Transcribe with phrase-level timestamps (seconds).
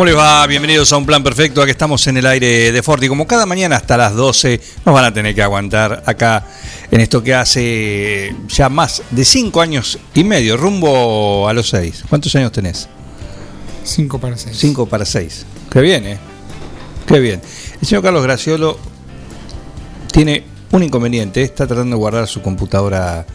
[0.00, 0.46] ¿Cómo les va?
[0.46, 1.60] Bienvenidos a Un Plan Perfecto.
[1.60, 3.06] Aquí estamos en el aire de Forti.
[3.06, 6.46] Como cada mañana hasta las 12 nos van a tener que aguantar acá
[6.90, 12.04] en esto que hace ya más de 5 años y medio, rumbo a los 6.
[12.08, 12.88] ¿Cuántos años tenés?
[13.84, 14.56] 5 para 6.
[14.58, 15.44] 5 para 6.
[15.70, 16.18] Qué bien, ¿eh?
[17.06, 17.42] Qué bien.
[17.78, 18.78] El señor Carlos Graciolo
[20.10, 21.42] tiene un inconveniente.
[21.42, 23.26] Está tratando de guardar su computadora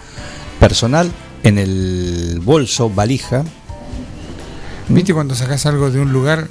[0.60, 1.12] personal
[1.44, 3.44] en el bolso, valija,
[4.90, 6.48] ¿Viste cuando sacás algo de un lugar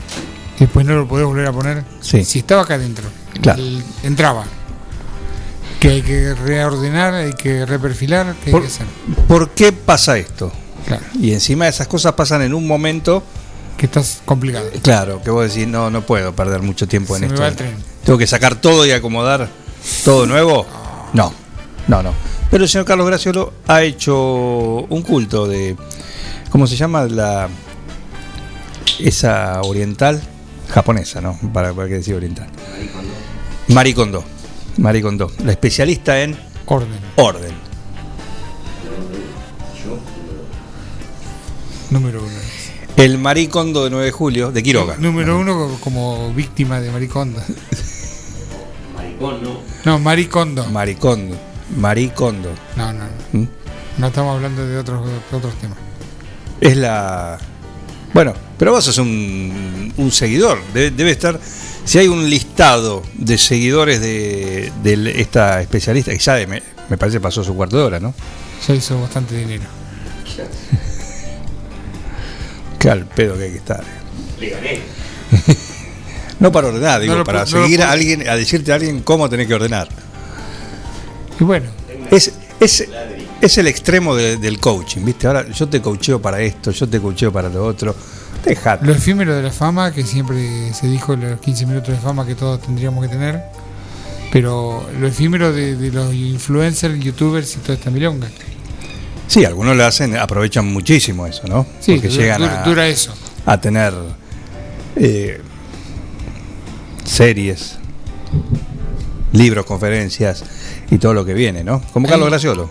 [0.57, 1.85] y después no lo podés volver a poner?
[2.01, 2.25] Sí.
[2.25, 3.05] Si estaba acá adentro,
[3.41, 3.63] Claro.
[3.63, 4.45] el- entraba.
[5.81, 8.87] Que hay que reordenar, hay que reperfilar, que hay que hacer.
[9.29, 10.51] ¿Por qué pasa esto?
[10.87, 11.03] Claro.
[11.21, 13.23] Y encima esas cosas pasan en un momento,
[13.77, 14.67] Que estás complicado.
[14.83, 17.65] claro, que vos decís, no, no puedo perder mucho tiempo en Se esto.
[18.05, 19.49] Tengo que sacar todo y acomodar
[20.05, 20.67] todo nuevo.
[21.13, 21.33] No,
[21.89, 22.13] no, no.
[22.51, 24.15] Pero el señor Carlos Graciolo ha hecho
[24.89, 25.77] un culto de,
[26.51, 27.05] ¿cómo se llama?
[27.05, 27.49] La
[29.01, 30.21] esa oriental
[30.69, 31.39] japonesa, ¿no?
[31.53, 32.47] Para, para qué decir oriental.
[33.69, 34.25] Maricondo.
[34.79, 35.31] Maricondo.
[35.45, 36.99] La especialista en Orden.
[37.17, 37.53] orden.
[41.91, 42.33] Número uno.
[42.97, 44.97] El Maricondo de 9 de julio, de Quiroga.
[44.99, 47.41] Número uno co- como víctima de maricondo.
[49.85, 50.65] No, maricondo.
[50.67, 51.37] Maricondo.
[51.77, 52.51] Maricondo.
[52.77, 53.41] No, no, no.
[53.41, 53.49] ¿Mm?
[53.99, 55.79] No estamos hablando de otros, de otros temas.
[56.61, 57.39] Es la.
[58.15, 60.61] Bueno, pero vos sos un, un seguidor.
[60.73, 61.39] Debe, debe estar.
[61.85, 66.97] Si hay un listado de seguidores de, de esta especialista, que ya de- me, me
[66.97, 68.15] parece pasó su cuarto de hora, ¿no?
[68.67, 69.65] Ya hizo bastante dinero.
[72.79, 73.85] Qué al pedo que hay que estar.
[76.41, 79.03] No para ordenar, digo, No lo para no seguir a alguien, a decirte a alguien
[79.03, 79.89] cómo tenés que ordenar.
[81.41, 81.71] Y bueno,
[82.11, 82.89] Es, es,
[83.41, 85.27] es el extremo de- del coaching, ¿viste?
[85.27, 87.95] Ahora yo te coacheo para esto, yo te coacheo para lo otro.
[88.45, 88.85] Dejate.
[88.87, 92.35] Lo efímero de la fama, que siempre se dijo los 15 minutos de fama que
[92.35, 93.43] todos tendríamos que tener,
[94.33, 98.29] pero lo efímero de, de los influencers, youtubers y toda esta milonga.
[99.27, 101.67] Sí, algunos lo hacen, aprovechan muchísimo eso, ¿no?
[101.81, 103.15] Sí, Porque dura, llegan a, dura eso.
[103.47, 103.95] a tener
[104.97, 105.41] eh,
[107.05, 107.79] series,
[109.33, 110.45] libros, conferencias
[110.91, 111.81] y todo lo que viene, ¿no?
[111.93, 112.29] Como Carlos.
[112.29, 112.69] Graciolo.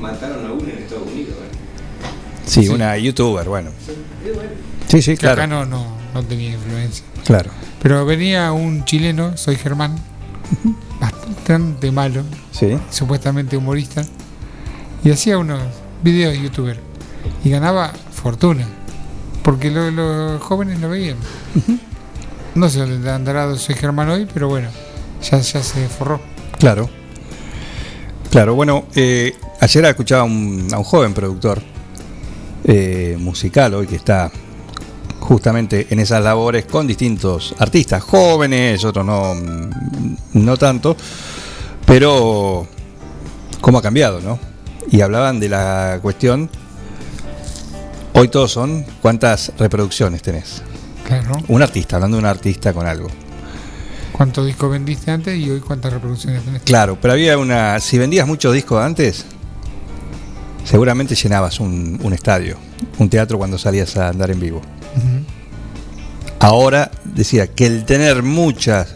[0.00, 1.34] Mataron a uno en Estados Unidos.
[1.34, 2.06] ¿eh?
[2.46, 2.68] Sí, Sí.
[2.68, 3.70] una youtuber, bueno.
[4.88, 5.66] Sí, sí, Que acá claro.
[5.66, 7.04] no, no, no tenía influencia.
[7.24, 7.50] Claro.
[7.82, 9.96] Pero venía un chileno, soy Germán,
[11.00, 12.76] bastante malo, Sí.
[12.90, 14.02] supuestamente humorista,
[15.04, 15.60] y hacía unos
[16.02, 16.80] videos de youtuber
[17.44, 18.66] y ganaba fortuna,
[19.42, 21.16] porque lo- los jóvenes lo veían.
[22.54, 24.68] No sé dónde andará soy Germán hoy, pero bueno,
[25.22, 26.20] ya, ya se forró.
[26.58, 26.90] Claro.
[28.30, 31.60] Claro, bueno, eh, ayer escuchaba a un, a un joven productor
[32.62, 34.30] eh, musical hoy que está
[35.18, 39.34] justamente en esas labores con distintos artistas, jóvenes, otros no,
[40.34, 40.96] no tanto,
[41.84, 42.68] pero
[43.60, 44.38] cómo ha cambiado, ¿no?
[44.92, 46.48] Y hablaban de la cuestión,
[48.12, 50.62] hoy todos son, ¿cuántas reproducciones tenés?
[51.04, 51.32] Claro.
[51.48, 53.08] Un artista, hablando de un artista con algo.
[54.12, 56.62] ¿Cuántos discos vendiste antes y hoy cuántas reproducciones tenés?
[56.62, 57.80] Claro, pero había una.
[57.80, 59.24] Si vendías muchos discos antes,
[60.64, 62.56] seguramente llenabas un, un estadio,
[62.98, 64.60] un teatro cuando salías a andar en vivo.
[66.38, 68.94] Ahora decía que el tener muchas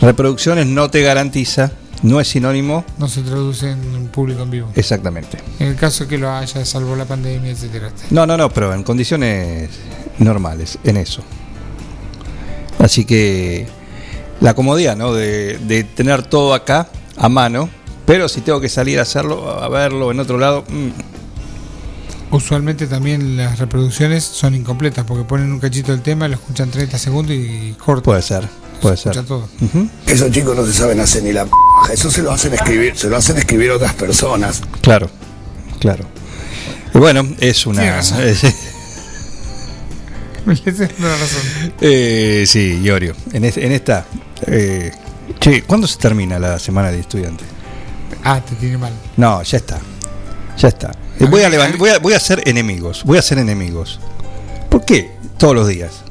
[0.00, 1.72] reproducciones no te garantiza,
[2.02, 4.68] no es sinónimo No se traduce en un público en vivo.
[4.74, 5.38] exactamente.
[5.58, 7.90] En el caso que lo haya, salvo la pandemia, etcétera.
[8.10, 9.70] No, no, no, pero en condiciones
[10.18, 11.22] normales, en eso.
[12.78, 13.66] Así que
[14.40, 15.12] la comodidad, ¿no?
[15.14, 17.68] De, de tener todo acá a mano,
[18.04, 23.36] pero si tengo que salir a hacerlo, a verlo en otro lado, mm, usualmente también
[23.36, 27.74] las reproducciones son incompletas porque ponen un cachito del tema, lo escuchan 30 segundos y
[27.78, 28.02] cortan.
[28.04, 28.46] Puede ser,
[28.82, 29.12] puede Se ser.
[29.12, 29.48] escucha todo.
[30.06, 31.50] Esos chicos no se saben hacer ni la p***.
[31.92, 34.60] Eso se lo hacen escribir, se lo hacen escribir otras personas.
[34.82, 35.08] Claro,
[35.80, 36.04] claro.
[36.94, 38.00] Y bueno, es una.
[40.64, 41.72] Esa es una razón.
[41.80, 43.14] Eh, sí, Iorio.
[43.32, 44.04] En, es- en esta.
[44.46, 44.92] eh,
[45.40, 47.44] che, ¿cuándo se termina la semana de estudiante?
[48.24, 48.92] Ah, te tiene mal.
[49.16, 49.78] No, ya está.
[50.58, 50.92] Ya está.
[51.18, 53.02] Eh, Voy a, levant- voy, a, voy a hacer enemigos.
[53.04, 54.00] Voy a hacer enemigos.
[54.70, 56.02] ¿Por qué todos los días?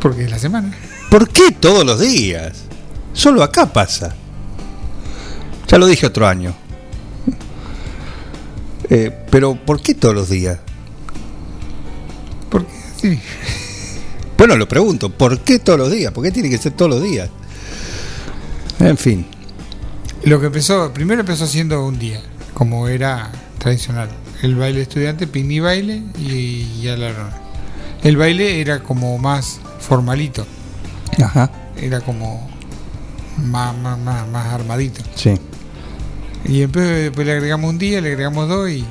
[0.00, 0.72] Porque es la semana.
[1.10, 2.62] ¿Por qué todos los días?
[3.12, 4.14] Solo acá pasa.
[5.68, 6.54] Ya lo dije otro año.
[8.90, 10.58] Eh, pero ¿por qué todos los días?
[13.04, 13.20] Sí.
[14.38, 16.10] Bueno, lo pregunto, ¿por qué todos los días?
[16.12, 17.28] ¿Por qué tiene que ser todos los días?
[18.80, 19.26] En fin,
[20.24, 22.20] Lo que empezó, primero empezó siendo un día,
[22.54, 24.08] como era tradicional.
[24.42, 27.12] El baile estudiante, picnic baile y, y a la.
[28.02, 30.46] El baile era como más formalito,
[31.22, 32.48] ajá, era como
[33.36, 35.02] más, más, más, más armadito.
[35.14, 35.34] sí,
[36.46, 38.84] Y después, después le agregamos un día, le agregamos dos y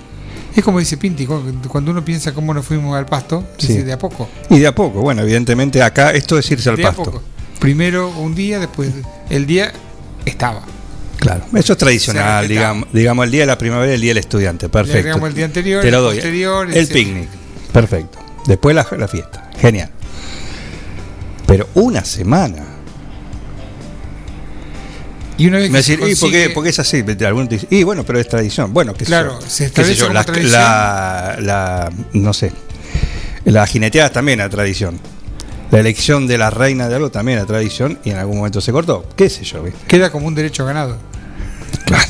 [0.56, 3.82] es como dice Pinti, cu- cuando uno piensa cómo nos fuimos al pasto, dice Sí.
[3.84, 4.30] de a poco.
[4.50, 7.04] Y de a poco, bueno, evidentemente acá esto es irse al de a pasto.
[7.04, 7.24] poco.
[7.60, 8.92] Primero un día, después
[9.30, 9.72] el día
[10.26, 10.62] estaba.
[11.18, 14.68] Claro, eso es tradicional, digamos, digamos el día de la primavera, el día del estudiante,
[14.68, 15.26] perfecto.
[15.26, 16.16] el día anterior, Te lo doy.
[16.16, 16.94] posterior, el etcétera.
[17.00, 17.30] picnic,
[17.72, 18.20] perfecto.
[18.46, 19.90] Después la, la fiesta, genial.
[21.48, 22.66] Pero una semana.
[25.38, 27.04] Y una vez que ¿y por qué, consigue- por qué es así?
[27.26, 28.72] Algunos dicen, y bueno, pero es tradición.
[28.74, 30.52] Bueno, qué sé Claro, yo, se qué sé yo, la, tradición.
[30.52, 32.52] la, la- no sé,
[33.46, 35.00] la jineteada también era tradición.
[35.72, 38.72] La elección de la reina de algo también era tradición y en algún momento se
[38.72, 39.10] cortó.
[39.16, 39.64] ¿Qué sé yo?
[39.64, 39.80] ¿viste?
[39.88, 40.98] queda como un derecho ganado.
[41.86, 42.04] Claro,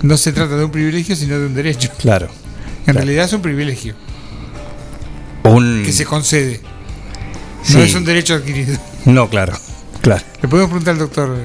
[0.00, 1.90] No se trata de un privilegio, sino de un derecho.
[1.98, 2.26] claro.
[2.26, 2.98] En Claro.
[3.00, 3.94] realidad es un privilegio
[5.42, 6.60] Un, que se concede.
[7.62, 7.74] Sí.
[7.76, 8.78] No es un derecho adquirido.
[9.06, 9.52] No, claro,
[10.00, 10.22] claro.
[10.42, 11.36] Le podemos preguntar al doctor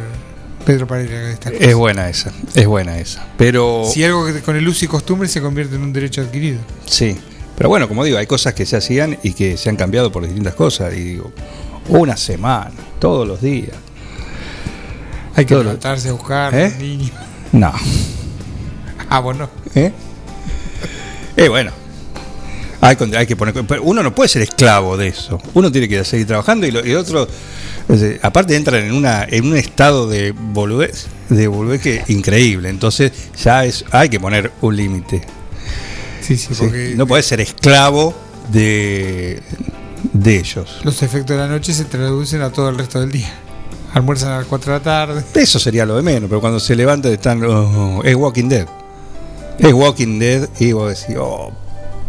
[0.65, 1.63] Pedro Paredes de esta cosa.
[1.63, 3.25] Es buena esa, es buena esa.
[3.37, 6.59] Pero Si algo que con el uso y costumbre se convierte en un derecho adquirido.
[6.85, 7.17] sí,
[7.57, 10.23] pero bueno, como digo, hay cosas que se hacían y que se han cambiado por
[10.23, 10.93] distintas cosas.
[10.93, 11.31] Y digo,
[11.89, 13.75] una semana, todos los días.
[15.35, 16.73] Hay que levantarse a buscar ¿Eh?
[16.79, 17.11] niño.
[17.51, 17.73] No.
[19.11, 19.49] Ah, bueno.
[19.73, 19.91] ¿Eh?
[21.35, 21.71] Eh, bueno.
[22.79, 22.95] Hay
[23.25, 23.55] que poner.
[23.65, 25.41] pero Uno no puede ser esclavo de eso.
[25.55, 27.27] Uno tiene que seguir trabajando y, lo, y otro.
[28.21, 32.69] Aparte entran en una en un estado de boludez, de boludez que increíble.
[32.69, 35.21] Entonces ya es hay que poner un límite.
[36.21, 36.55] Sí, sí, ¿sí?
[36.59, 38.13] porque No puedes ser esclavo
[38.51, 39.41] de,
[40.13, 40.81] de ellos.
[40.83, 43.33] los efectos de la noche se traducen a todo el resto del día.
[43.93, 45.23] Almuerzan a las 4 de la tarde.
[45.33, 47.43] Eso sería lo de menos, pero cuando se levantan están.
[47.43, 48.67] oh, es Walking Dead.
[49.57, 51.51] Es Walking Dead y vos decís, oh,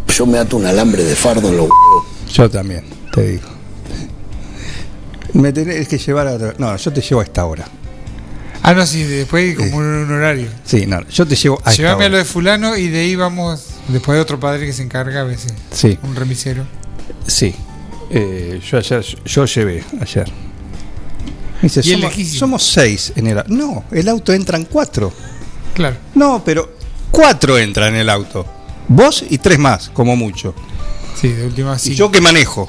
[0.08, 2.04] Yo me ato un alambre de fardo en los huevos.
[2.30, 2.84] Yo también,
[3.14, 3.48] te digo.
[5.34, 6.38] Me tenés que llevar a.
[6.58, 7.66] No, yo te llevo a esta hora.
[8.62, 10.48] Ah, no, sí, después como un, un horario.
[10.64, 12.18] Sí, no, yo te llevo a esta Llévame a lo hora.
[12.18, 13.66] de fulano y de ahí vamos.
[13.88, 15.52] Después hay otro padre que se encarga a veces.
[15.72, 16.64] Sí, Un remisero.
[17.26, 17.54] sí.
[18.12, 20.28] Eh, yo ayer, yo llevé ayer.
[21.62, 23.52] Dice, Y somos, somos seis en el auto.
[23.54, 25.12] No, el auto entran cuatro.
[25.74, 25.96] Claro.
[26.16, 26.72] No, pero
[27.12, 28.44] cuatro entran en el auto.
[28.88, 30.54] Vos y tres más, como mucho.
[31.20, 31.94] Sí, de última Y sí.
[31.94, 32.68] yo que manejo.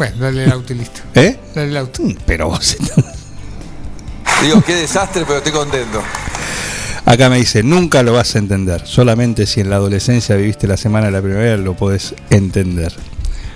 [0.00, 1.02] Bueno, dale el auto y listo.
[1.14, 1.38] ¿Eh?
[1.54, 2.02] Dale el auto.
[2.02, 2.74] Mm, Pero vos.
[4.42, 6.02] Digo, qué desastre, pero estoy contento.
[7.04, 8.86] Acá me dice, nunca lo vas a entender.
[8.86, 12.94] Solamente si en la adolescencia viviste la semana de la primavera lo podés entender.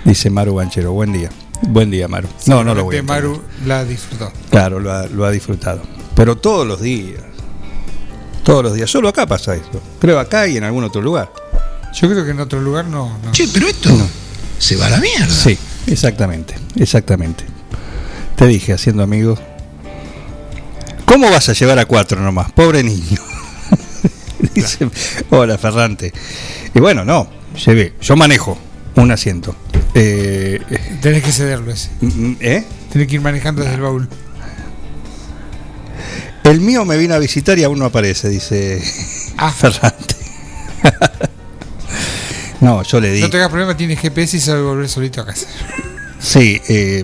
[0.03, 0.91] Dice Maru Banchero.
[0.91, 1.31] Buen día.
[1.63, 2.27] Buen día, Maru.
[2.45, 3.23] No, no lo voy a entender.
[3.23, 4.31] Maru la disfrutó.
[4.51, 5.81] Claro, lo ha, lo ha disfrutado.
[6.15, 7.23] Pero todos los días.
[8.43, 8.87] Todos los días.
[8.91, 9.81] Solo acá pasa esto.
[9.99, 11.33] Creo acá y en algún otro lugar.
[11.95, 13.17] Yo creo que en otro lugar no.
[13.23, 13.31] no.
[13.31, 13.89] Che, pero esto
[14.59, 15.33] se va a la mierda.
[15.33, 16.55] Sí, exactamente.
[16.75, 17.43] Exactamente.
[18.35, 19.39] Te dije, haciendo amigos.
[21.05, 22.51] ¿Cómo vas a llevar a cuatro nomás?
[22.51, 23.21] Pobre niño.
[24.53, 24.89] Dice,
[25.29, 26.11] hola Ferrante.
[26.73, 27.29] Y bueno, no,
[27.65, 27.93] llevé.
[28.01, 28.57] Yo manejo
[28.95, 29.55] un asiento.
[29.93, 30.59] Eh,
[31.01, 31.89] Tenés que cederlo ese.
[32.41, 32.65] ¿eh?
[32.91, 34.09] Tenés que ir manejando desde el baúl.
[36.43, 38.81] El mío me vino a visitar y aún no aparece, dice
[39.37, 39.51] Ah.
[39.57, 40.15] Ferrante.
[42.61, 43.21] No, yo le di.
[43.21, 45.47] No te hagas problema, tiene GPS y sabe volver solito a casa.
[46.19, 47.03] Sí, eh,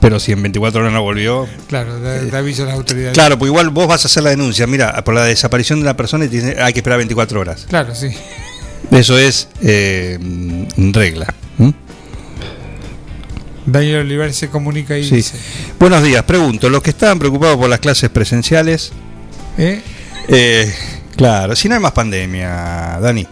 [0.00, 1.46] pero si en 24 horas no volvió.
[1.68, 3.14] Claro, da, da aviso a las autoridades.
[3.14, 4.66] Claro, pues igual vos vas a hacer la denuncia.
[4.66, 7.66] Mira, por la desaparición de una persona y tiene- hay que esperar 24 horas.
[7.68, 8.08] Claro, sí.
[8.90, 10.18] Eso es eh,
[10.92, 11.32] regla.
[11.58, 11.70] ¿Mm?
[13.66, 15.16] Daniel Olivares se comunica y Sí.
[15.16, 15.36] dice:
[15.78, 18.92] Buenos días, pregunto, los que estaban preocupados por las clases presenciales,
[19.56, 19.80] ¿eh?
[20.28, 20.74] eh,
[21.16, 23.26] claro, si no hay más pandemia, Dani.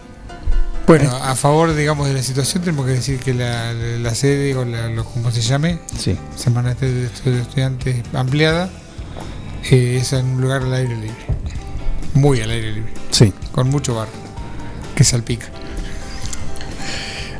[0.97, 4.65] Bueno, a favor, digamos, de la situación, tenemos que decir que la, la sede, o
[4.65, 6.17] la, lo, como se llame, Sí.
[6.35, 8.69] Semana de Estudiantes ampliada,
[9.69, 11.15] eh, es en un lugar al aire libre.
[12.13, 12.93] Muy al aire libre.
[13.09, 13.33] Sí.
[13.53, 14.11] Con mucho barro.
[14.93, 15.47] Que salpica.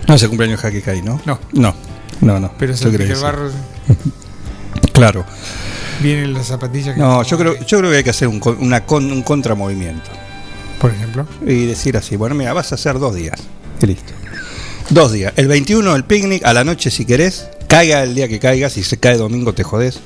[0.08, 1.20] No es el cumpleaños de Jaque Kai, ¿no?
[1.26, 1.38] No.
[1.52, 1.76] No,
[2.22, 2.54] no, no.
[2.58, 3.52] Pero salpica que el barro.
[4.94, 5.26] Claro.
[6.02, 8.84] Vienen las zapatillas que No, yo creo, yo creo que hay que hacer un, una
[8.90, 10.10] un contramovimiento.
[10.82, 11.28] Por ejemplo.
[11.46, 13.40] Y decir así, bueno, mira, vas a hacer dos días.
[13.82, 14.14] Y listo.
[14.90, 15.32] Dos días.
[15.36, 18.84] El 21 el picnic, a la noche si querés, caiga el día que caiga, si
[18.84, 20.00] se cae domingo te jodés.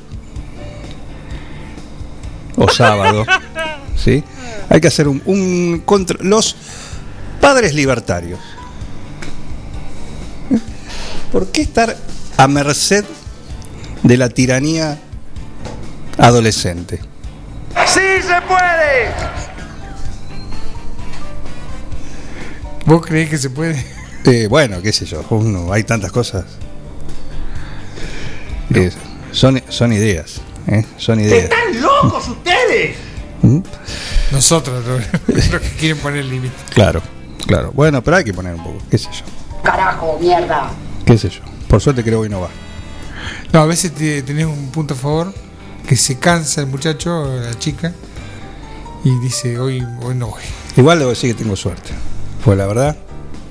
[2.58, 3.26] O sábado.
[3.96, 4.22] ¿Sí?
[4.70, 6.18] Hay que hacer un, un contra.
[6.22, 6.58] Los
[7.40, 8.40] padres libertarios.
[11.32, 11.96] ¿Por qué estar
[12.38, 13.06] a merced
[14.04, 15.00] de la tiranía
[16.18, 17.00] adolescente?
[22.86, 23.84] ¿Vos creés que se puede?
[24.28, 26.46] Eh, bueno, qué sé yo, uno, hay tantas cosas.
[28.74, 28.92] Eh,
[29.32, 30.84] son, son ideas, ¿eh?
[30.98, 31.44] son ideas.
[31.44, 32.96] ¡Están locos ustedes!
[33.44, 33.60] ¿Mm?
[34.32, 35.04] Nosotros, los,
[35.52, 36.56] los que quieren poner límite.
[36.74, 37.04] Claro,
[37.46, 37.72] claro.
[37.72, 40.72] Bueno, pero hay que poner un poco, qué sé yo, Carajo, mierda.
[41.06, 41.42] qué sé yo.
[41.68, 42.50] Por suerte creo que hoy no va.
[43.54, 45.32] No, a veces te- tenés un punto a favor
[45.88, 47.94] que se cansa el muchacho, la chica,
[49.04, 50.42] y dice, hoy, hoy no voy.
[50.78, 51.92] Igual debo decir que tengo suerte.
[52.46, 52.96] Pues la verdad,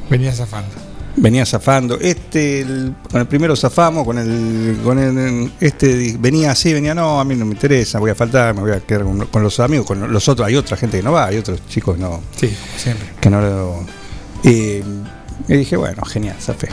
[0.09, 0.69] Venía zafando.
[1.17, 1.99] venía zafando.
[2.01, 7.19] Este, el- con el primero zafamos, con el, con el, este venía así, venía, no,
[7.21, 9.59] a mí no me interesa, voy a faltar, me voy a quedar con, con los
[9.61, 12.21] amigos, con los otros, hay otra gente que no va, hay otros chicos que no,
[12.37, 13.09] Sí, siempre.
[13.21, 13.85] que no lo.
[14.45, 14.51] Y,
[15.49, 16.69] y dije, bueno, genial, zafé.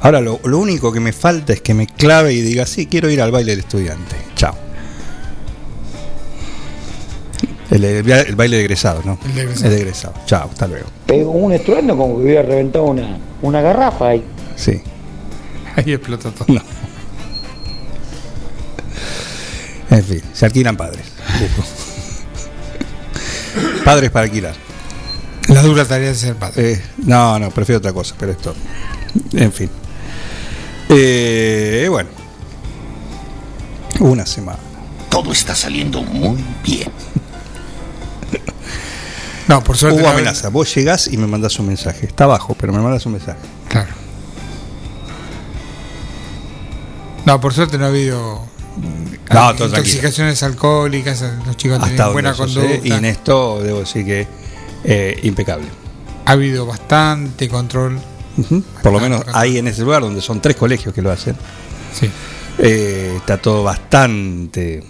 [0.00, 3.08] Ahora lo, lo único que me falta es que me clave y diga, sí, quiero
[3.10, 4.14] ir al baile del estudiante.
[4.36, 4.54] Chao.
[7.70, 9.18] El, el- el baile de egresado, ¿no?
[9.26, 9.66] El de egresado.
[9.66, 10.14] El de egresado.
[10.26, 10.86] Chao, hasta luego.
[11.06, 14.24] Pegó un estruendo como que hubiera reventado una, una garrafa ahí.
[14.56, 14.80] Sí.
[15.76, 16.46] Ahí explotó todo.
[16.54, 16.60] No.
[19.90, 21.02] En fin, se alquilan padres.
[23.84, 24.54] padres para alquilar.
[25.48, 26.72] La dura tarea de ser padre.
[26.72, 28.54] Eh, no, no, prefiero otra cosa, pero esto.
[29.32, 29.70] En fin.
[30.90, 32.10] Eh, bueno.
[34.00, 34.58] Una semana.
[35.08, 36.90] Todo está saliendo muy bien.
[39.48, 39.98] No, por suerte.
[39.98, 40.48] Hubo no- amenaza.
[40.50, 42.06] Vos llegás y me mandás un mensaje.
[42.06, 43.38] Está abajo, pero me mandas un mensaje.
[43.68, 43.88] Claro.
[47.24, 48.46] No, por suerte no ha habido
[49.32, 52.88] No, intoxicaciones alcohólicas, los chicos tienen donde buena yo sé, conducta.
[52.88, 54.26] y en esto debo decir que
[54.84, 55.66] eh, impecable.
[56.24, 57.98] Ha habido bastante control.
[58.82, 59.36] Por lo menos control.
[59.42, 61.36] ahí en ese lugar donde son tres colegios que lo hacen.
[61.92, 62.08] Sí,
[62.58, 64.82] eh, está todo bastante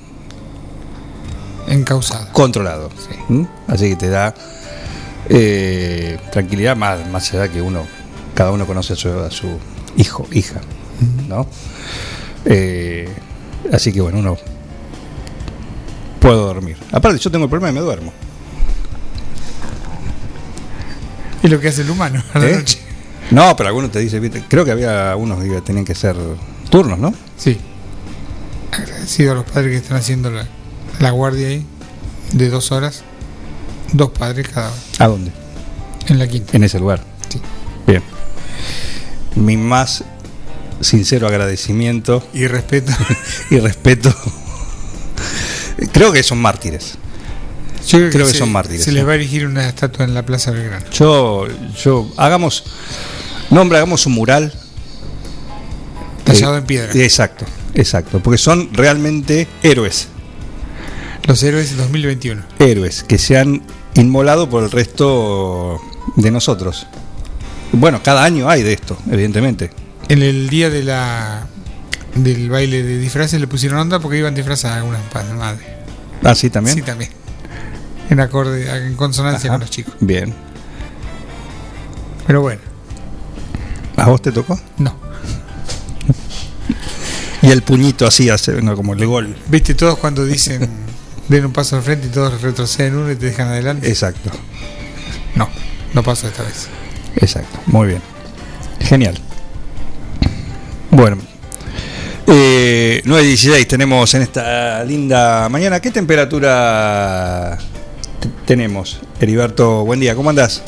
[1.71, 2.29] encausado.
[2.33, 2.91] controlado.
[3.29, 3.45] ¿Mm?
[3.67, 4.35] Así que te da
[5.29, 7.87] eh, tranquilidad, más, más allá que uno,
[8.35, 9.59] cada uno conoce a su, a su
[9.97, 10.61] hijo, hija,
[11.29, 11.47] ¿no?
[12.45, 13.09] Eh,
[13.73, 14.37] así que bueno, uno
[16.21, 16.77] puedo dormir.
[16.93, 18.13] Aparte, yo tengo el problema de me duermo.
[21.43, 22.57] Es lo que hace el humano a la ¿Eh?
[22.57, 22.79] noche.
[23.31, 26.17] No, pero algunos te dicen, creo que había unos que tenían que ser
[26.71, 27.13] turnos, ¿no?
[27.37, 27.59] Sí.
[28.73, 30.49] Agradecido a los padres que están haciendo la,
[30.99, 31.65] la guardia ahí
[32.33, 33.03] de dos horas.
[33.93, 34.79] Dos padres cada uno.
[34.99, 35.33] ¿A dónde?
[36.09, 36.57] En la quinta.
[36.57, 37.03] En ese lugar.
[37.29, 37.41] Sí.
[37.87, 38.03] Bien.
[39.35, 40.05] Mi más
[40.81, 42.93] sincero agradecimiento Y respeto.
[43.51, 44.15] y respeto.
[45.93, 46.99] Creo que son mártires.
[47.87, 50.13] Yo creo, Creo que se, son mártires, Se les va a erigir una estatua en
[50.13, 50.85] la Plaza Belgrano.
[50.91, 51.47] Yo,
[51.83, 52.65] yo, hagamos,
[53.51, 54.53] nombre, hagamos un mural.
[56.25, 56.93] Tallado Eh, en piedra.
[56.93, 60.09] Exacto, exacto, porque son realmente héroes,
[61.29, 62.43] Los héroes 2021.
[62.59, 63.63] héroes que se han
[63.95, 65.79] inmolado por el resto
[66.17, 66.87] de nosotros.
[67.73, 69.71] Bueno, cada año hay de esto, evidentemente.
[70.09, 71.47] En el día de la
[72.15, 75.67] del baile de disfraces le pusieron onda porque iban disfrazadas algunas padres, madre.
[76.25, 76.77] Ah, sí, también.
[76.77, 77.11] Sí, también.
[78.09, 79.59] En acorde, en consonancia Ajá.
[79.59, 79.95] con los chicos.
[80.01, 80.35] Bien.
[82.27, 82.63] Pero bueno,
[83.97, 84.59] ¿A vos te tocó?
[84.79, 84.97] no.
[87.43, 89.37] Y el puñito así hace, no, como el gol.
[89.49, 90.69] Viste, todos cuando dicen
[91.29, 93.89] den un paso al frente y todos retroceden uno y te dejan adelante.
[93.89, 94.31] Exacto,
[95.35, 95.49] No,
[95.95, 96.69] no pasó esta vez.
[97.17, 97.59] exacto.
[97.67, 98.03] Muy bien.
[98.81, 99.19] Genial.
[100.91, 101.19] Bueno.
[102.27, 105.81] Eh, 9.16 tenemos en esta linda mañana.
[105.81, 107.57] ¿Qué temperatura
[108.47, 109.01] tenemos?
[109.21, 110.15] Heriberto, buen día.
[110.15, 110.63] ¿Cómo andás?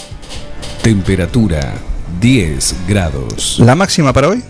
[0.83, 1.75] Temperatura
[2.21, 3.59] 10 grados.
[3.61, 4.43] ¿La máxima para hoy?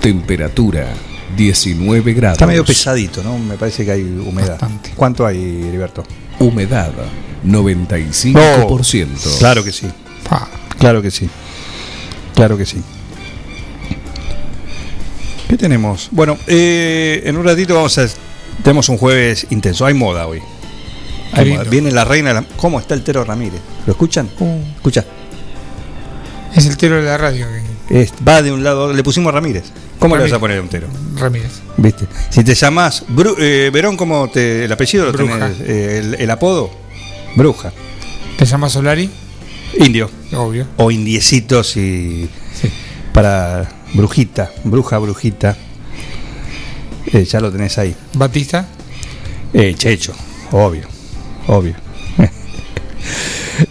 [0.00, 0.88] Temperatura
[1.36, 2.36] 19 grados.
[2.36, 3.38] Está medio pesadito, ¿no?
[3.38, 4.50] Me parece que hay humedad.
[4.50, 4.92] Bastante.
[4.96, 6.04] ¿Cuánto hay, Heriberto?
[6.38, 6.92] Humedad
[7.46, 9.38] 95%.
[9.38, 9.86] Claro que sí.
[10.28, 10.48] Pa.
[10.78, 11.28] Claro que sí.
[12.34, 12.82] Claro que sí.
[15.48, 16.08] ¿Qué tenemos?
[16.12, 18.06] Bueno, eh, en un ratito vamos a.
[18.62, 19.84] Tenemos un jueves intenso.
[19.84, 20.40] Hay moda hoy.
[21.32, 21.64] Hay moda.
[21.64, 22.28] Viene la reina.
[22.28, 23.60] de la- ¿Cómo está el Tero Ramírez?
[23.86, 24.28] ¿Lo escuchan?
[24.38, 25.04] Uh, Escucha.
[26.54, 27.46] es el tero de la radio,
[27.88, 28.92] Es- va de un lado.
[28.92, 29.64] Le pusimos Ramírez.
[30.00, 30.88] ¿Cómo le vas a poner un Tero?
[31.16, 31.60] Ramírez.
[31.76, 32.06] ¿Viste?
[32.30, 35.38] Si te llamas Verón, ¿cómo te, el apellido lo Bruja.
[35.38, 35.60] tenés?
[35.60, 36.70] Eh, el, el apodo?
[37.36, 37.72] Bruja.
[38.36, 39.08] ¿Te llamas Solari?
[39.78, 40.10] Indio.
[40.32, 40.66] Obvio.
[40.78, 42.28] O indiecitos y.
[42.60, 42.68] Sí.
[43.12, 44.50] Para brujita.
[44.64, 45.56] Bruja, brujita.
[47.12, 47.94] Eh, ya lo tenés ahí.
[48.14, 48.66] Batista.
[49.52, 50.12] Eh, Checho,
[50.52, 50.88] obvio,
[51.46, 51.74] obvio.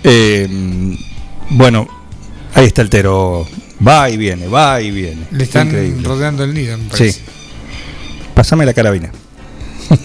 [0.04, 0.48] Eh,
[1.50, 1.88] bueno,
[2.54, 3.48] ahí está el Tero.
[3.86, 5.26] Va y viene, va y viene.
[5.32, 6.08] Le están Increíble.
[6.08, 7.14] rodeando el nido, me parece.
[7.14, 7.22] Sí.
[8.34, 9.12] Pásame la carabina.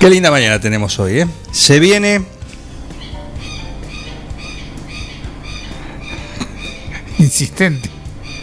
[0.00, 1.26] Qué linda mañana tenemos hoy, ¿eh?
[1.52, 2.22] Se viene.
[7.18, 7.90] Insistente.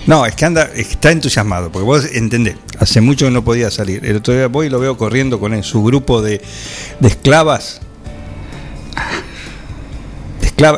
[0.07, 4.05] No, es que anda, está entusiasmado, porque vos entendés, hace mucho que no podía salir.
[4.05, 6.41] El otro día voy y lo veo corriendo con él, su grupo de,
[6.99, 7.81] de esclavas.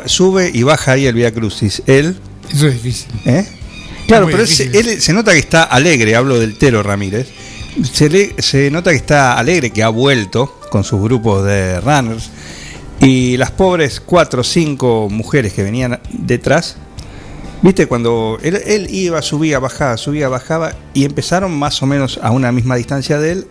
[0.06, 1.82] Sube y baja ahí el Via Crucis.
[1.86, 2.16] Él,
[2.52, 3.08] Eso es difícil.
[3.26, 3.46] ¿eh?
[4.06, 4.72] Claro, pero él, difícil.
[4.72, 7.28] se- él se nota que está alegre, hablo del Tero Ramírez.
[7.92, 12.30] Se, le- se nota que está alegre, que ha vuelto con sus grupos de runners.
[13.00, 16.76] Y las pobres cuatro o cinco mujeres que venían detrás,
[17.62, 22.32] viste, cuando él, él iba, subía, bajaba, subía, bajaba, y empezaron más o menos a
[22.32, 23.46] una misma distancia de él,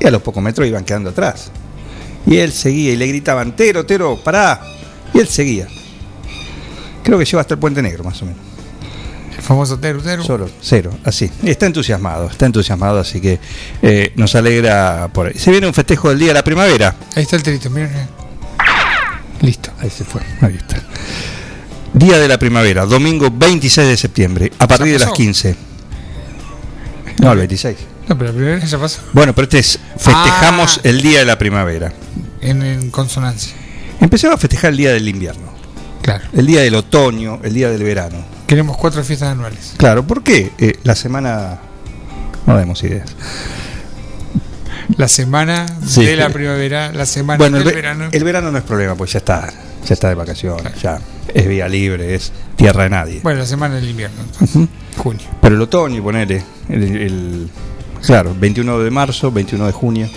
[0.00, 1.52] y a los pocos metros iban quedando atrás.
[2.26, 4.60] Y él seguía y le gritaban, Tero, Tero, pará.
[5.18, 5.66] Y él seguía.
[7.02, 8.40] Creo que lleva hasta el Puente Negro, más o menos.
[9.36, 10.22] El famoso Teru Teru.
[10.22, 11.30] Solo, cero, así.
[11.44, 13.40] Está entusiasmado, está entusiasmado, así que
[13.82, 15.34] eh, nos alegra por ahí.
[15.36, 16.94] Se viene un festejo del Día de la Primavera.
[17.16, 17.90] Ahí está el terito, miren.
[19.40, 19.70] Listo.
[19.80, 20.76] Ahí se fue, ahí está.
[21.94, 25.14] Día de la Primavera, domingo 26 de septiembre, a partir de las pasó.
[25.14, 25.56] 15.
[27.20, 27.76] No, el 26.
[28.08, 29.00] No, pero la primera vez ya pasó.
[29.12, 30.80] Bueno, pero este es, festejamos Ah.
[30.84, 31.92] el Día de la Primavera.
[32.40, 33.54] En, en consonancia.
[34.00, 35.48] Empecemos a festejar el Día del Invierno,
[36.02, 36.24] Claro.
[36.32, 38.18] el Día del Otoño, el Día del Verano.
[38.46, 39.74] Queremos cuatro fiestas anuales.
[39.76, 40.52] Claro, ¿por qué?
[40.58, 41.58] Eh, la semana...
[42.46, 43.14] No demos ideas.
[44.96, 46.04] La semana Sí.
[46.04, 48.08] de la primavera, la semana Bueno, el, del ve- verano.
[48.10, 49.46] el verano no es problema, pues ya está,
[49.86, 50.98] ya está de vacaciones, ya
[51.34, 53.20] es vía libre, es tierra de nadie.
[53.22, 54.68] Bueno, la semana del invierno, entonces.
[54.96, 55.26] Junio.
[55.42, 57.50] Pero el otoño, ponele, el, el-
[58.02, 60.08] claro, 21 de marzo, 21 de junio.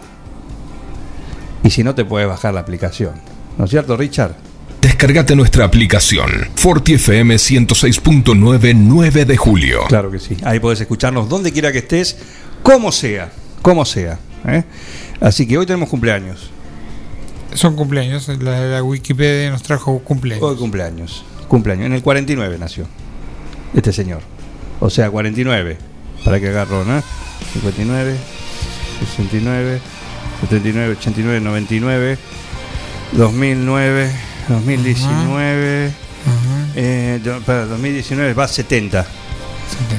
[1.63, 3.11] y si no te puedes bajar la aplicación.
[3.57, 4.35] ¿No es cierto, Richard?
[4.81, 9.81] Descargate nuestra aplicación Forti FM 106.9 9 de julio.
[9.87, 10.37] Claro que sí.
[10.43, 12.17] Ahí podés escucharnos donde quiera que estés,
[12.63, 14.19] como sea, como sea.
[14.47, 14.63] ¿eh?
[15.21, 16.51] Así que hoy tenemos cumpleaños.
[17.55, 18.27] Son cumpleaños.
[18.39, 20.43] La, la Wikipedia nos trajo cumpleaños.
[20.43, 21.23] Hoy cumpleaños.
[21.47, 21.85] Cumpleaños.
[21.85, 22.85] En el 49 nació
[23.73, 24.21] este señor.
[24.79, 25.77] O sea, 49.
[26.23, 27.01] Para que agarró, ¿no?
[27.53, 28.15] 59,
[29.17, 29.79] 69,
[30.41, 32.17] 79, 89, 99,
[33.13, 34.11] 2009,
[34.49, 35.85] 2019.
[35.87, 36.67] Ajá.
[36.75, 39.05] eh, para 2019 va 70.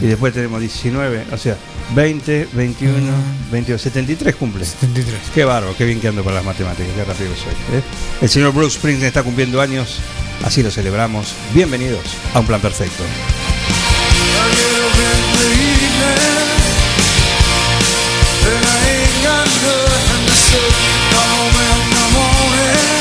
[0.01, 1.57] Y después tenemos 19, o sea,
[1.95, 3.13] 20, 21,
[3.51, 4.65] 22, 73 cumple.
[4.65, 5.19] 73.
[5.35, 7.79] Qué bárbaro, qué bien que ando para las matemáticas, qué rápido soy.
[7.79, 7.83] ¿eh?
[8.21, 10.01] El señor Bruce Springsteen está cumpliendo años,
[10.45, 11.35] así lo celebramos.
[11.55, 13.03] Bienvenidos a un plan perfecto.
[19.57, 20.73] Feeling the same
[21.55, 22.21] way I never
[22.57, 22.96] retire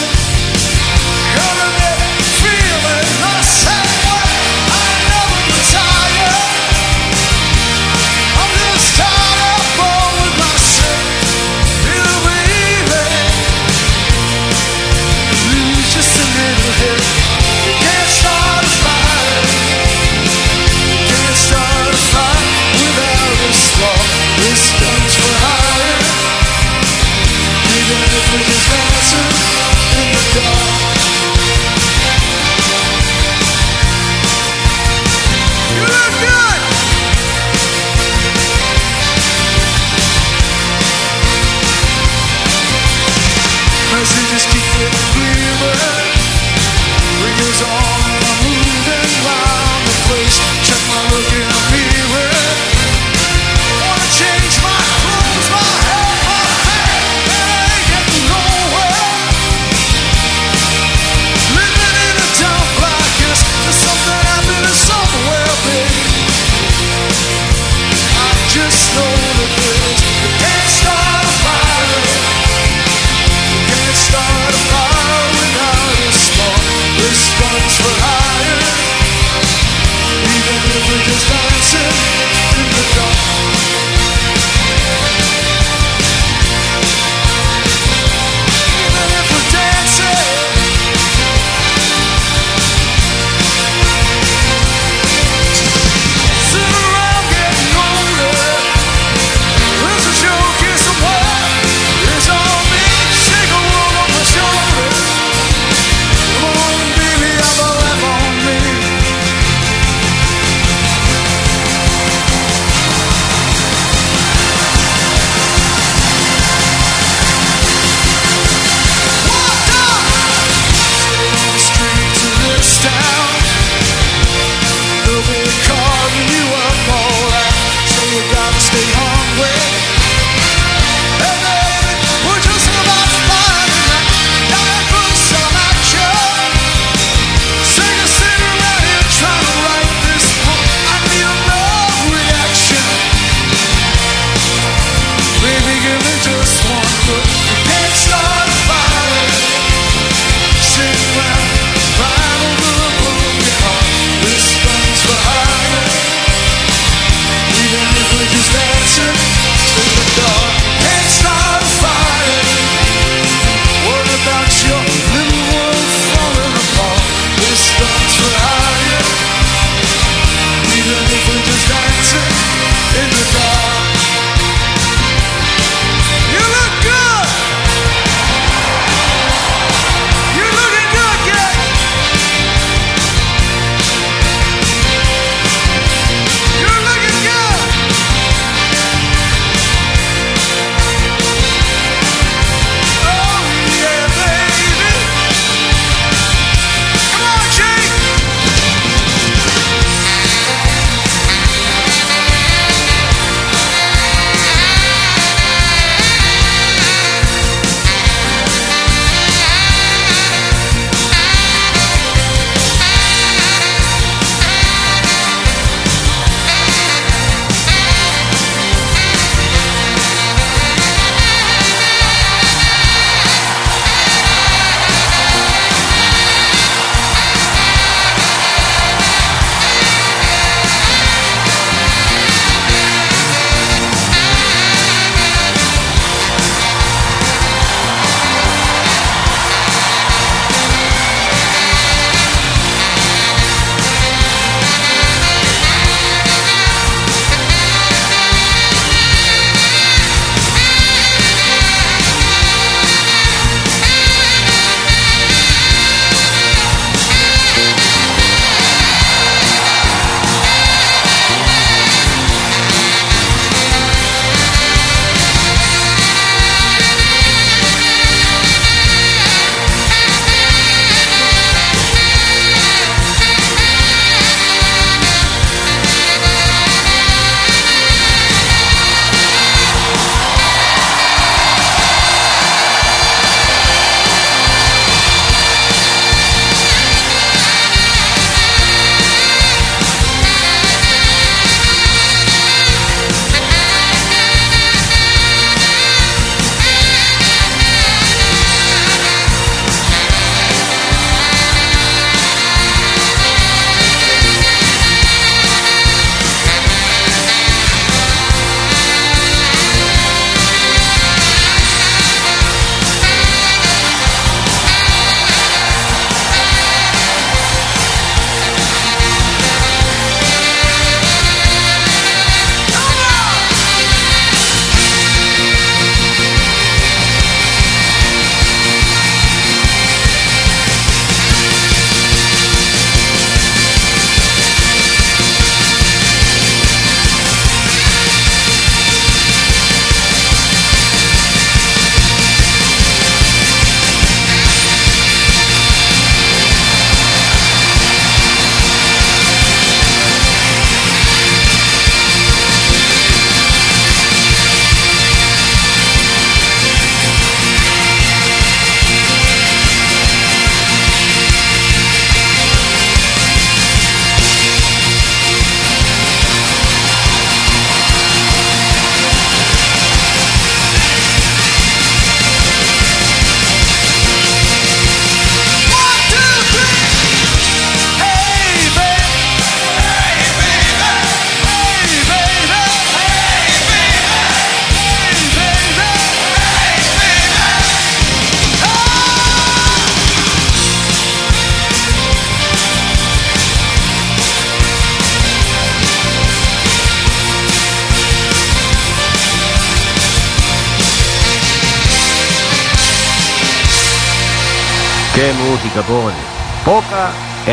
[30.35, 30.74] die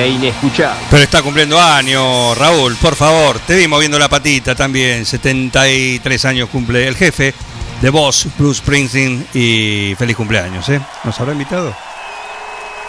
[0.02, 0.80] e inescuchable.
[0.90, 3.38] Pero está cumpliendo años, Raúl, por favor.
[3.40, 5.06] Te vi moviendo la patita también.
[5.06, 7.34] 73 años cumple el jefe
[7.80, 9.26] de Boss, Bruce Springsteen.
[9.34, 10.80] Y feliz cumpleaños, ¿eh?
[11.04, 11.74] ¿Nos habrá invitado?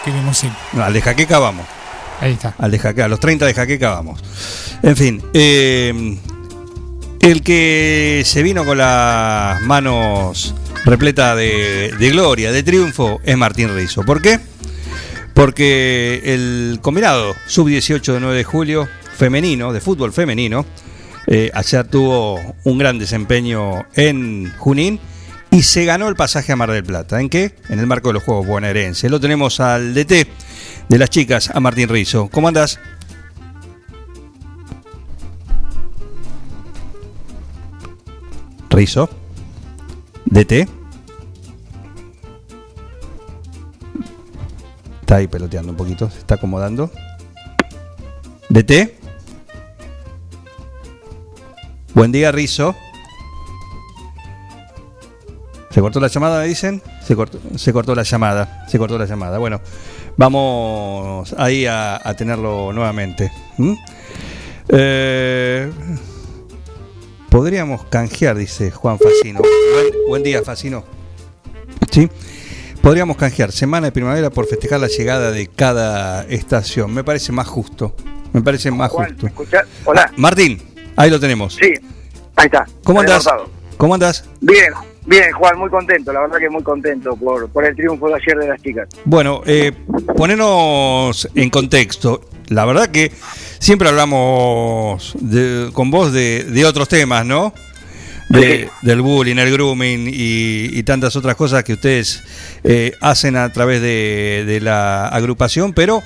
[0.04, 0.50] Queremos ir.
[0.72, 1.66] No, al de Jaqueca vamos.
[2.20, 2.54] Ahí está.
[2.58, 4.20] Al de Jaqueca, a los 30 de Jaqueca vamos.
[4.82, 6.18] En fin, eh,
[7.20, 13.74] el que se vino con las manos repletas de, de gloria, de triunfo, es Martín
[13.74, 14.02] Rizzo.
[14.02, 14.38] ¿Por qué?
[15.44, 20.64] Porque el combinado sub-18 de 9 de julio, femenino, de fútbol femenino,
[21.26, 24.98] eh, ayer tuvo un gran desempeño en Junín
[25.50, 27.20] y se ganó el pasaje a Mar del Plata.
[27.20, 27.56] ¿En qué?
[27.68, 29.10] En el marco de los Juegos Bonaerenses.
[29.10, 30.26] Lo tenemos al DT
[30.88, 32.30] de las chicas, a Martín Rizzo.
[32.32, 32.80] ¿Cómo andás?
[38.70, 39.10] Rizzo.
[40.24, 40.83] DT.
[45.04, 46.90] Está ahí peloteando un poquito, se está acomodando.
[48.48, 48.94] DT.
[51.92, 52.74] Buen día, Rizzo.
[55.68, 56.80] ¿Se cortó la llamada, me dicen?
[57.06, 58.64] Se cortó, se cortó la llamada.
[58.66, 59.36] Se cortó la llamada.
[59.36, 59.60] Bueno,
[60.16, 63.30] vamos ahí a, tenerlo nuevamente.
[64.68, 65.70] Eh,
[67.28, 69.40] podríamos canjear, dice Juan Facino.
[69.40, 70.82] Buen, buen día, Facino.
[71.90, 72.08] ¿Sí?
[72.84, 76.92] Podríamos canjear semana de primavera por festejar la llegada de cada estación.
[76.92, 77.96] Me parece más justo.
[78.34, 79.46] Me parece más Juan, justo.
[79.86, 80.12] Hola.
[80.18, 80.60] Martín,
[80.94, 81.54] ahí lo tenemos.
[81.54, 81.72] Sí,
[82.36, 82.66] ahí está.
[82.84, 83.48] ¿Cómo anotado.
[83.78, 84.28] ¿Cómo andás?
[84.42, 84.70] Bien,
[85.06, 88.36] bien, Juan, muy contento, la verdad que muy contento por, por el triunfo de ayer
[88.38, 88.86] de las chicas.
[89.06, 89.72] Bueno, eh,
[90.14, 92.20] ponernos en contexto.
[92.48, 93.10] La verdad que
[93.60, 97.54] siempre hablamos de- con vos de, de otros temas, ¿no?
[98.40, 102.22] De- del bullying, el grooming y, y tantas otras cosas que ustedes
[102.64, 106.02] eh, hacen a través de, de la agrupación, pero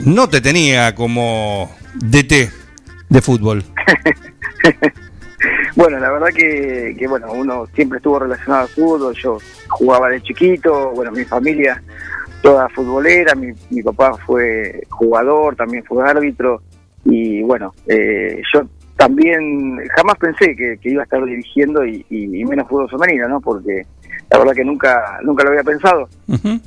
[0.00, 2.50] no te tenía como DT
[3.08, 3.64] de fútbol.
[5.76, 10.22] Bueno, la verdad que, que, bueno, uno siempre estuvo relacionado al fútbol, yo jugaba de
[10.22, 11.82] chiquito, bueno, mi familia
[12.42, 16.62] toda futbolera, mi, mi papá fue jugador, también fue árbitro
[17.04, 18.62] y bueno, eh, yo
[18.96, 23.28] también jamás pensé que, que iba a estar dirigiendo y, y- y menos fútbol femenino,
[23.28, 23.40] ¿no?
[23.40, 23.82] Porque
[24.30, 26.08] la verdad que nunca nunca lo había pensado.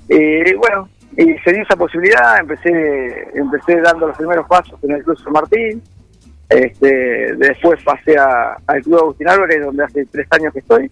[0.09, 0.87] Eh, bueno,
[1.17, 5.33] y se dio esa posibilidad, empecé empecé dando los primeros pasos en el Club San
[5.33, 5.81] Martín,
[6.47, 10.89] este, después pasé a- al Club Agustín Álvarez, donde hace tres años que estoy,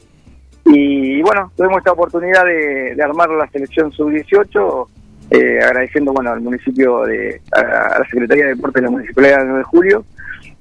[0.66, 4.88] y bueno, tuvimos esta oportunidad de, de armar la selección sub-18,
[5.32, 7.60] eh, agradeciendo bueno al municipio, de, a,
[7.96, 10.06] a la Secretaría de Deportes de la Municipalidad del 9 de Julio,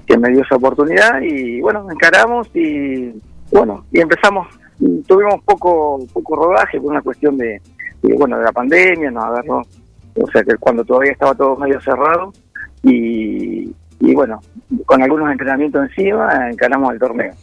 [0.07, 3.13] que me dio esa oportunidad, y bueno, encaramos y
[3.51, 4.47] bueno, y empezamos,
[5.07, 7.61] tuvimos poco poco rodaje por una cuestión de,
[8.03, 9.63] bueno de la pandemia, nos agarró,
[10.15, 12.33] o sea que cuando todavía estaba todo medio cerrado,
[12.83, 14.41] y, y bueno,
[14.85, 17.35] con algunos entrenamientos encima, encaramos el torneo.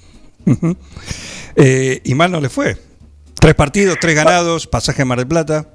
[1.56, 2.78] Eh, y mal no le fue.
[3.40, 5.68] Tres partidos, tres ganados, pasaje a Mar del Plata.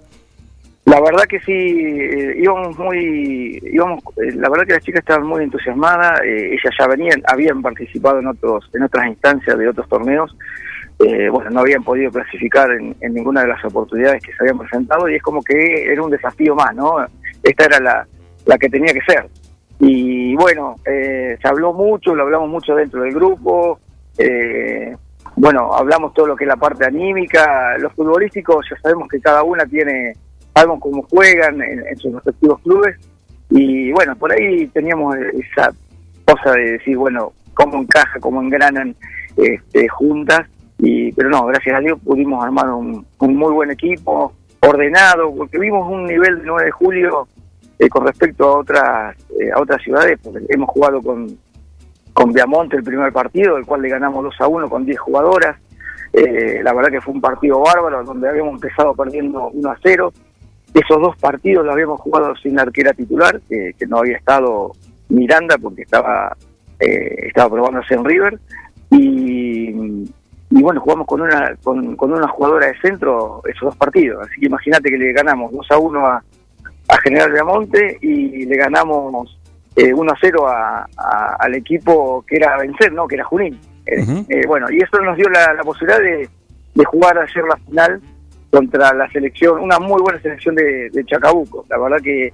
[0.88, 5.27] La verdad que sí, eh, íbamos muy, íbamos, eh, la verdad que las chicas estaban
[5.27, 9.87] muy entusiasmadas, eh, ellas ya venían, habían participado en otros, en otras instancias de otros
[9.87, 10.35] torneos,
[10.98, 15.11] bueno, no habían podido clasificar en, en ninguna de las oportunidades que se habían presentado
[15.11, 16.96] y es como que era un desafío más, ¿no?
[17.42, 18.07] Esta era la,
[18.46, 19.27] la que tenía que ser.
[19.79, 23.79] Y bueno, se habló mucho, lo hablamos mucho dentro del grupo,
[25.37, 29.44] bueno, hablamos todo lo que es la parte anímica, los futbolísticos ya sabemos que cada
[29.44, 30.14] una tiene,
[30.59, 32.97] sabemos cómo juegan en, en sus respectivos clubes
[33.51, 35.73] y bueno, por ahí teníamos esa
[36.25, 38.94] cosa de decir, bueno, cómo encaja, cómo engranan
[39.37, 40.47] este, juntas,
[40.79, 45.90] y pero no, gracias a Dios pudimos armar un, muy buen equipo, ordenado, porque vimos
[45.90, 47.29] un nivel de 9 de julio
[47.79, 51.38] eh, con respecto a otras eh, a otras ciudades, porque hemos jugado con,
[52.12, 55.57] con Viamonte el primer partido, el cual le ganamos 2 a 1 con 10 jugadoras.
[56.12, 60.12] Eh, la verdad que fue un partido bárbaro, donde habíamos empezado perdiendo 1 a 0.
[60.75, 64.73] Esos dos partidos los habíamos jugado sin arquera titular, que, que no había estado
[65.09, 66.37] Miranda porque estaba
[66.81, 68.39] eh, estaba probándose en River.
[68.91, 69.69] Y,
[70.51, 74.27] y bueno, jugamos con una con, con una jugadora de centro esos dos partidos.
[74.27, 76.23] Así que imagínate que le ganamos 2 a 1 a,
[76.89, 79.39] a General Viamonte y le ganamos
[79.77, 83.07] eh, 1 a 0 a, a- al equipo que era a vencer, ¿no?
[83.07, 83.59] Que era Junín.
[83.87, 86.29] Eh, eh, bueno, y eso nos dio la, la posibilidad de,
[86.75, 88.01] de jugar ayer la final
[88.51, 91.67] contra la selección, una muy buena selección de, de Chacabuco.
[91.69, 92.33] La verdad que,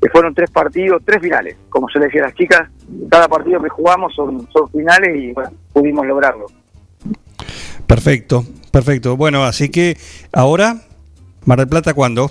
[0.00, 2.68] que fueron tres partidos, tres finales, como yo le decía a las chicas,
[3.10, 6.46] cada partido que jugamos son, son finales y bueno, pudimos lograrlo.
[7.86, 9.16] Perfecto, perfecto.
[9.16, 9.96] Bueno, así que
[10.32, 10.76] ahora,
[11.44, 12.30] Mar del Plata, ¿cuándo?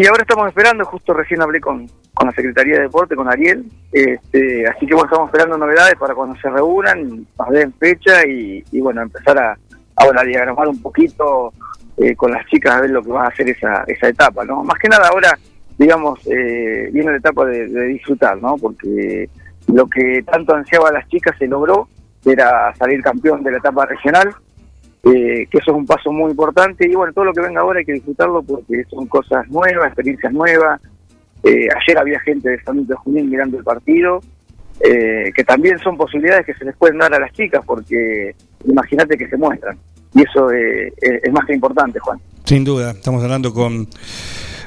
[0.00, 3.66] y ahora estamos esperando, justo recién hablé con, con la Secretaría de Deporte, con Ariel,
[3.92, 8.64] este, así que bueno, estamos esperando novedades para cuando se reúnan, nos den fecha y,
[8.72, 9.58] y bueno, empezar a,
[9.96, 11.52] a, bueno, a diagramar un poquito
[12.00, 14.64] eh, con las chicas a ver lo que va a hacer esa, esa etapa, ¿no?
[14.64, 15.38] Más que nada ahora,
[15.76, 18.56] digamos, eh, viene la etapa de, disfrutar, ¿no?
[18.56, 19.28] Porque
[19.66, 21.88] lo que tanto ansiaba las chicas se logró,
[22.24, 24.34] era salir campeón de la etapa regional,
[25.02, 27.80] eh, que eso es un paso muy importante y bueno, todo lo que venga ahora
[27.80, 30.80] hay que disfrutarlo porque son cosas nuevas, experiencias nuevas.
[31.42, 34.20] Eh, ayer había gente de San Luis de Junín mirando el partido,
[34.80, 38.34] eh, que también son posibilidades que se les pueden dar a las chicas porque
[38.64, 39.78] imagínate que se muestran
[40.14, 42.18] y eso eh, es más que importante, Juan.
[42.44, 43.86] Sin duda, estamos hablando con,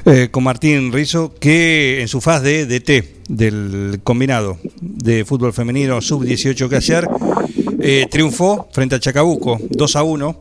[0.06, 6.00] eh, con Martín Rizo, que en su faz de DT del combinado de fútbol femenino
[6.00, 7.08] sub-18 que ayer
[7.80, 10.36] eh, triunfó frente a Chacabuco 2 a 1.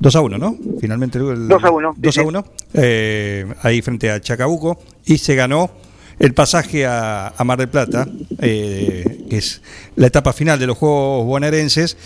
[0.00, 0.56] 2 a 1, ¿no?
[0.80, 1.18] Finalmente.
[1.18, 1.94] El, 2 a 1.
[1.96, 2.44] 2 a 1.
[2.74, 4.78] Eh, ahí frente a Chacabuco.
[5.06, 5.70] Y se ganó
[6.18, 8.06] el pasaje a, a Mar del Plata,
[8.40, 9.62] eh, que es
[9.96, 11.96] la etapa final de los Juegos Bonaerenses.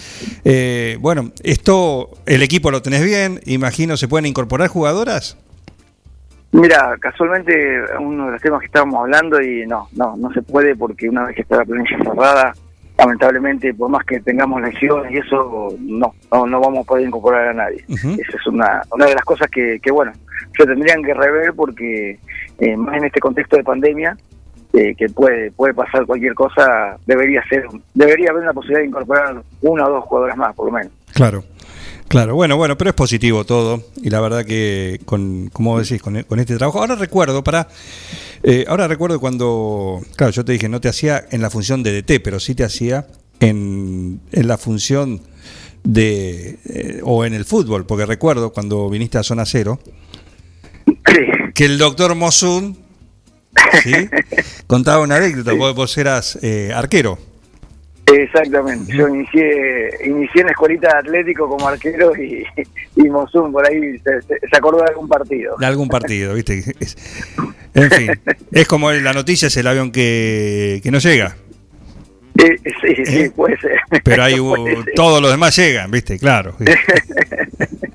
[0.44, 5.36] Eh, bueno, esto, el equipo lo tenés bien, imagino, ¿se pueden incorporar jugadoras?
[6.52, 7.54] Mira, casualmente
[7.98, 11.24] uno de los temas que estábamos hablando y no, no, no se puede porque una
[11.24, 12.54] vez que está la planilla cerrada,
[13.04, 17.48] lamentablemente, por más que tengamos lesiones y eso, no, no, no vamos a poder incorporar
[17.48, 17.84] a nadie.
[17.88, 18.20] Uh -huh.
[18.20, 20.12] Esa es una, una de las cosas que, que, bueno,
[20.56, 22.18] se tendrían que rever porque
[22.58, 24.16] eh, más en este contexto de pandemia,
[24.72, 29.42] eh, que puede puede pasar cualquier cosa, debería ser debería haber una posibilidad de incorporar
[29.60, 30.92] una o dos jugadoras más, por lo menos.
[31.12, 31.44] Claro.
[32.08, 36.22] Claro, bueno, bueno, pero es positivo todo y la verdad que con, como decís, con,
[36.24, 36.78] con este trabajo.
[36.80, 37.68] Ahora recuerdo, para,
[38.42, 42.02] eh, ahora recuerdo cuando, claro, yo te dije, no te hacía en la función de
[42.02, 43.06] DT, pero sí te hacía
[43.40, 45.22] en, en la función
[45.84, 49.78] de, eh, o en el fútbol, porque recuerdo cuando viniste a Zona Cero,
[51.54, 52.78] que el doctor Mosun,
[53.82, 53.92] ¿sí?
[54.66, 57.18] contaba una anécdota, vos, vos eras eh, arquero.
[58.06, 62.44] Exactamente, yo inicié, inicié en escuelita de Atlético como arquero y,
[62.96, 65.56] y por ahí se, se, acordó de algún partido.
[65.58, 66.62] De algún partido, ¿viste?
[67.74, 68.10] En fin,
[68.50, 71.36] es como la noticia es el avión que, que no llega.
[72.38, 73.32] Eh, sí, sí, ¿Eh?
[73.34, 73.78] puede ser.
[74.02, 74.36] Pero ahí
[74.94, 76.18] todos los demás llegan, ¿viste?
[76.18, 76.54] Claro.
[76.58, 76.64] Sí,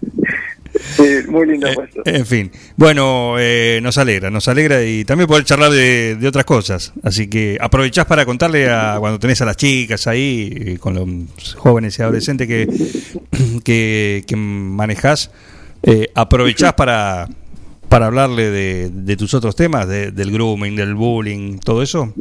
[1.29, 2.01] muy lindo puesto.
[2.05, 6.27] Eh, en fin, bueno, eh, nos alegra, nos alegra y también poder charlar de, de,
[6.27, 6.93] otras cosas.
[7.03, 11.97] Así que aprovechás para contarle a cuando tenés a las chicas ahí, con los jóvenes
[11.99, 12.67] y adolescentes que,
[13.63, 15.31] que, que manejás,
[15.83, 17.27] eh, aprovechás para,
[17.89, 22.13] para hablarle de, de tus otros temas, de, del grooming, del bullying, todo eso.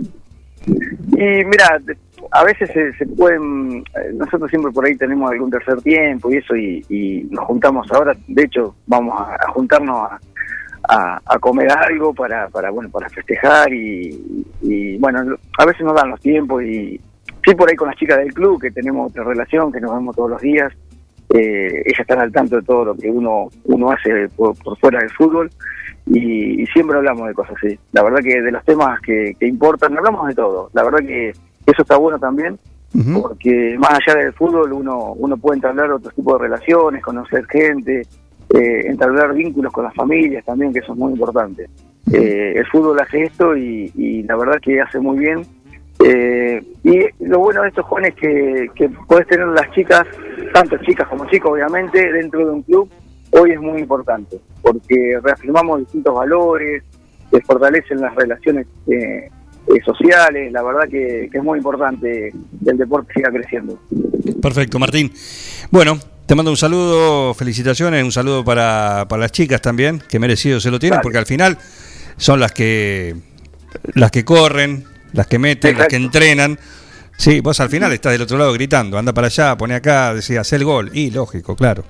[0.66, 1.80] Y mira,
[2.30, 6.56] a veces se, pueden, eh, nosotros siempre por ahí tenemos algún tercer tiempo y eso,
[6.56, 10.10] y, nos juntamos ahora, de hecho, vamos a, juntarnos
[10.88, 16.10] a, comer algo para, para, bueno, para festejar y, y, bueno, a veces nos dan
[16.10, 17.00] los tiempos y
[17.44, 20.14] sí por ahí con las chicas del club, que tenemos otra relación, que nos vemos
[20.16, 20.72] todos los días,
[21.34, 25.00] eh, ellas están al tanto de todo lo que uno, uno hace por, por fuera
[25.00, 25.50] del fútbol
[26.06, 27.78] y, y, siempre hablamos de cosas así.
[27.92, 30.70] La verdad que de los temas que, que importan, hablamos de todo.
[30.72, 31.32] La verdad que
[31.66, 32.58] eso está bueno también,
[32.94, 33.22] uh -huh.
[33.22, 38.02] porque más allá del fútbol uno, uno puede entablar otro tipo de relaciones, conocer gente,
[38.50, 41.68] eh, entablar vínculos con las familias también, que eso es muy importante.
[42.06, 42.16] Uh -huh.
[42.16, 45.42] eh, el fútbol hace esto y, y, la verdad que hace muy bien.
[46.04, 50.06] Eh, y lo bueno de estos jóvenes es que, que puedes tener las chicas,
[50.52, 52.88] tanto chicas como chicos obviamente, dentro de un club,
[53.30, 56.82] hoy es muy importante, porque reafirmamos distintos valores,
[57.30, 59.28] se fortalecen las relaciones eh,
[59.68, 62.32] eh, sociales, la verdad que, que, es muy importante
[62.64, 63.78] que el deporte siga creciendo.
[64.40, 65.12] Perfecto, Martín.
[65.70, 70.60] Bueno, te mando un saludo, felicitaciones, un saludo para, para las chicas también, que merecido
[70.60, 71.02] se lo tienen, Dale.
[71.02, 71.58] porque al final
[72.16, 73.14] son las que
[73.94, 75.82] las que corren, las que meten, Exacto.
[75.82, 76.58] las que entrenan.
[77.16, 80.40] Sí, vos al final estás del otro lado gritando, anda para allá, pone acá, decía,
[80.40, 80.90] hace el gol.
[80.92, 81.84] Y lógico, claro.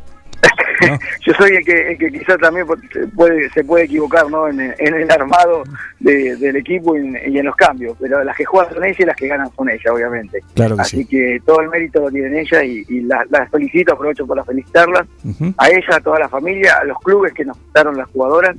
[0.81, 0.99] ¿No?
[1.27, 2.67] Yo soy el que, el que quizás también
[3.15, 4.49] puede, se puede equivocar ¿no?
[4.49, 5.63] en, en el armado
[6.01, 9.01] de, del equipo y en, y en, los cambios, pero las que juegan son ellas
[9.01, 10.41] y las que ganan son ellas, obviamente.
[10.55, 11.07] Claro que Así sí.
[11.07, 15.07] que todo el mérito lo tienen ellas y, y las, las, felicito, aprovecho para felicitarlas,
[15.25, 15.55] uh -huh.
[15.59, 18.57] a ella, a toda la familia, a los clubes que nos daron las jugadoras,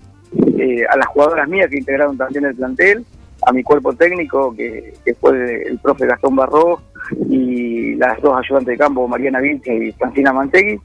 [0.57, 3.05] eh, a las jugadoras mías que integraron también el plantel,
[3.45, 6.81] a mi cuerpo técnico, que, que fue el profe Gastón Barró,
[7.29, 10.79] y las dos ayudantes de campo, Mariana Vilche y Francina Mantegui,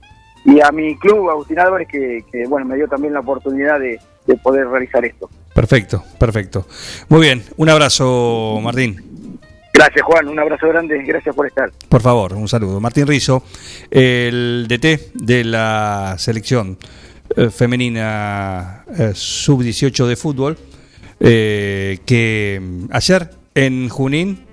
[0.45, 4.01] y a mi club, Agustín Álvarez, que, que bueno, me dio también la oportunidad de,
[4.27, 5.31] de, poder realizar esto.
[5.55, 6.67] Perfecto, perfecto.
[7.09, 9.39] Muy bien, un abrazo, Martín.
[9.75, 11.71] Gracias, Juan, un abrazo grande, gracias por estar.
[11.89, 12.79] Por favor, un saludo.
[12.81, 13.43] Martín Rizo,
[13.91, 16.77] el DT de la selección
[17.37, 20.59] eh, femenina eh, sub-18 de fútbol,
[21.19, 24.45] eh, que mm, ayer en Junín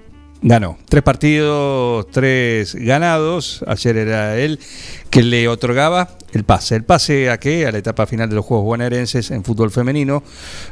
[0.41, 0.77] ganó.
[0.87, 3.63] Tres partidos, tres ganados.
[3.67, 4.59] Ayer era él
[5.09, 6.75] que le otorgaba el pase.
[6.75, 7.65] El pase a qué?
[7.65, 10.23] A la etapa final de los Juegos Bonaerenses en fútbol femenino.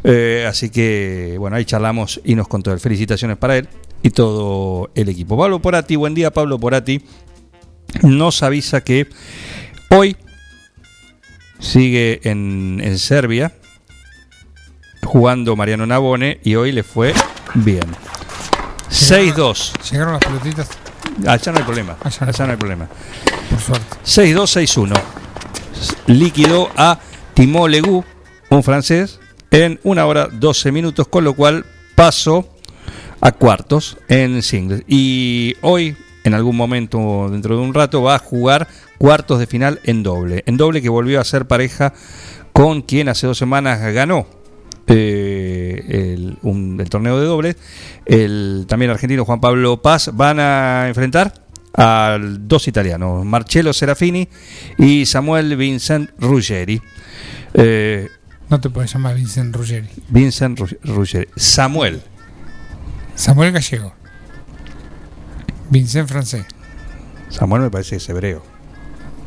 [0.03, 2.78] Eh, así que, bueno, ahí charlamos y nos contó.
[2.78, 3.68] Felicitaciones para él
[4.03, 5.38] y todo el equipo.
[5.38, 7.01] Pablo Porati, buen día Pablo Porati.
[8.03, 9.07] Nos avisa que
[9.89, 10.18] hoy
[11.59, 13.53] sigue en, en Serbia
[15.03, 17.13] jugando Mariano Nabone y hoy le fue
[17.55, 17.86] bien.
[18.89, 19.91] 6-2.
[19.91, 20.69] Llegaron las pelotitas.
[21.25, 21.97] Allá no hay problema.
[22.03, 22.88] Allá no hay problema.
[23.49, 23.97] Por suerte.
[24.05, 25.01] 6-2-6-1.
[26.07, 26.99] Liquidó a
[27.33, 28.03] Timo Legú,
[28.49, 29.19] un francés,
[29.51, 31.65] en una hora 12 minutos, con lo cual
[31.95, 32.49] pasó
[33.21, 34.83] a cuartos en singles.
[34.88, 38.67] Y hoy, en algún momento, dentro de un rato, va a jugar
[38.97, 40.43] cuartos de final en doble.
[40.45, 41.93] En doble que volvió a ser pareja
[42.53, 44.27] con quien hace dos semanas ganó
[44.88, 45.36] eh,
[45.88, 47.55] el, un- el torneo de dobles.
[48.05, 51.34] El también argentino Juan Pablo Paz van a enfrentar
[51.76, 54.28] a dos italianos, Marcello Serafini
[54.78, 56.82] y Samuel Vincent Ruggeri.
[57.53, 58.10] Eh,
[58.49, 59.88] No te puedes llamar Vincent Ruggeri.
[60.10, 61.28] Vincent Ru- Ruggeri.
[61.36, 62.01] Samuel.
[63.16, 63.93] Samuel Gallego.
[65.70, 66.45] Vincent francés.
[67.30, 68.41] Samuel me parece que es hebreo.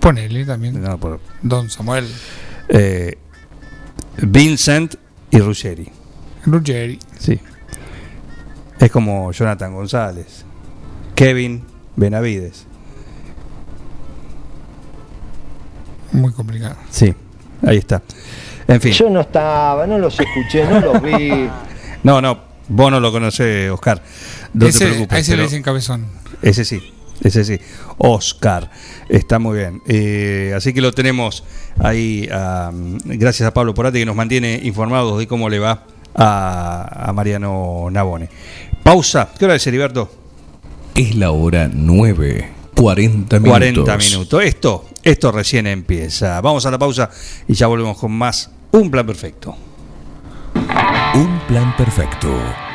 [0.00, 0.80] Ponele también.
[0.80, 2.06] No, por- Don Samuel.
[2.68, 3.18] eh,
[4.22, 4.94] Vincent
[5.30, 5.90] y Ruggeri.
[6.46, 6.98] Ruggeri.
[7.18, 7.38] Sí.
[8.78, 10.44] Es como Jonathan González.
[11.14, 11.62] Kevin
[11.96, 12.66] Benavides.
[16.12, 16.76] Muy complicado.
[16.90, 17.14] Sí,
[17.66, 18.02] ahí está.
[18.66, 18.92] En fin.
[18.92, 21.48] Yo no estaba, no los escuché, no los vi.
[22.02, 24.02] No, no, vos no lo conocés, Oscar.
[24.54, 25.16] No ese, te preocupes.
[25.18, 26.06] a ese le dicen cabezón.
[26.40, 26.80] Ese sí,
[27.22, 27.60] ese sí.
[27.98, 28.70] Oscar,
[29.10, 29.82] está muy bien.
[29.86, 31.44] Eh, así que lo tenemos
[31.78, 32.26] ahí.
[32.32, 32.70] ah,
[33.04, 35.84] gracias a Pablo Porati que nos mantiene informados de cómo le va
[36.14, 38.28] a, a Mariano Nabone.
[38.82, 39.28] Pausa.
[39.38, 40.10] ¿Qué hora es, Heriberto?
[40.94, 43.50] Es la hora 9, 40 minutos.
[43.50, 44.42] 40 minutos.
[44.42, 46.40] Esto, esto recién empieza.
[46.40, 47.10] Vamos a la pausa
[47.46, 48.50] y ya volvemos con más.
[48.72, 49.56] Un plan perfecto.
[51.14, 52.28] Un plan perfecto.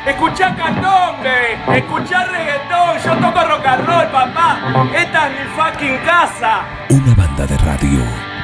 [0.06, 4.88] Escuchá candombe, escuchá reggaetón, yo toco rock and roll, papá.
[4.94, 6.64] Esta es mi fucking casa.
[6.90, 8.00] Una banda de radio.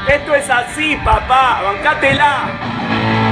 [0.08, 3.31] Esto es así, papá, bancátela.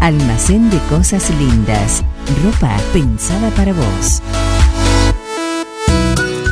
[0.00, 2.02] Almacén de Cosas Lindas.
[2.42, 4.22] Ropa pensada para vos.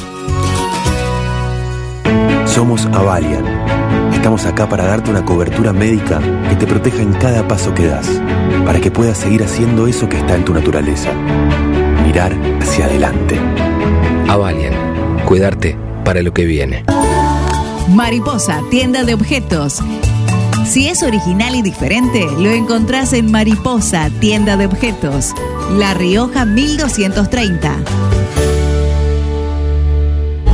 [2.46, 3.46] Somos Avalian.
[4.14, 6.20] Estamos acá para darte una cobertura médica
[6.50, 8.08] que te proteja en cada paso que das,
[8.66, 11.12] para que puedas seguir haciendo eso que está en tu naturaleza.
[12.06, 13.40] Mirar hacia adelante.
[14.28, 14.74] Avalian,
[15.26, 16.84] cuidarte para lo que viene.
[17.88, 19.82] Mariposa, tienda de objetos.
[20.70, 25.34] Si es original y diferente, lo encontrás en Mariposa, tienda de objetos.
[25.72, 27.76] La Rioja 1230.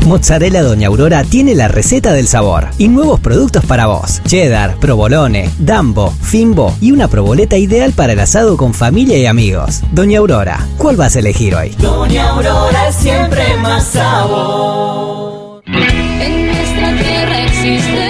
[0.06, 4.22] Mozzarella Doña Aurora tiene la receta del sabor y nuevos productos para vos.
[4.26, 9.82] Cheddar, provolone, dambo, fimbo y una proboleta ideal para el asado con familia y amigos.
[9.92, 11.72] Doña Aurora, ¿cuál vas a elegir hoy?
[11.78, 15.62] Doña Aurora es siempre más sabor.
[15.66, 18.05] En nuestra tierra existe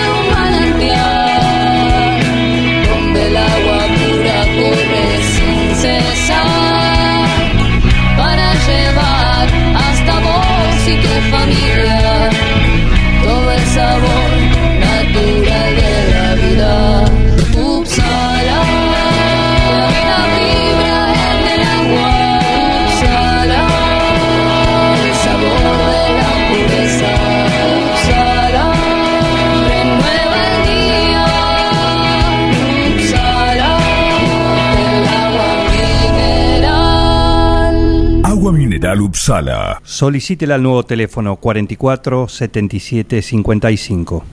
[38.96, 39.82] General Uppsala.
[39.84, 44.26] Solicítela al nuevo teléfono 44 77 55.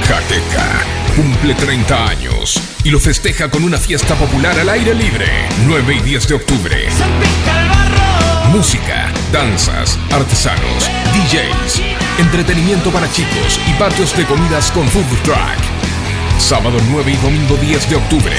[0.00, 0.82] Jaqueca
[1.14, 5.26] cumple 30 años y lo festeja con una fiesta popular al aire libre,
[5.66, 6.76] 9 y 10 de octubre.
[8.52, 11.82] Música, danzas, artesanos, DJs,
[12.18, 16.38] entretenimiento para chicos y patios de comidas con food truck.
[16.38, 18.36] Sábado 9 y domingo 10 de octubre.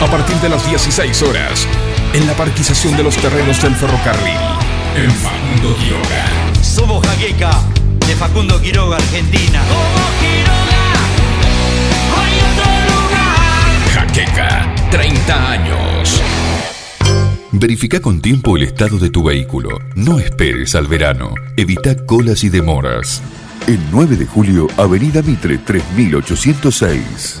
[0.00, 1.68] A partir de las 16 horas,
[2.14, 4.36] en la parquización de los terrenos del ferrocarril,
[4.96, 6.62] en Facundo Quiroga.
[6.62, 7.60] Somos Jaqueca,
[8.06, 9.60] de Facundo Quiroga, Argentina.
[13.92, 16.22] Jaqueca, 30 años.
[17.50, 19.80] Verifica con tiempo el estado de tu vehículo.
[19.96, 21.34] No esperes al verano.
[21.56, 23.22] Evita colas y demoras.
[23.66, 27.40] El 9 de julio, Avenida Mitre 3806.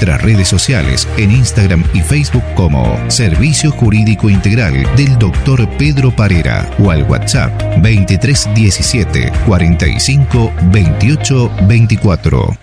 [0.01, 5.69] nuestras redes sociales en Instagram y Facebook como Servicio Jurídico Integral del Dr.
[5.77, 7.51] Pedro Parera o al WhatsApp
[7.83, 12.57] 2317 45 28 24.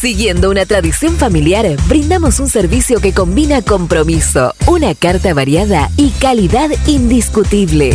[0.00, 6.70] Siguiendo una tradición familiar, brindamos un servicio que combina compromiso, una carta variada y calidad
[6.86, 7.94] indiscutible.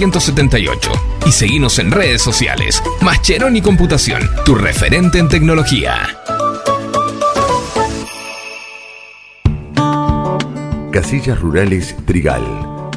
[0.00, 0.90] 1278
[1.26, 2.82] y seguinos en redes sociales.
[3.02, 6.18] Mascheroni Computación, tu referente en tecnología.
[10.90, 12.42] Casillas Rurales Trigal,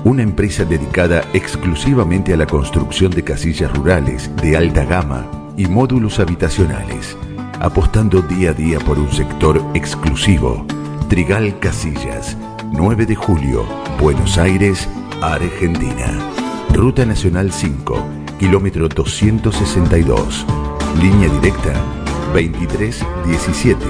[0.06, 6.20] una empresa dedicada exclusivamente a la construcción de casillas rurales de alta gama y módulos
[6.20, 7.18] habitacionales,
[7.60, 10.66] apostando día a día por un sector exclusivo.
[11.10, 12.38] Trigal Casillas,
[12.72, 13.66] 9 de julio,
[14.00, 14.88] Buenos Aires,
[15.22, 16.45] Argentina.
[16.76, 18.06] Ruta Nacional 5,
[18.38, 20.46] kilómetro 262.
[21.02, 21.74] Línea directa
[22.34, 23.86] 23 17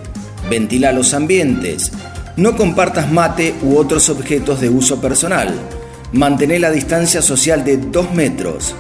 [0.50, 1.92] Ventila los ambientes.
[2.36, 5.54] No compartas mate u otros objetos de uso personal.
[6.12, 8.76] Mantén la distancia social de 2 metros.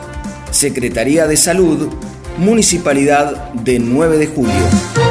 [0.49, 1.89] Secretaría de Salud,
[2.38, 5.11] Municipalidad de 9 de Julio.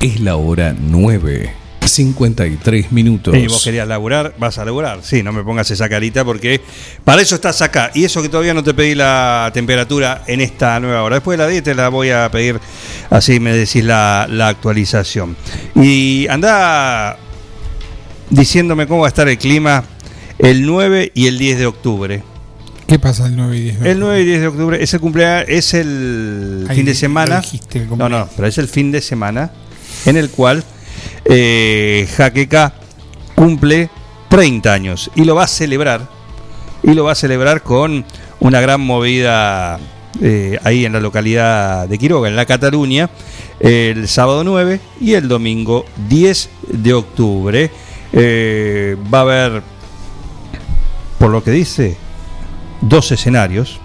[0.00, 1.52] Es la hora 9.
[1.84, 3.36] 53 minutos.
[3.36, 5.00] Y vos querías laburar, vas a laburar.
[5.02, 6.62] Sí, no me pongas esa carita porque
[7.04, 7.90] para eso estás acá.
[7.94, 11.16] Y eso que todavía no te pedí la temperatura en esta nueva hora.
[11.16, 12.58] Después de la 10 te la voy a pedir,
[13.10, 15.36] así me decís la, la actualización.
[15.74, 17.18] Y anda
[18.30, 19.84] diciéndome cómo va a estar el clima
[20.38, 22.22] el 9 y el 10 de octubre.
[22.86, 25.00] ¿Qué pasa el 9 y 10 de El 9 y 10 de octubre es el
[25.00, 27.40] cumpleaños, es el Ahí fin de semana.
[27.40, 29.50] dijiste, el no, no, pero es el fin de semana
[30.06, 30.64] en el cual
[31.24, 32.74] eh, Jaqueca
[33.34, 33.90] cumple
[34.28, 36.08] 30 años y lo va a celebrar.
[36.82, 38.04] Y lo va a celebrar con
[38.38, 39.78] una gran movida
[40.22, 43.10] eh, ahí en la localidad de Quiroga, en la Cataluña,
[43.60, 47.70] el sábado 9 y el domingo 10 de octubre.
[48.12, 49.62] Eh, va a haber,
[51.18, 51.96] por lo que dice,
[52.80, 53.78] dos escenarios.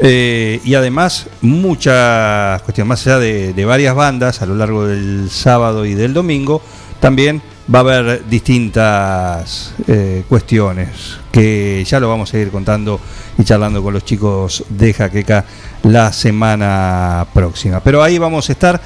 [0.00, 5.28] Eh, y además muchas cuestiones, más allá de, de varias bandas a lo largo del
[5.30, 6.62] sábado y del domingo,
[7.00, 7.42] también
[7.72, 12.98] va a haber distintas eh, cuestiones que ya lo vamos a ir contando
[13.36, 15.44] y charlando con los chicos de Jaqueca
[15.82, 17.80] la semana próxima.
[17.80, 18.80] Pero ahí vamos a estar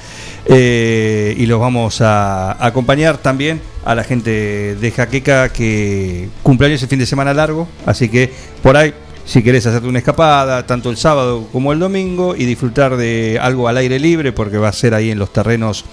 [0.45, 6.89] eh, y los vamos a acompañar también a la gente de Jaqueca que cumpleaños el
[6.89, 8.93] fin de semana largo, así que por ahí
[9.25, 13.67] si querés hacerte una escapada, tanto el sábado como el domingo, y disfrutar de algo
[13.67, 15.85] al aire libre, porque va a ser ahí en los terrenos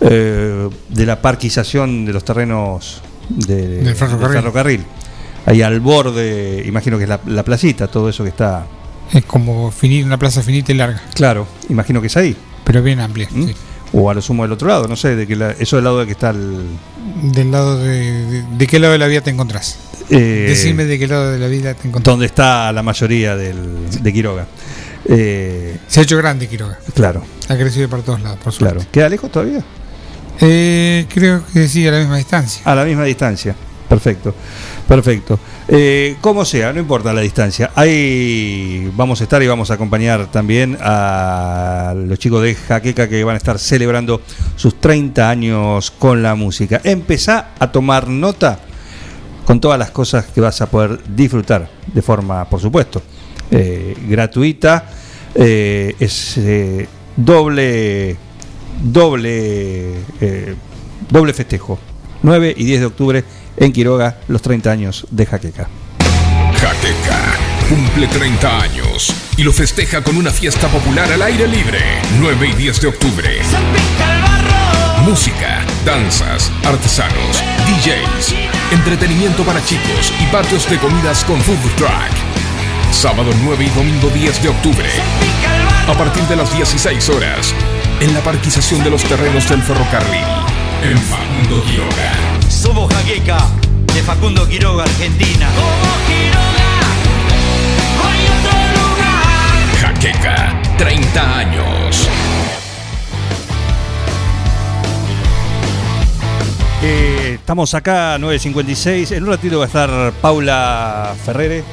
[0.00, 4.36] eh, de la parquización de los terrenos de- Del ferrocarril.
[4.38, 4.84] ferrocarril.
[5.46, 8.66] Ahí al borde, imagino que es la, la placita, todo eso que está.
[9.12, 11.02] Es como finita, una plaza finita y larga.
[11.14, 12.34] Claro, imagino que es ahí.
[12.64, 13.28] Pero bien amplia.
[13.30, 13.54] sí.
[13.96, 16.00] O a lo sumo del otro lado, no sé, de que la- eso del lado
[16.00, 16.64] de que está el.
[17.32, 19.78] Del lado de, de, de qué lado de la vida te encontrás.
[20.10, 22.12] Eh, Decime de qué lado de la vida te encontrás.
[22.12, 24.46] donde está la mayoría del, de Quiroga.
[25.06, 26.78] Eh, Se ha hecho grande Quiroga.
[26.94, 27.24] Claro.
[27.48, 28.76] Ha crecido por todos lados, por suerte.
[28.76, 28.90] Claro.
[28.92, 29.62] ¿Queda lejos todavía?
[30.40, 32.62] Eh, creo que sí, a la misma distancia.
[32.64, 33.54] A la misma distancia.
[33.88, 34.34] Perfecto.
[34.88, 35.38] Perfecto.
[35.68, 37.70] Eh, como sea, no importa la distancia.
[37.74, 43.22] Ahí vamos a estar y vamos a acompañar también a los chicos de Jaqueca que
[43.24, 44.20] van a estar celebrando
[44.56, 46.80] sus 30 años con la música.
[46.82, 48.58] Empezá a tomar nota
[49.44, 53.02] con todas las cosas que vas a poder disfrutar de forma, por supuesto,
[53.50, 54.86] eh, gratuita.
[55.34, 56.86] Eh, es eh,
[57.16, 58.16] doble,
[58.82, 60.54] doble, eh,
[61.10, 61.78] doble festejo.
[62.22, 63.24] 9 y 10 de octubre
[63.56, 65.68] en Quiroga, los 30 años de Jaqueca.
[66.56, 67.36] Jaqueca
[67.68, 71.80] cumple 30 años y lo festeja con una fiesta popular al aire libre.
[72.18, 73.28] 9 y 10 de octubre.
[75.04, 78.34] Música, danzas, artesanos, DJs,
[78.72, 81.90] entretenimiento para chicos y patios de comidas con food truck.
[82.92, 84.88] Sábado 9 y domingo 10 de octubre.
[85.88, 87.54] A partir de las 16 horas,
[88.00, 90.24] en la parquización de los terrenos del ferrocarril,
[90.82, 92.12] en Facundo Quiroga.
[92.48, 93.38] Somos Jaqueca,
[93.92, 95.48] de Facundo Quiroga, Argentina.
[99.80, 102.08] Jaqueca, 30 años.
[106.86, 109.12] Eh, estamos acá, 9.56.
[109.12, 111.64] En un ratito va a estar Paula Ferrere.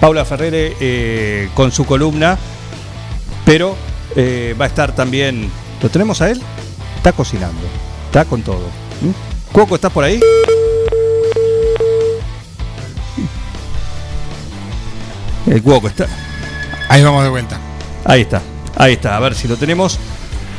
[0.00, 2.38] Paula Ferrere eh, con su columna.
[3.44, 3.76] Pero
[4.16, 5.50] eh, va a estar también.
[5.82, 6.40] ¿Lo tenemos a él?
[6.96, 7.60] Está cocinando.
[8.06, 8.66] Está con todo.
[9.02, 9.52] ¿Mm?
[9.52, 10.18] Cuoco, ¿estás por ahí?
[15.46, 16.06] El Cuoco está.
[16.88, 17.60] Ahí vamos de vuelta.
[18.06, 18.40] Ahí está.
[18.76, 19.14] Ahí está.
[19.14, 19.98] A ver si lo tenemos.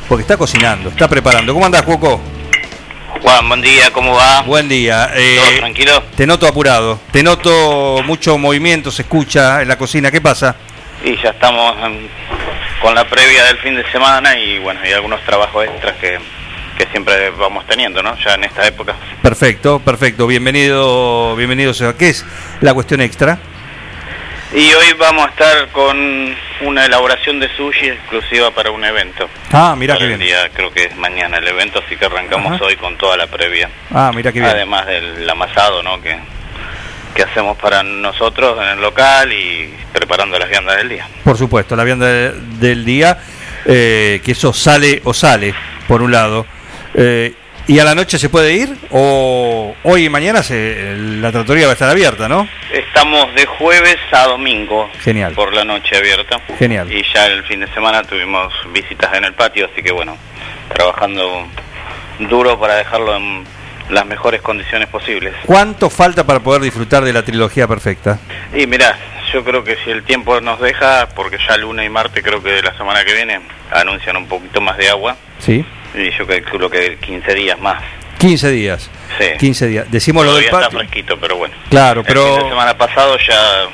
[0.08, 1.56] Porque está cocinando, está preparando.
[1.56, 2.35] ¿Cómo andás, Cuoco?
[3.22, 4.42] Juan, buen día, ¿cómo va?
[4.42, 5.10] Buen día.
[5.16, 6.04] eh, ¿Todo tranquilo?
[6.16, 7.00] Te noto apurado.
[7.12, 10.12] Te noto mucho movimiento, se escucha en la cocina.
[10.12, 10.56] ¿Qué pasa?
[11.04, 11.76] Y ya estamos
[12.82, 16.20] con la previa del fin de semana y bueno, hay algunos trabajos extras que,
[16.78, 18.16] que siempre vamos teniendo, ¿no?
[18.24, 18.96] Ya en esta época.
[19.22, 20.28] Perfecto, perfecto.
[20.28, 21.74] Bienvenido, bienvenido.
[21.74, 21.96] Seba.
[21.98, 22.26] ¿Qué es
[22.62, 23.40] la cuestión extra?
[24.56, 29.30] Y hoy vamos a estar con una elaboración de sushi exclusiva para un evento.
[29.52, 30.20] Ah, mira qué bien.
[30.20, 32.64] día, creo que es mañana el evento, así que arrancamos Ajá.
[32.64, 33.70] hoy con toda la previa.
[33.94, 34.50] Ah, mira qué bien.
[34.52, 36.02] Además del amasado, ¿no?
[36.02, 36.18] Que,
[37.14, 41.08] que hacemos para nosotros en el local y preparando las viandas del día.
[41.26, 43.18] Por supuesto, la vianda de- del día,
[43.66, 45.54] eh, que eso sale o sale,
[45.86, 46.46] por un lado.
[46.94, 47.34] Eh,
[47.68, 48.78] ¿Y a la noche se puede ir?
[48.92, 52.48] ¿O hoy y mañana se, la tratoría va a estar abierta, no?
[52.72, 54.90] Estamos de jueves a domingo.
[55.02, 55.34] Genial.
[55.34, 56.40] Por la noche abierta.
[56.60, 56.92] Genial.
[56.92, 60.16] Y ya el fin de semana tuvimos visitas en el patio, así que bueno,
[60.74, 61.48] trabajando
[62.20, 63.44] duro para dejarlo en
[63.90, 65.34] las mejores condiciones posibles.
[65.46, 68.20] ¿Cuánto falta para poder disfrutar de la trilogía perfecta?
[68.54, 68.96] Y mirá,
[69.34, 72.52] yo creo que si el tiempo nos deja, porque ya lunes y martes creo que
[72.52, 73.42] de la semana que viene
[73.72, 75.66] anuncian un poquito más de agua, Sí.
[75.98, 77.84] Y yo calculo que 15 días más.
[78.18, 78.90] 15 días.
[79.20, 79.26] Sí.
[79.38, 79.92] 15 días.
[79.92, 80.68] Decimos lo del patio.
[80.68, 81.54] está fresquito, pero bueno.
[81.70, 83.66] Claro, El fin de pero semana pasado ya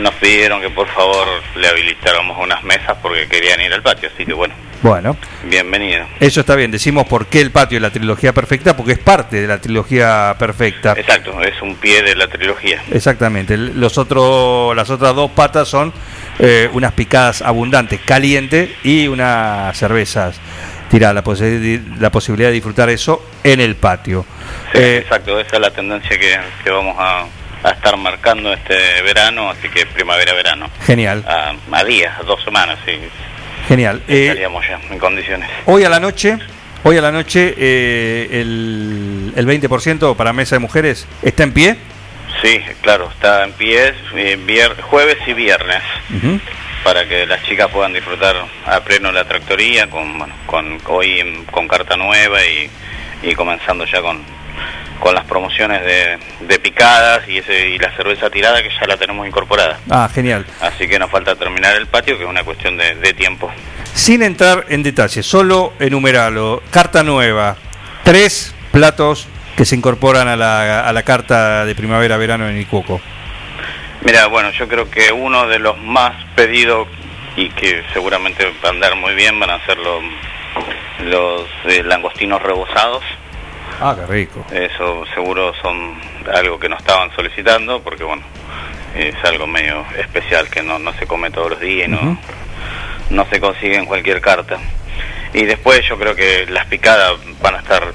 [0.00, 4.24] nos pidieron que por favor le habilitáramos unas mesas porque querían ir al patio, así
[4.24, 6.06] que bueno, bueno, bienvenido.
[6.20, 6.70] eso está bien.
[6.70, 10.36] Decimos por qué el patio es la trilogía perfecta, porque es parte de la trilogía
[10.38, 10.92] perfecta.
[10.96, 12.80] Exacto, es un pie de la trilogía.
[12.92, 13.56] Exactamente.
[13.56, 15.92] Los otros, las otras dos patas son
[16.38, 20.40] eh, unas picadas abundantes, calientes y unas cervezas
[20.90, 21.14] tiradas.
[21.14, 24.24] La, posi- la posibilidad de disfrutar eso en el patio.
[24.72, 27.24] Sí, Eh, exacto, esa es la tendencia que, que vamos a,
[27.64, 30.68] a estar marcando este verano, así que primavera-verano.
[30.86, 32.92] genial, A, a días, a dos semanas, sí,
[33.68, 34.02] genial.
[34.08, 35.48] Eh, estaríamos ya en condiciones.
[35.66, 36.38] hoy a la noche,
[36.84, 41.76] hoy a la noche eh, el, el 20% para mesa de mujeres está en pie.
[42.42, 45.82] Sí, claro, está en pie eh, vier- jueves y viernes.
[46.84, 51.66] Para que las chicas puedan disfrutar a pleno la tractoría con, bueno, con hoy con
[51.66, 52.70] carta nueva y,
[53.22, 54.22] y comenzando ya con,
[55.00, 58.96] con las promociones de, de picadas y, ese, y la cerveza tirada que ya la
[58.96, 59.78] tenemos incorporada.
[59.90, 60.46] Ah, genial.
[60.60, 63.50] Así que nos falta terminar el patio, que es una cuestión de, de tiempo.
[63.92, 66.62] Sin entrar en detalle, solo enumerarlo.
[66.70, 67.56] Carta nueva,
[68.04, 69.26] tres platos
[69.58, 73.00] que se incorporan a la, a la carta de primavera-verano en Icuoco.
[74.02, 76.86] Mira, bueno, yo creo que uno de los más pedidos
[77.34, 80.04] y que seguramente va a andar muy bien van a ser los,
[81.06, 83.02] los eh, langostinos rebozados.
[83.80, 84.46] Ah, qué rico.
[84.52, 86.00] Eso seguro son
[86.32, 88.22] algo que nos estaban solicitando porque bueno,
[88.94, 92.16] es algo medio especial que no, no se come todos los días y no,
[93.10, 94.56] no se consigue en cualquier carta.
[95.34, 97.92] Y después yo creo que las picadas van a estar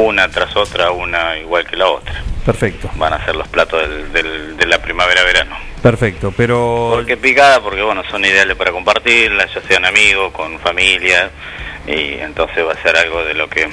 [0.00, 2.22] una tras otra, una igual que la otra.
[2.44, 5.56] Perfecto, Van a ser los platos del, del- de la primavera-verano.
[5.82, 6.32] perfecto.
[6.36, 7.60] Pero ¿Por qué picada?
[7.60, 11.30] Porque bueno, son ideales para compartirlas, ya sean amigos, con familia,
[11.86, 13.68] y entonces va a ser algo de lo que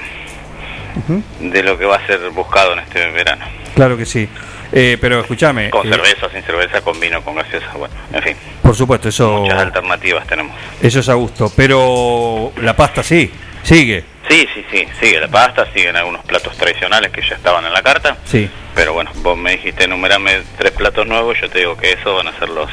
[1.39, 3.45] de lo que va a ser buscado en este verano.
[3.75, 4.27] claro que sí.
[4.73, 8.35] Eh, pero escúchame, Con eh, cerveza, sin cerveza, con vino, con gaseosa, bueno, en fin,
[8.61, 10.53] por supuesto, eso, muchas alternativas tenemos.
[10.81, 11.49] eso es a gusto.
[11.55, 13.31] Pero la pasta sí,
[13.63, 14.03] sigue.
[14.29, 17.81] Sí, sí, sí, sigue la pasta, siguen algunos platos tradicionales que ya estaban en la
[17.81, 18.49] carta, Sí.
[18.75, 22.27] pero bueno, vos me dijiste enumerame tres platos nuevos, yo te digo que esos van
[22.33, 22.69] a ser los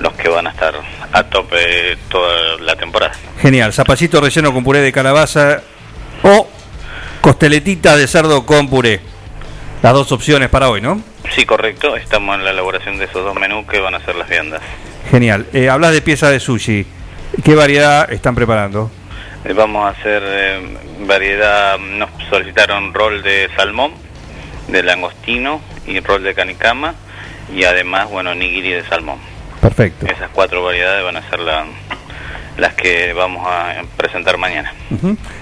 [0.00, 0.74] los que van a estar
[1.12, 3.12] a tope toda la temporada.
[3.40, 3.72] Genial.
[3.72, 5.62] Zapallito relleno con puré de calabaza
[6.22, 6.48] o
[7.20, 9.00] costeletita de cerdo con puré.
[9.82, 11.00] Las dos opciones para hoy, ¿no?
[11.34, 14.28] Sí, correcto, estamos en la elaboración de esos dos menús que van a ser las
[14.28, 14.60] viandas.
[15.10, 15.46] Genial.
[15.52, 16.86] Eh, hablas de pieza de sushi.
[17.44, 18.90] ¿Qué variedad están preparando?
[19.44, 20.60] Eh, Vamos a hacer eh,
[21.00, 23.92] variedad, nos solicitaron rol de salmón,
[24.68, 26.94] de langostino y rol de canicama
[27.54, 29.18] y además, bueno, nigiri de salmón.
[29.60, 30.06] Perfecto.
[30.06, 31.66] Esas cuatro variedades van a ser la-
[32.56, 34.72] las que vamos a presentar mañana.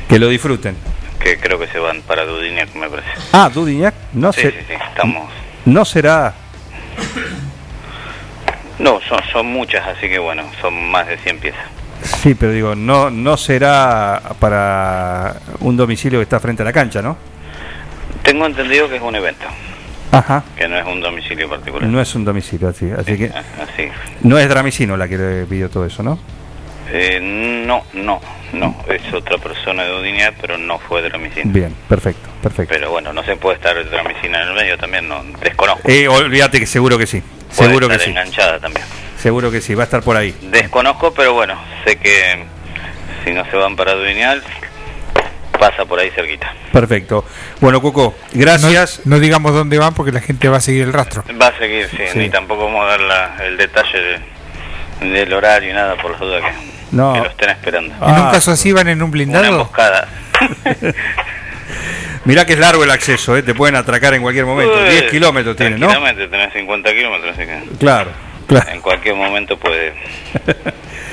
[0.09, 0.77] Que lo disfruten.
[1.21, 3.09] que creo que se van para Dudiniac, me parece.
[3.33, 4.51] Ah, Dudignac, no Sí, sé.
[4.51, 5.31] sí, sí, estamos...
[5.65, 6.35] No será.
[8.81, 11.63] No, son, son muchas, así que bueno, son más de 100 piezas.
[12.03, 17.01] Sí, pero digo, no, no será para un domicilio que está frente a la cancha,
[17.03, 17.17] ¿no?
[18.23, 19.47] Tengo entendido que es un evento,
[20.13, 20.45] Ajá.
[20.57, 21.89] que no es un domicilio particular.
[21.89, 23.89] No es un domicilio, así, así que Así.
[24.23, 26.19] no es Dramicino la que le pidió todo eso, ¿no?
[26.95, 27.19] Eh,
[27.67, 28.21] no, no,
[28.53, 31.51] no, es otra persona de Udinia, pero no fue Dramicina.
[31.53, 32.75] Bien, perfecto, perfecto.
[32.75, 35.89] Pero bueno, no se puede estar Dramicina en el medio también, no desconozco.
[35.89, 37.23] Eh, olvídate que seguro que sí.
[37.57, 38.11] Puede Seguro que estar sí.
[38.11, 38.85] enganchada también.
[39.23, 40.35] Seguro que sí, va a estar por ahí.
[40.43, 41.55] Desconozco, pero bueno,
[41.85, 42.45] sé que
[43.25, 44.43] si no se van para Duinial,
[45.61, 46.53] pasa por ahí cerquita.
[46.73, 47.25] Perfecto.
[47.61, 49.03] Bueno, Coco, gracias.
[49.05, 51.23] No, no digamos dónde van porque la gente va a seguir el rastro.
[51.41, 52.19] Va a seguir, sí, Sí.
[52.19, 53.99] ni tampoco vamos a dar la- el detalle
[55.01, 56.53] de- del horario y nada, por las dudas que,
[56.97, 57.13] No.
[57.13, 57.95] que lo estén esperando.
[58.05, 59.45] En un caso así van en un Una blindado.
[59.47, 60.09] emboscada.
[62.25, 63.43] Mirá que es largo el acceso, ¿eh?
[63.43, 64.75] te pueden atracar en cualquier momento.
[64.75, 65.89] Uy, 10 kilómetros tiene, ¿no?
[65.89, 68.11] Tenés 50 kilómetros, así que Claro,
[68.61, 68.71] claro.
[68.71, 69.93] en cualquier momento puede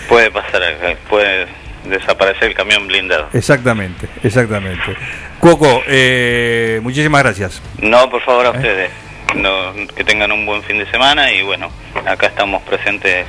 [0.10, 0.62] puede pasar,
[1.10, 1.48] puede
[1.86, 3.30] desaparecer el camión blindado.
[3.34, 4.96] Exactamente, exactamente.
[5.40, 7.62] Coco, eh, muchísimas gracias.
[7.80, 8.92] No, por favor, a ustedes.
[9.36, 11.72] No, que tengan un buen fin de semana y bueno,
[12.06, 13.26] acá estamos presentes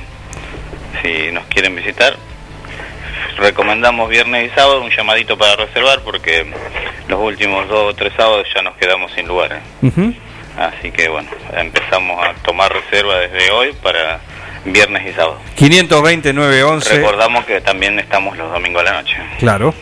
[1.01, 2.15] si nos quieren visitar.
[3.37, 6.45] Recomendamos viernes y sábado un llamadito para reservar porque
[7.07, 9.61] los últimos dos o tres sábados ya nos quedamos sin lugar.
[9.83, 10.13] ¿eh?
[10.57, 14.19] Así que bueno, empezamos a tomar reserva desde hoy para
[14.65, 15.39] viernes y sábado.
[15.55, 16.97] 520 911.
[16.97, 19.15] Recordamos que también estamos los domingos a la noche.
[19.39, 19.73] Claro.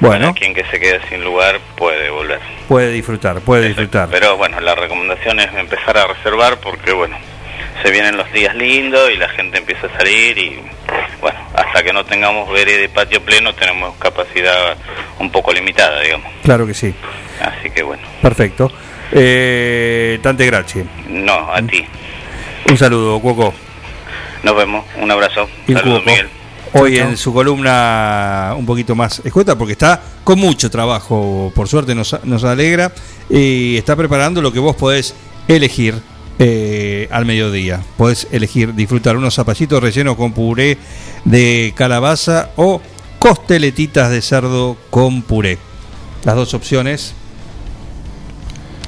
[0.00, 2.38] Bueno, Quien que se quede sin lugar puede volver.
[2.68, 4.08] puede disfrutar, puede disfrutar.
[4.10, 7.16] Pero bueno, la recomendación es empezar a reservar porque bueno,
[7.82, 10.60] se vienen los días lindos y la gente empieza a salir y
[11.20, 14.76] bueno, hasta que no tengamos vereda y patio pleno tenemos capacidad
[15.18, 16.32] un poco limitada, digamos.
[16.44, 16.94] Claro que sí.
[17.40, 18.70] Así que bueno, Perfecto.
[19.12, 20.86] Eh, tante gracias.
[21.08, 21.84] no, a ti.
[22.68, 23.54] Un saludo, Cuoco.
[24.42, 25.48] Nos vemos, un abrazo.
[25.66, 26.02] Saludos.
[26.06, 26.28] Miguel.
[26.74, 31.94] Hoy en su columna un poquito más escueta porque está con mucho trabajo, por suerte
[31.94, 32.92] nos, nos alegra
[33.30, 35.14] y está preparando lo que vos podés
[35.48, 35.94] elegir
[36.38, 37.80] eh, al mediodía.
[37.96, 40.78] Podés elegir disfrutar unos zapallitos rellenos con puré
[41.24, 42.80] de calabaza o
[43.18, 45.58] costeletitas de cerdo con puré.
[46.24, 47.14] Las dos opciones,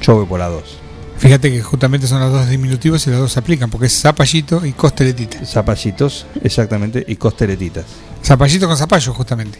[0.01, 0.77] yo voy por las dos.
[1.17, 4.65] Fíjate que justamente son los dos diminutivos y los dos se aplican, porque es zapallito
[4.65, 5.45] y costeletita.
[5.45, 7.85] Zapallitos, exactamente, y costeletitas.
[8.23, 9.59] Zapallito con zapallo, justamente.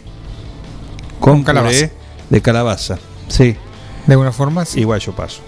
[1.20, 1.90] Con, calabaza.
[2.28, 2.98] de calabaza.
[3.28, 3.56] Sí.
[4.06, 4.80] De alguna forma, sí.
[4.80, 5.40] Igual yo paso.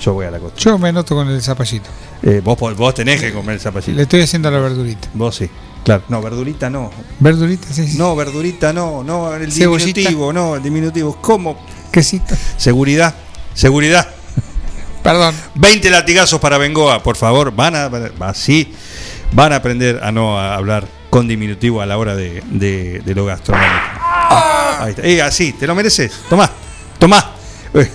[0.00, 0.58] Yo voy a la costa.
[0.58, 1.90] Yo me anoto con el zapallito.
[2.22, 3.92] Eh, vos, tenés que comer el zapallito.
[3.92, 5.08] Le estoy haciendo la verdurita.
[5.12, 5.50] Vos sí.
[5.84, 6.04] Claro.
[6.08, 6.90] No, verdurita no.
[7.20, 7.66] ¿Verdurita?
[7.70, 7.98] Sí, sí.
[7.98, 9.04] No, verdurita no.
[9.04, 10.00] No, el Cebollita.
[10.00, 11.18] diminutivo, no, el diminutivo.
[11.20, 11.58] ¿Cómo?
[11.92, 12.34] Quesito.
[12.56, 13.14] Seguridad.
[13.52, 14.08] Seguridad.
[15.02, 15.34] Perdón.
[15.56, 17.52] 20 latigazos para Bengoa, por favor.
[17.54, 17.90] Van a,
[18.28, 18.72] así
[19.32, 23.14] van a aprender a no a hablar con diminutivo a la hora de, de- de
[23.14, 23.72] lo gastronómico.
[23.94, 25.02] Ah, ahí está.
[25.02, 26.12] Eh, así, te lo mereces.
[26.28, 26.50] Tomá,
[26.98, 27.32] tomá.
[27.74, 27.90] Eh.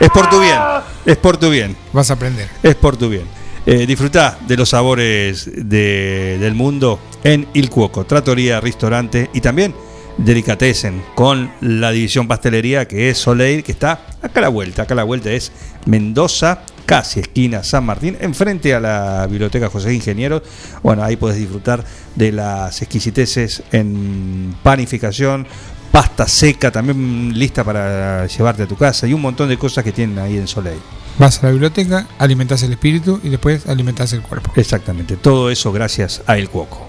[0.00, 0.58] Es por tu bien.
[1.06, 1.76] Es por tu bien.
[1.92, 2.48] Vas a aprender.
[2.62, 3.24] Es por tu bien.
[3.66, 9.74] Eh, disfrutá de los sabores de- del mundo en Il Cuoco, Trattoria, Restaurante y también
[10.16, 14.82] Delicatessen con la división pastelería que es Soleil, que está acá a la vuelta.
[14.82, 15.52] Acá a la vuelta es
[15.86, 20.42] Mendoza, casi esquina San Martín, enfrente a la biblioteca José Ingeniero.
[20.82, 21.84] Bueno, ahí podés disfrutar
[22.14, 25.46] de las exquisiteces en panificación,
[25.90, 29.92] pasta seca también lista para llevarte a tu casa y un montón de cosas que
[29.92, 30.80] tienen ahí en Soleil.
[31.18, 34.52] Vas a la biblioteca, alimentás el espíritu y después alimentás el cuerpo.
[34.56, 36.88] Exactamente, todo eso gracias a El Cuoco.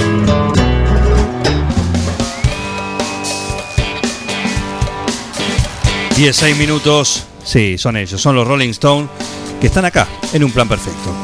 [6.21, 9.09] 16 minutos, sí, son ellos, son los Rolling Stones
[9.59, 11.15] que están acá en un plan perfecto.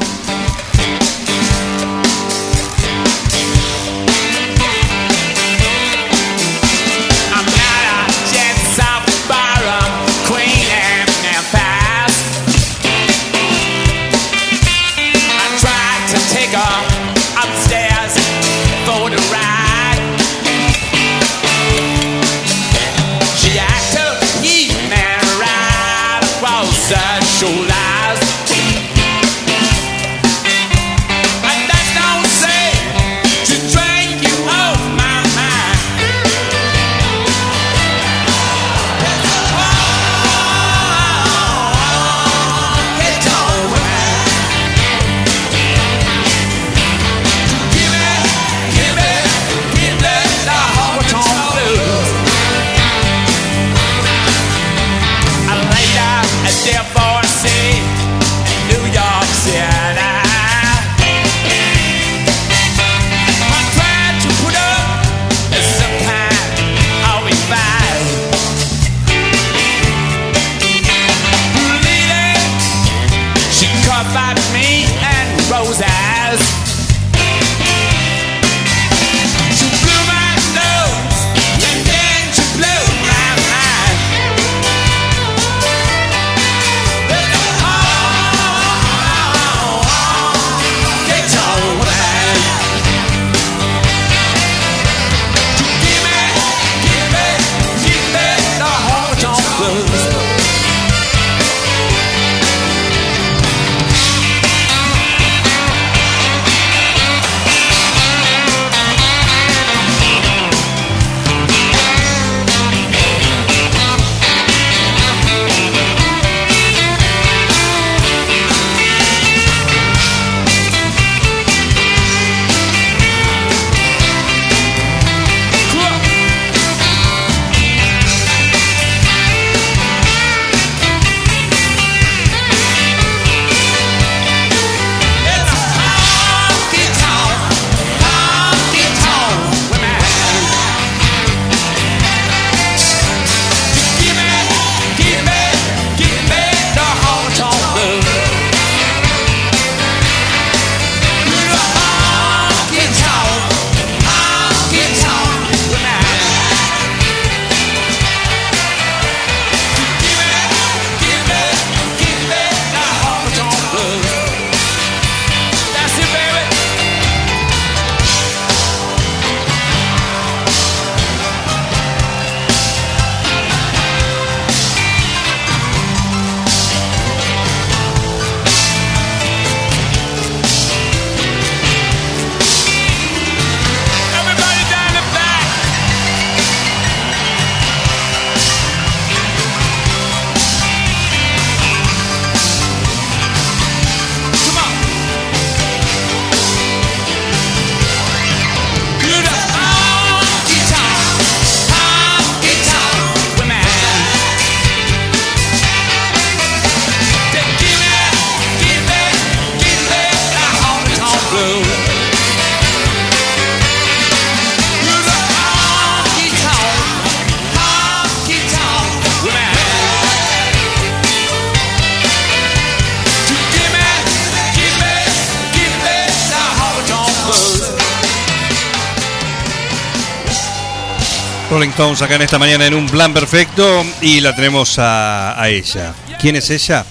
[231.78, 235.94] Stones acá en esta mañana en un plan perfecto y la tenemos a, a ella.
[236.20, 236.84] ¿Quién es ella?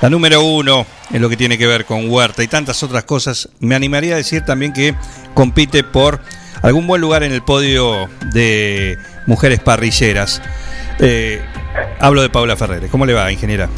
[0.00, 3.50] La número uno en lo que tiene que ver con Huerta y tantas otras cosas.
[3.60, 4.94] Me animaría a decir también que
[5.34, 6.20] compite por
[6.62, 8.96] algún buen lugar en el podio de
[9.26, 10.40] mujeres parrilleras.
[11.00, 11.42] Eh,
[12.00, 12.90] hablo de Paula Ferreres.
[12.90, 13.68] ¿Cómo le va, ingeniera?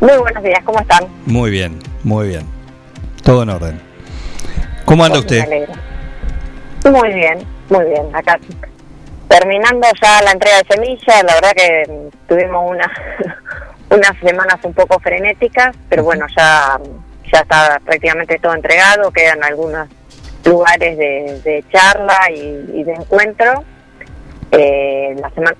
[0.00, 1.06] Muy buenos días, ¿cómo están?
[1.26, 2.44] Muy bien, muy bien.
[3.22, 3.80] Todo en orden.
[4.84, 5.46] ¿Cómo anda usted?
[6.90, 8.02] Muy bien, muy bien.
[8.12, 8.36] Acá
[9.38, 12.90] terminando ya la entrega de semillas, la verdad que tuvimos una,
[13.90, 16.78] unas semanas un poco frenéticas, pero bueno, ya,
[17.32, 19.88] ya está prácticamente todo entregado, quedan algunos
[20.44, 23.64] lugares de, de charla y, y de encuentro.
[24.52, 25.56] Eh, la semana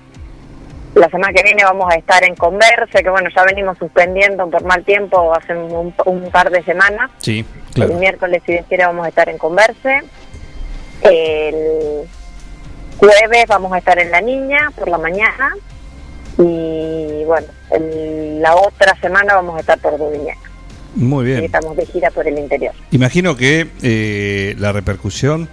[0.93, 4.63] la semana que viene vamos a estar en Converse, que bueno, ya venimos suspendiendo por
[4.63, 7.11] mal tiempo hace un, un par de semanas.
[7.17, 7.93] Sí, El claro.
[7.95, 10.03] miércoles, si Dios quiere, vamos a estar en Converse.
[11.01, 12.07] El
[12.97, 15.53] jueves vamos a estar en La Niña por la mañana.
[16.37, 20.37] Y bueno, el- la otra semana vamos a estar por Dudignac.
[20.95, 21.43] Muy Y bien.
[21.45, 22.73] Estamos de gira por el interior.
[22.91, 25.49] Imagino que eh, la repercusión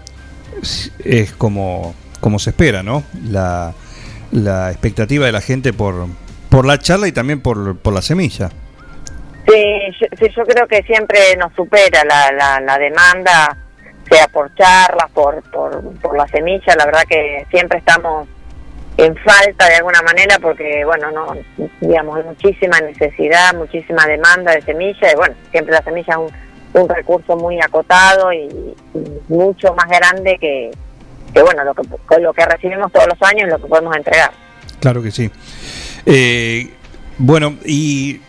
[1.05, 3.03] es como, como se espera, ¿no?
[3.29, 3.73] La,
[4.33, 6.07] la expectativa de la gente por,
[6.49, 8.51] por la charla y también por, por la semilla.
[9.49, 9.55] Sí
[10.01, 13.57] yo, sí, yo creo que siempre nos supera la, la, la demanda,
[14.13, 16.75] sea por charlas, por, por, por la semilla.
[16.77, 18.29] La verdad que siempre estamos
[18.97, 21.35] en falta de alguna manera porque, bueno, no
[21.81, 26.83] digamos, hay muchísima necesidad, muchísima demanda de semilla y, bueno, siempre la semilla es un,
[26.83, 28.75] un recurso muy acotado y,
[29.29, 30.71] mucho más grande que,
[31.33, 31.83] que, bueno, lo que,
[32.21, 34.31] lo que recibimos todos los años y lo que podemos entregar.
[34.81, 35.31] Claro que sí.
[36.05, 36.71] Eh,
[37.17, 38.21] bueno, y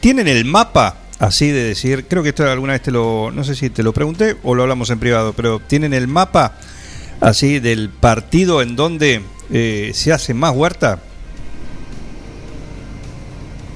[0.00, 3.54] tienen el mapa así de decir, creo que esto alguna vez te lo, no sé
[3.54, 6.54] si te lo pregunté o lo hablamos en privado, pero tienen el mapa
[7.20, 9.22] así del partido en donde
[9.52, 10.98] eh, se hace más huerta.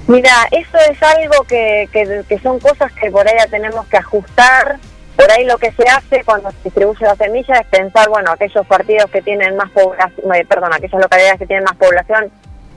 [0.09, 4.78] Mira, eso es algo que, que, son cosas que por ahí ya tenemos que ajustar.
[5.14, 8.66] Por ahí lo que se hace cuando se distribuye la semilla es pensar, bueno, aquellos
[8.66, 12.31] partidos que tienen más población, eh, perdón, aquellas localidades que tienen más población,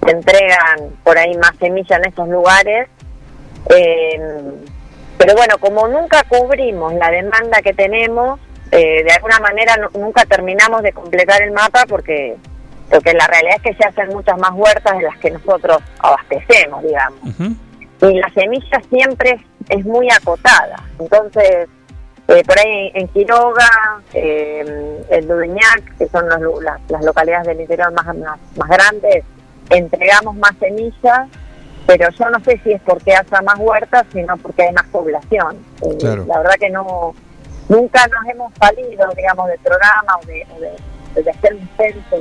[0.06, 2.88] se entregan por ahí más semilla en esos lugares.
[3.70, 4.20] Eh,
[5.18, 8.40] pero bueno, como nunca cubrimos la demanda que tenemos,
[8.72, 12.36] eh, de alguna manera nu- nunca terminamos de completar el mapa porque
[12.90, 16.82] porque la realidad es que se hacen muchas más huertas de las que nosotros abastecemos,
[16.84, 17.20] digamos.
[18.02, 19.42] Y la semilla siempre es,
[19.78, 20.76] es muy acotada.
[21.00, 21.68] Entonces,
[22.30, 23.70] eh, por ahí en Quiroga,
[24.14, 29.24] eh, el Dudignac, que son los las, las localidades del interior más, más, más grandes,
[29.70, 31.28] entregamos más semillas,
[31.90, 35.58] pero yo no sé si es porque haya más huertas, sino porque hay más población.
[35.82, 36.24] Eh, Claro.
[36.28, 37.16] La verdad que no
[37.68, 42.16] nunca nos hemos salido, digamos, del programa o de, o de- de hacer un censo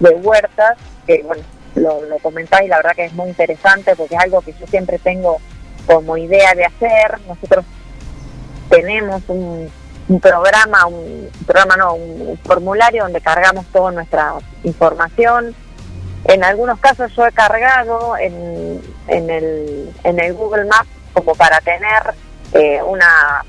[0.00, 1.42] de, de huertas, que bueno,
[1.74, 4.98] lo, lo comentáis, la verdad que es muy interesante porque es algo que yo siempre
[4.98, 5.36] tengo
[5.86, 7.20] como idea de hacer.
[7.28, 7.66] Nosotros
[8.70, 9.70] tenemos un,
[10.08, 14.34] un programa, un, un programa no, un formulario donde cargamos toda nuestra
[14.64, 15.54] información.
[16.24, 21.60] En algunos casos yo he cargado en, en, el, en el Google Maps como para
[21.60, 22.14] tener
[22.52, 23.44] eh, una,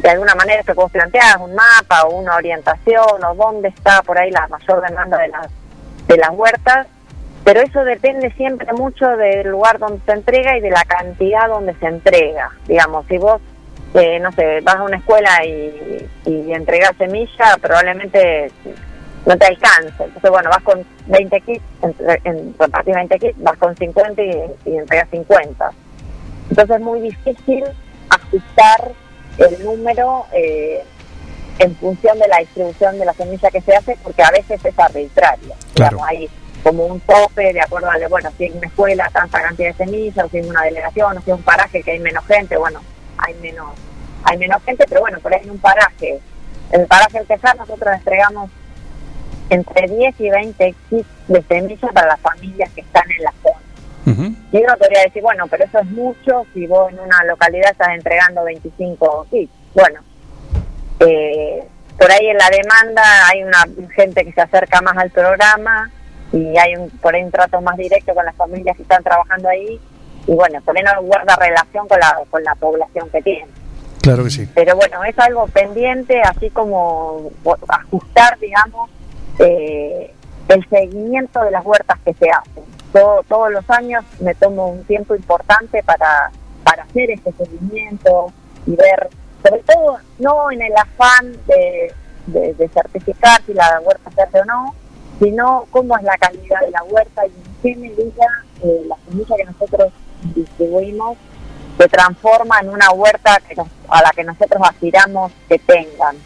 [0.00, 4.18] de alguna manera que vos planteas, un mapa o una orientación o dónde está por
[4.18, 5.48] ahí la mayor demanda de las,
[6.06, 6.86] de las huertas,
[7.44, 11.74] pero eso depende siempre mucho del lugar donde se entrega y de la cantidad donde
[11.74, 12.50] se entrega.
[12.66, 13.40] Digamos, si vos,
[13.94, 18.52] eh, no sé, vas a una escuela y, y entregas semilla, probablemente
[19.28, 20.04] no te alcance.
[20.04, 24.30] Entonces, bueno, vas con 20 kits, entre- en, repartís 20 kits, vas con 50 y,
[24.64, 25.70] y entregas 50.
[26.50, 27.64] Entonces es muy difícil
[28.08, 28.92] ajustar
[29.36, 30.82] el número eh,
[31.58, 34.78] en función de la distribución de la semilla que se hace, porque a veces es
[34.78, 35.54] arbitrario.
[35.74, 36.28] Digamos, hay
[36.62, 40.24] como un tope de acuerdo a, bueno, si en una escuela tanta cantidad de semillas,
[40.24, 42.80] o si en una delegación, o si en un paraje que hay menos gente, bueno,
[43.18, 43.68] hay menos
[44.24, 46.18] hay menos gente, pero bueno, por ahí en un paraje,
[46.72, 48.50] en el paraje del Tejar nosotros entregamos
[49.50, 53.68] entre 10 y 20 kits de semillas para las familias que están en la zona.
[54.50, 57.90] Y uno podría decir, bueno, pero eso es mucho si vos en una localidad estás
[57.90, 59.52] entregando 25 kits.
[59.74, 60.00] Bueno,
[61.00, 61.68] eh,
[61.98, 65.90] por ahí en la demanda hay una gente que se acerca más al programa
[66.32, 69.48] y hay un, por ahí un trato más directo con las familias que están trabajando
[69.50, 69.78] ahí
[70.26, 73.48] y bueno, por ahí no guarda relación con la, con la población que tiene.
[74.00, 74.48] Claro que sí.
[74.54, 77.30] Pero bueno, es algo pendiente, así como
[77.68, 78.90] ajustar, digamos,
[79.38, 80.14] eh,
[80.48, 82.64] el seguimiento de las huertas que se hacen.
[82.92, 86.30] Todos los años me tomo un tiempo importante para,
[86.64, 88.32] para hacer este seguimiento
[88.66, 89.08] y ver,
[89.42, 91.92] sobre todo no en el afán de,
[92.26, 94.74] de, certificar si la huerta se hace o no,
[95.20, 98.26] sino cómo es la calidad de la huerta y en qué medida
[98.62, 99.92] eh, la semilla que nosotros
[100.34, 101.18] distribuimos
[101.76, 103.38] se transforma en una huerta
[103.88, 106.16] a la que nosotros aspiramos que tengan.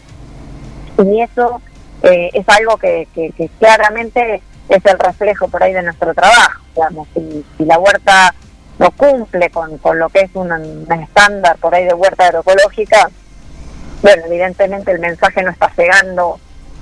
[0.97, 1.61] Y eso
[2.03, 6.61] eh, es algo que, que- que claramente es el reflejo por ahí de nuestro trabajo.
[6.75, 8.33] Digamos, si, si la huerta
[8.79, 10.51] no cumple con, con lo que es un,
[11.01, 13.09] estándar por ahí de huerta agroecológica,
[14.01, 16.39] bueno, evidentemente el mensaje no está llegando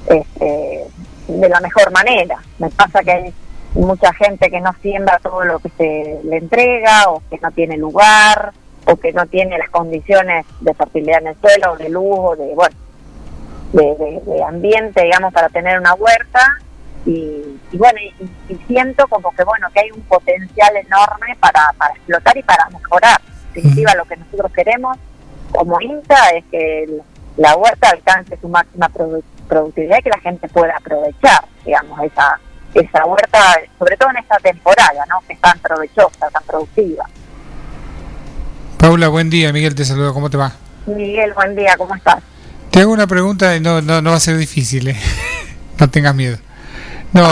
[0.07, 0.85] este,
[1.27, 2.38] de la mejor manera.
[2.60, 3.34] Me pasa que hay
[3.76, 7.77] mucha gente que no siembra todo lo que se le entrega o que no tiene
[7.77, 8.52] lugar
[8.85, 12.53] o que no tiene las condiciones de fertilidad en el suelo, de luz o de,
[12.56, 12.76] bueno,
[13.73, 16.41] de, de- de ambiente, digamos, para tener una huerta.
[17.06, 21.61] Y, y bueno, y, y siento como que, bueno, que hay un potencial enorme para,
[21.77, 23.19] para explotar y para mejorar.
[23.49, 24.98] En definitiva, lo que nosotros queremos
[25.52, 27.02] como INTA es que el-
[27.38, 32.39] la huerta alcance su máxima produ- productividad y que la gente pueda aprovechar, digamos, esa,
[32.73, 33.39] esa huerta,
[33.80, 35.19] sobre todo en esta temporada, ¿no?
[35.27, 37.06] Que es tan provechosa, tan productiva.
[38.77, 39.52] Paula, buen día.
[39.53, 40.11] Miguel te saluda.
[40.14, 40.52] ¿Cómo te va?
[40.85, 42.22] Miguel, buen día, ¿cómo estás?
[42.72, 44.88] Te hago una pregunta y no, no, no va a ser difícil.
[44.88, 44.98] ¿eh?
[45.80, 46.38] no tengas miedo.
[47.14, 47.30] No,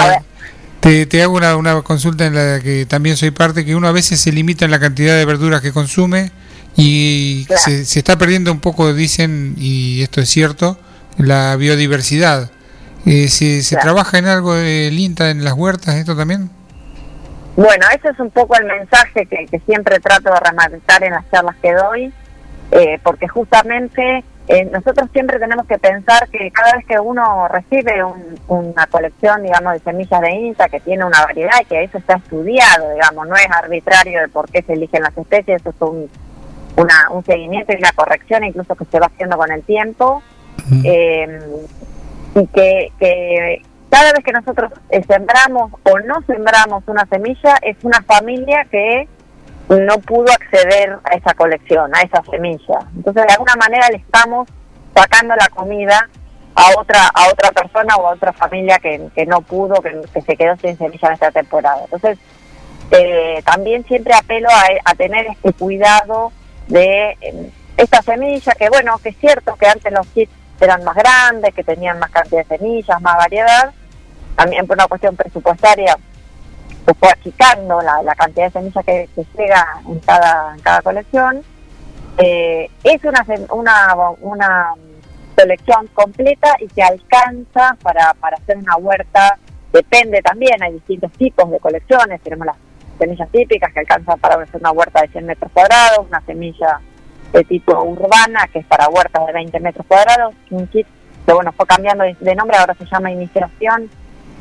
[0.82, 3.92] te, te hago una, una consulta en la que también soy parte, que uno a
[3.94, 6.32] veces se limita en la cantidad de verduras que consume
[6.76, 10.78] y se, se está perdiendo un poco, dicen, y esto es cierto,
[11.18, 12.52] la biodiversidad.
[13.06, 13.86] Eh, ¿Se, se Claro.
[13.94, 16.50] trabaja en algo del INTA en las huertas, esto también?
[17.56, 21.24] Bueno, ese es un poco el mensaje que, que siempre trato de rematar en las
[21.32, 22.14] charlas que doy,
[22.72, 28.04] eh, porque justamente eh, nosotros siempre tenemos que pensar que cada vez que uno recibe
[28.04, 32.00] un- una colección, digamos, de semillas de INTA que tiene una variedad y que eso
[32.00, 35.82] está estudiado, digamos, no es arbitrario de por qué se eligen las especies, eso es
[35.82, 36.10] un,
[36.78, 40.22] una, un seguimiento y una corrección incluso que se va haciendo con el tiempo.
[40.84, 41.40] Eh,
[42.36, 47.78] y que, que cada vez que nosotros eh, sembramos o no sembramos una semilla es
[47.84, 49.08] una familia que
[49.70, 52.80] no pudo acceder a esa colección, a esa semilla.
[52.96, 54.48] Entonces de alguna manera le estamos
[54.96, 56.10] sacando la comida
[56.56, 60.22] a otra a otra persona o a otra familia que, que no pudo, que, que
[60.22, 61.84] se quedó sin semilla en esta temporada.
[61.84, 62.18] Entonces
[62.92, 64.50] eh, también siempre apelo
[64.84, 66.32] a, tener este cuidado
[66.68, 70.96] de eh, esta semilla, que bueno, que es cierto que antes los kits eran más
[70.96, 73.72] grandes, que tenían más cantidad de semillas, más variedad,
[74.36, 75.98] también por una cuestión presupuestaria
[77.02, 81.42] achicando la, la cantidad de semillas que, que llega en cada, en cada colección.
[82.18, 84.74] Eh, es una, una, una
[85.36, 89.38] selección completa y que alcanza para, para hacer una huerta,
[89.72, 92.58] depende también, hay distintos tipos de colecciones, tenemos las
[92.98, 96.82] semillas típicas que alcanzan para hacer una huerta de 100 metros cuadrados, una semilla
[97.32, 100.88] de tipo urbana que es para huertas de 20 metros cuadrados, un kit
[101.26, 103.90] que bueno fue cambiando de nombre, ahora se llama iniciación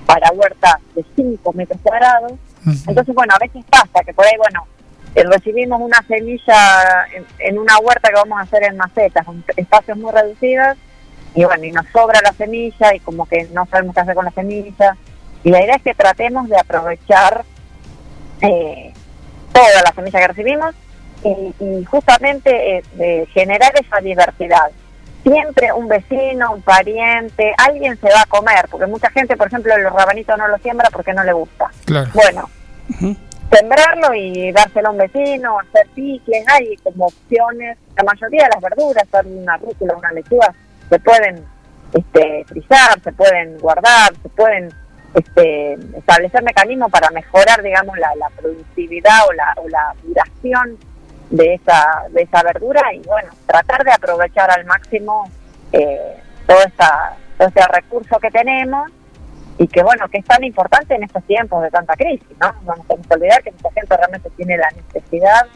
[0.09, 2.32] para huertas de 5 metros cuadrados.
[2.86, 4.66] Entonces, bueno, a veces pasa que por ahí, bueno,
[5.14, 9.44] eh, recibimos una semilla en, en una huerta que vamos a hacer en macetas, con
[9.55, 10.78] espacios muy reducidos,
[11.35, 14.24] y bueno, y nos sobra la semilla y como que no sabemos qué hacer con
[14.24, 14.97] la semilla.
[15.44, 17.44] Y la idea es que tratemos de aprovechar
[18.40, 18.94] eh,
[19.52, 20.74] toda la semilla que recibimos
[21.22, 24.70] y, y justamente eh, de generar esa diversidad.
[25.30, 29.76] Siempre un vecino, un pariente, alguien se va a comer, porque mucha gente, por ejemplo,
[29.76, 31.70] los rabanitos no lo siembra porque no le gusta.
[31.84, 32.10] Claro.
[32.14, 32.48] Bueno,
[33.52, 37.76] sembrarlo y dárselo a un vecino, hacer picles, hay como opciones.
[37.96, 40.55] La mayoría de las verduras, son una rúcula, una lechuga,
[40.88, 41.44] se pueden
[41.92, 44.72] este, frizar, se pueden guardar, se pueden
[45.14, 50.78] este, establecer mecanismos para mejorar, digamos, la, la productividad o la, o la duración
[51.30, 55.30] de esa, de esa verdura y, bueno, tratar de aprovechar al máximo
[55.72, 58.90] eh, todo, esa, todo ese recurso que tenemos
[59.59, 62.52] y que bueno, que es tan importante en estos tiempos de tanta crisis, ¿no?
[62.64, 65.46] No nos tenemos que olvidar que mucha gente realmente tiene la necesidad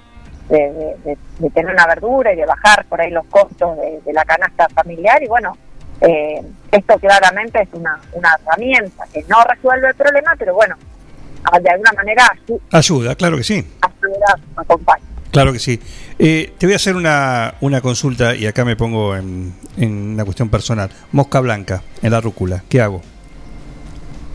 [0.49, 4.13] de, de- de- de tener una verdura y de bajar por ahí los costos de,
[4.13, 5.57] la canasta familiar y bueno,
[6.01, 6.43] eh,
[6.73, 10.75] esto claramente es una, una herramienta que no resuelve el problema, pero bueno,
[11.63, 13.73] de alguna manera ayu- Ayuda, claro que sí.
[13.81, 15.05] ayuda, acompaña.
[15.33, 15.81] Claro que sí.
[16.19, 20.25] Eh, te voy a hacer una, una consulta y acá me pongo en, en una
[20.25, 20.91] cuestión personal.
[21.11, 23.01] Mosca blanca en la rúcula, ¿qué hago?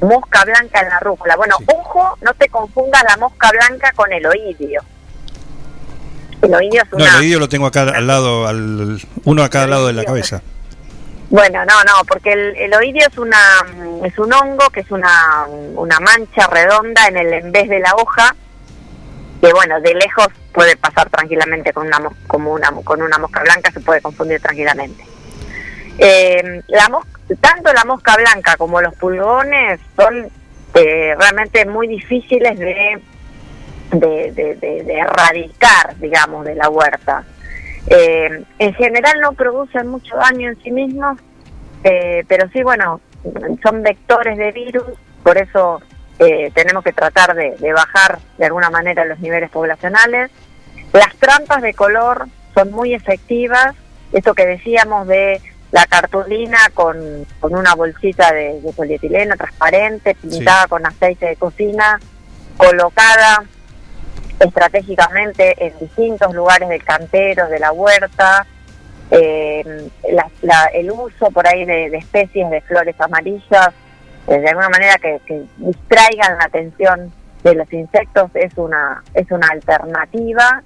[0.01, 1.35] Mosca blanca en la rúcula.
[1.35, 4.81] Bueno, ojo, no te confundas la mosca blanca con el oidio.
[6.41, 7.13] El oidio es No, una...
[7.13, 10.41] el oído lo tengo acá al lado, al, uno a cada lado de la cabeza.
[11.29, 13.37] Bueno, no, no, porque el, el oidio es una
[14.03, 15.45] es un hongo que es una,
[15.75, 18.35] una mancha redonda en el en vez de la hoja
[19.41, 23.71] que bueno, de lejos puede pasar tranquilamente con una como una con una mosca blanca
[23.71, 25.03] se puede confundir tranquilamente.
[25.99, 27.09] Eh, la mosca
[27.41, 30.29] tanto la mosca blanca como los pulgones son
[30.73, 33.01] eh, realmente muy difíciles de,
[33.91, 37.23] de, de- de- de erradicar, digamos, de la huerta.
[37.89, 41.17] Eh, en general no producen mucho daño en sí mismos,
[41.83, 43.01] eh, pero sí, bueno,
[43.63, 44.83] son vectores de virus,
[45.23, 45.81] por eso
[46.19, 50.31] eh, tenemos que tratar de, de bajar de alguna manera los niveles poblacionales.
[50.93, 53.75] Las trampas de color son muy efectivas,
[54.13, 55.41] esto que decíamos de
[55.71, 61.99] la cartulina con, con una bolsita de, de polietileno transparente, pintada con aceite de cocina,
[62.55, 63.43] colocada
[64.39, 68.45] estratégicamente en distintos lugares del cantero, de la huerta,
[69.11, 73.69] eh, la- la- el uso por ahí de, de especies de flores amarillas,
[74.27, 77.11] eh, de alguna manera que, que distraigan la atención
[77.43, 80.63] de los insectos es una es una alternativa.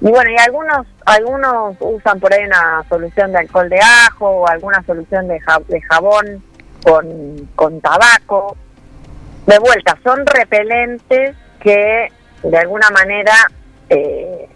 [0.00, 4.48] Y bueno y algunos algunos usan por ahí una solución de alcohol de ajo o
[4.48, 6.42] alguna solución de, ja- de jabón
[6.84, 8.56] con, con tabaco.
[9.46, 12.10] De vuelta son repelentes que
[12.42, 13.32] de alguna manera
[13.88, 14.48] eh,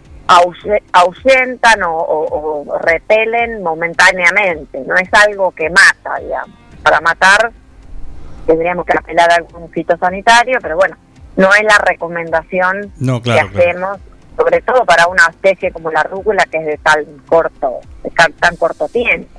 [0.93, 6.55] ahuyentan o, o- o repelen momentáneamente, no es algo que mata, digamos.
[6.83, 7.51] Para matar
[8.49, 10.97] tendríamos que apelar a algún fitosanitario, pero bueno,
[11.37, 13.69] no es la recomendación No, claro, que claro.
[13.69, 13.97] hacemos,
[14.37, 18.33] sobre todo para una especie como la rúcula que es de tan corto, de tan,
[18.33, 19.29] tan corto tiempo.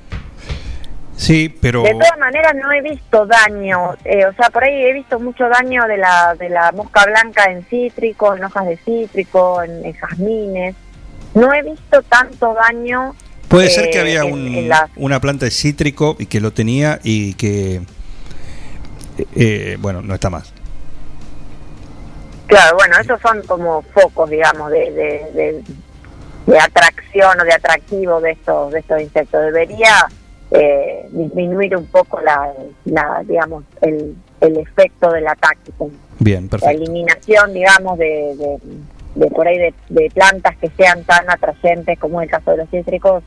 [1.17, 4.93] Sí, pero De todas maneras no he visto daño, eh, o sea, por ahí he
[4.95, 9.63] visto mucho daño de la de la mosca blanca en cítricos, en hojas de cítrico,
[9.63, 10.75] en, en jazmines.
[11.35, 13.15] No he visto tanto daño.
[13.49, 16.41] puede ser que eh, había en- un- en las- una planta de cítrico y que
[16.41, 17.83] lo tenía y que,
[19.35, 20.53] eh, bueno, no está más.
[22.47, 25.65] Claro, bueno, esos son como focos, digamos, de, de, de-
[26.47, 29.41] de atracción o de atractivo de estos de estos insectos.
[29.45, 30.07] Debería
[30.51, 32.53] eh, disminuir un poco la,
[32.87, 35.71] la digamos, el, el efecto del ataque.
[36.19, 36.77] Bien, la perfecto.
[36.83, 38.59] eliminación, digamos, de,
[39.15, 43.23] de, por ahí de, plantas que sean tan atrayentes como el caso de los cítricos,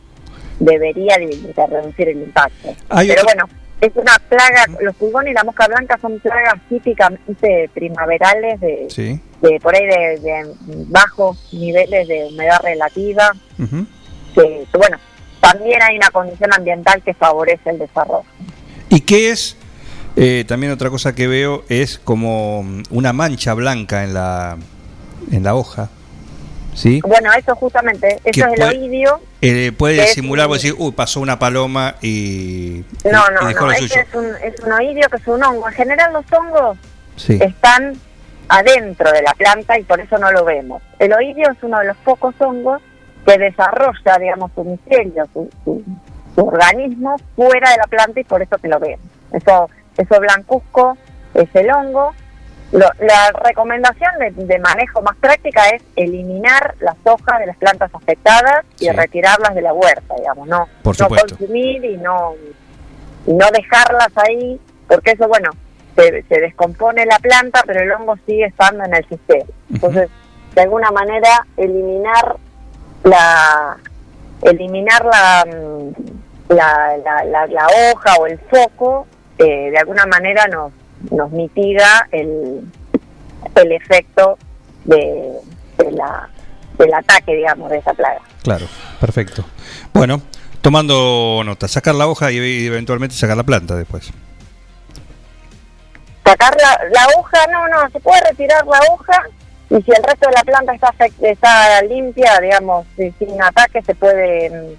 [0.60, 2.70] debería de, de reducir el impacto.
[2.90, 6.56] Hay Pero otro- bueno, es una plaga, los pulgones y la mosca blanca son plagas
[6.70, 9.20] típicamente primaverales de, Sí.
[9.42, 10.54] de por ahí de, de
[10.88, 14.98] bajos niveles de humedad relativa, que, que, bueno,
[15.42, 18.24] también hay una condición ambiental que favorece el desarrollo.
[18.90, 19.58] ¿Y qué es?
[20.16, 22.60] eh, también otra cosa que veo es como
[22.92, 24.58] una mancha blanca en la,
[25.32, 25.90] en la hoja.
[26.76, 27.02] ¿Sí?
[27.06, 29.20] Bueno, eso justamente, eso es el puede- oidio.
[29.42, 33.66] Eh, puede simular, vos decir, uy, pasó una paloma y, No, y no, dejó no,
[33.68, 34.02] lo ese suyo.
[34.02, 35.68] es un, es un oidio que es un hongo.
[35.68, 36.78] En general los hongos
[37.16, 37.38] Sí.
[37.42, 37.94] están
[38.50, 40.82] adentro de la planta y por eso no lo vemos.
[41.00, 42.82] El oidio es uno de los pocos hongos
[43.26, 44.80] que desarrolla, digamos, su
[45.34, 45.84] su-
[46.36, 49.06] su organismo fuera de la planta y por eso que lo vemos.
[49.32, 50.98] Eso, eso blancuzco
[51.36, 52.14] es el hongo.
[52.74, 57.90] Lo- la recomendación de, de manejo más práctica es eliminar las hojas de las plantas
[57.94, 58.92] afectadas y Sí.
[58.92, 62.34] retirarlas de la huerta, digamos, no, Por no consumir y no
[63.26, 65.52] y no dejarlas ahí, porque eso, bueno,
[65.96, 69.46] se, se descompone la planta, pero el hongo sigue estando en el sistema.
[69.72, 70.10] Entonces,
[70.56, 72.36] de alguna manera, eliminar
[73.04, 73.78] la
[74.42, 80.48] eliminar la, mm, la, la, la- la hoja o el foco, eh, de alguna manera
[80.48, 80.74] nos,
[81.12, 82.62] nos mitiga el,
[83.56, 84.38] el efecto
[84.86, 85.32] de,
[85.78, 86.30] de la,
[86.78, 88.20] del ataque, digamos, de esa plaga.
[88.44, 88.66] Claro,
[89.00, 89.46] perfecto.
[89.94, 90.22] Bueno,
[90.62, 94.12] tomando nota, sacar la hoja y eventualmente sacar la planta después.
[96.26, 99.24] sacar la, la hoja, no, no, se puede retirar la hoja
[99.70, 103.96] y si el resto de la planta está está limpia, digamos, si- sin ataque, se
[103.96, 104.76] puede,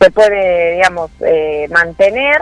[0.00, 2.40] se puede, digamos, eh, mantener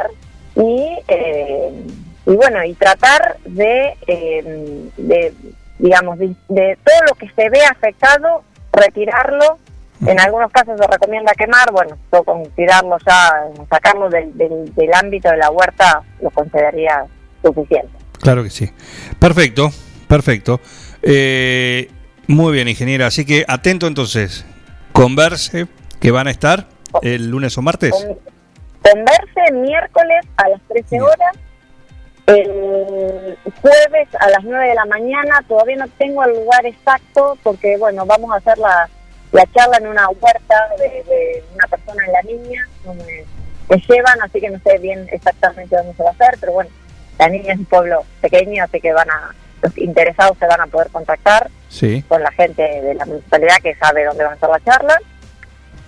[0.55, 1.87] y, eh,
[2.27, 5.35] y bueno, y tratar de, eh, de
[5.79, 8.43] digamos, de, de todo lo que se ve afectado,
[8.73, 9.59] retirarlo.
[10.07, 13.33] En algunos casos se recomienda quemar, bueno, yo con tirarlo ya,
[13.71, 17.07] sacarlo del, del, del ámbito de la huerta lo consideraría
[17.43, 17.89] suficiente.
[18.21, 18.71] Claro que sí.
[19.19, 19.71] Perfecto,
[20.07, 20.61] perfecto.
[21.03, 21.89] Eh,
[22.27, 23.07] muy bien, ingeniera.
[23.07, 24.45] Así que atento entonces.
[24.93, 25.67] Converse,
[26.01, 26.67] que van a estar
[27.03, 27.93] el lunes o martes.
[27.93, 28.19] Con-
[28.83, 31.37] Converse miércoles a las 13 horas,
[32.27, 37.77] el jueves a las 9 de la mañana, todavía no tengo el lugar exacto porque,
[37.79, 38.89] bueno, vamos a hacer la,
[39.33, 43.25] la charla en una huerta de, de una persona en la niña, donde
[43.69, 46.71] me llevan, así que no sé bien exactamente dónde se va a hacer, pero bueno,
[47.19, 50.67] la niña es un pueblo pequeño, así que van a, los interesados se van a
[50.67, 52.03] poder contactar Sí.
[52.09, 54.99] con la gente de la municipalidad que sabe dónde va a ser la charla.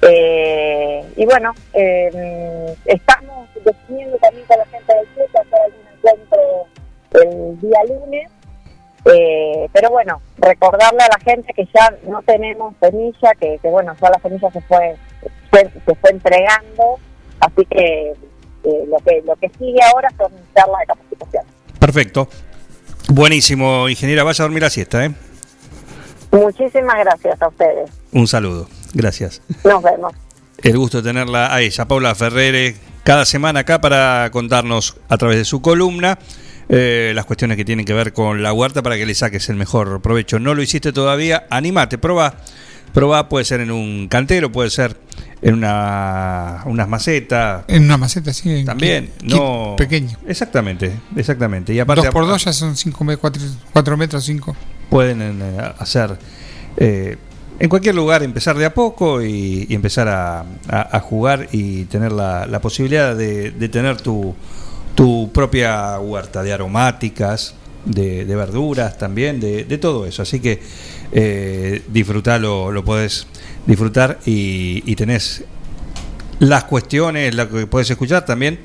[0.02, 4.92] Eh, y bueno, eh, estamos definiendo también con la gente
[7.12, 8.30] el día lunes.
[9.04, 13.94] Eh, pero bueno, recordarle a la gente que ya no tenemos semilla, que, que bueno,
[14.00, 14.96] ya la semilla se fue,
[15.52, 16.98] se fue entregando,
[17.40, 18.12] así que
[18.64, 21.44] eh, lo que lo que sigue ahora son charlas de capacitación.
[21.78, 22.28] Perfecto.
[23.10, 24.24] Buenísimo, ingeniera.
[24.24, 25.12] Vaya a dormir la siesta, ¿eh?
[26.32, 27.90] Muchísimas gracias a ustedes.
[28.12, 28.68] Un saludo.
[28.92, 29.40] Gracias.
[29.64, 30.12] Nos vemos.
[30.62, 32.74] El gusto de tenerla a ella, Paula Ferrere,
[33.08, 36.18] cada semana acá para contarnos a través de su columna
[36.68, 39.56] eh, las cuestiones que tienen que ver con la huerta para que le saques el
[39.56, 40.38] mejor provecho.
[40.38, 42.34] No lo hiciste todavía, animate, probá.
[42.92, 44.94] Probá, puede ser en un cantero, puede ser
[45.40, 47.64] en una, unas macetas.
[47.68, 48.50] En una maceta, sí.
[48.50, 49.74] en También, kit- kit no.
[49.78, 50.18] Pequeño.
[50.26, 51.72] Exactamente, exactamente.
[51.72, 54.54] Y aparte, Dos por dos ya son 5 cuatro, cuatro metros, 5.
[54.90, 56.18] pueden eh, hacer
[56.76, 57.16] eh,
[57.58, 62.60] en cualquier lugar, empezar de a poco y, empezar a, jugar y tener la, la
[62.60, 64.34] posibilidad de, de tener tu,
[64.94, 67.54] tu propia huerta de aromáticas,
[67.84, 70.22] de, de verduras también, de, de todo eso.
[70.22, 70.60] Así que
[71.12, 73.26] eh, disfrutalo, lo podés
[73.66, 75.44] disfrutar y, y tenés
[76.38, 78.60] las cuestiones, lo que puedes escuchar también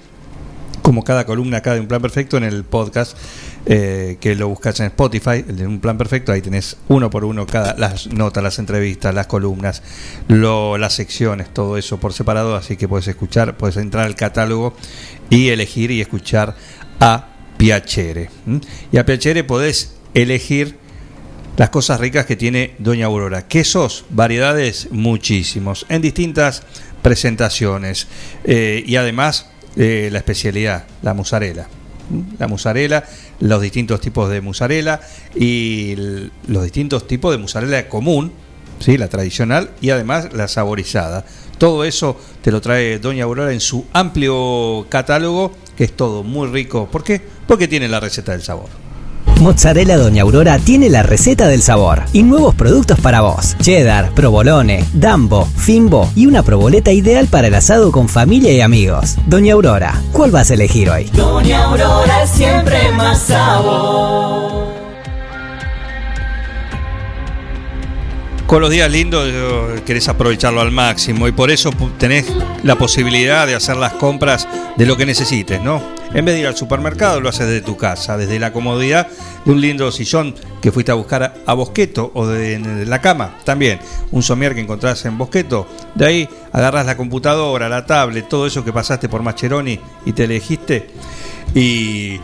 [0.82, 3.18] como cada columna acá de Un Plan Perfecto en el podcast,
[3.66, 7.46] eh, que lo buscas en Spotify, el Un Plan Perfecto, ahí tenés uno por uno
[7.46, 9.82] cada las notas, las entrevistas, las columnas,
[10.28, 14.74] lo, las secciones, todo eso por separado, así que puedes escuchar, puedes entrar al catálogo
[15.30, 16.56] y elegir y escuchar
[17.00, 18.30] a Piacere.
[18.92, 20.78] Y a Piacere podés elegir
[21.56, 23.48] las cosas ricas que tiene Doña Aurora.
[23.48, 26.64] Quesos, variedades, muchísimos, en distintas
[27.02, 28.08] presentaciones.
[28.44, 31.68] Eh, y además, eh, la especialidad, la mozzarella.
[32.40, 33.04] La mozzarella,
[33.40, 35.02] los distintos tipos de mozzarella
[35.36, 35.96] y
[36.48, 38.32] los distintos tipos de mozzarella común,
[38.80, 38.98] ¿sí?
[38.98, 41.26] la tradicional y además la saborizada.
[41.58, 46.48] Todo eso te lo trae Doña Aurora en su amplio catálogo, que es todo muy
[46.50, 46.88] rico.
[46.92, 47.22] ¿Por qué?
[47.48, 48.83] Porque tiene la receta del sabor.
[49.44, 53.58] Mozzarella Doña Aurora tiene la receta del sabor y nuevos productos para vos.
[53.60, 59.18] Cheddar, provolone, dambo, fimbo y una proboleta ideal para el asado con familia y amigos.
[59.26, 61.10] Doña Aurora, ¿cuál vas a elegir hoy?
[61.14, 64.72] Doña Aurora siempre más sabor.
[68.48, 69.28] Con los días lindos
[69.86, 72.32] querés aprovecharlo al máximo y por eso tenés
[72.64, 74.48] la posibilidad de hacer las compras
[74.78, 75.82] de lo que necesites, ¿no?
[76.14, 79.08] En vez de ir al supermercado, lo haces desde tu casa, desde la comodidad
[79.46, 83.80] de un lindo sillón que fuiste a buscar a, Bosqueto o de, la cama, también
[84.12, 85.68] un somier que encontrás en Bosqueto.
[85.96, 90.26] De ahí agarras la computadora, la tablet, todo eso que pasaste por Mascheroni y te
[90.26, 90.88] elegiste
[91.56, 92.20] y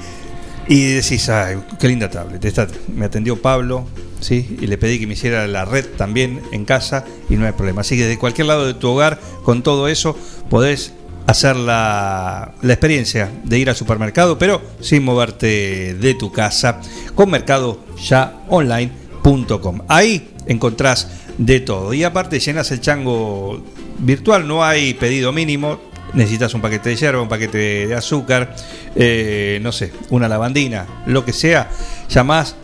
[0.69, 2.69] y decís, ay, qué linda tablet.
[2.89, 3.87] Me atendió Pablo,
[4.19, 4.55] ¿sí?
[4.61, 7.81] Y le pedí que me hiciera la red también en casa y no hay problema.
[7.81, 10.15] Así que desde cualquier lado de tu hogar, con todo eso,
[10.47, 10.93] podés
[11.27, 16.81] hacer la, la experiencia de ir al supermercado, pero sin moverte de tu casa,
[17.15, 19.81] con mercadoyaonline.com.
[19.87, 21.93] Ahí encontrás de todo.
[21.93, 23.63] Y aparte llenas el chango
[23.99, 25.79] virtual, no hay pedido mínimo,
[26.13, 28.55] necesitas un paquete de hierba, un paquete de azúcar,
[28.95, 31.69] eh, no sé, una lavandina, lo que sea,
[32.09, 32.55] llamás,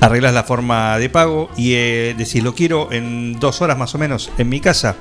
[0.00, 3.98] arreglas la forma de pago y eh, decís, lo quiero en dos horas más o
[3.98, 4.96] menos en mi casa,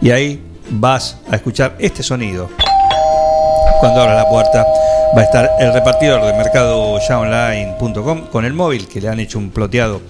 [0.00, 0.40] y ahí
[0.70, 2.48] vas a escuchar este sonido.
[3.80, 4.66] Cuando abras la puerta
[5.16, 9.50] va a estar el repartidor de mercadoyaonline.com con el móvil que le han hecho un
[9.50, 10.00] ploteado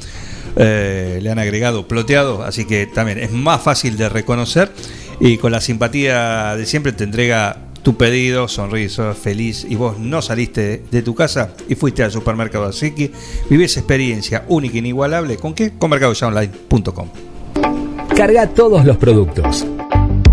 [0.56, 4.70] eh, le han agregado ploteado, así que también es más fácil de reconocer
[5.18, 10.20] y con la simpatía de siempre te entrega tu pedido, sonriso, feliz y vos no
[10.20, 13.10] saliste de tu casa y fuiste al supermercado, así que
[13.48, 15.72] vivís experiencia única e inigualable, ¿con qué?
[15.78, 17.08] Con mercadoyaonline.com.
[18.14, 19.66] Carga todos los productos.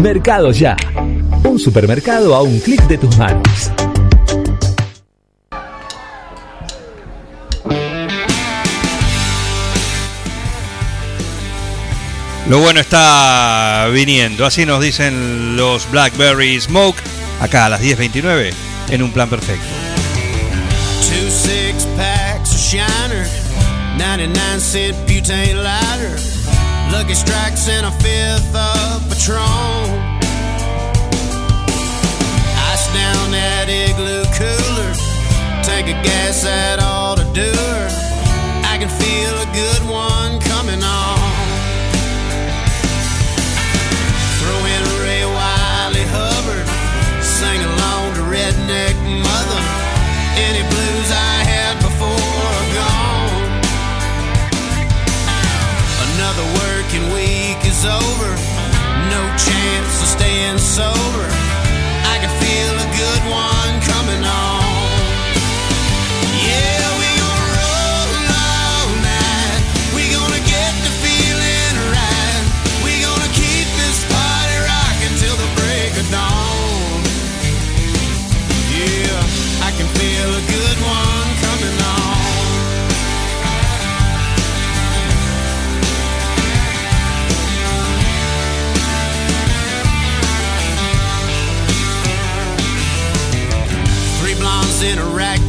[0.00, 0.76] Mercado Ya.
[1.44, 3.70] Un supermercado a un clic de tus manos.
[12.50, 16.98] Lo bueno está viniendo, así nos dicen los Blackberry Smoke,
[17.40, 18.52] acá a las 10.29
[18.90, 19.64] en un plan perfecto.
[21.08, 23.26] Two six packs of Shiner,
[23.98, 26.18] 99 cent butane lighter,
[26.92, 29.90] Lucky Strikes and a fifth of Patron.
[32.72, 34.92] Ice down that igloo cooler,
[35.62, 37.88] tank of gas that ought to do her.
[38.64, 41.19] I can feel a good one coming on.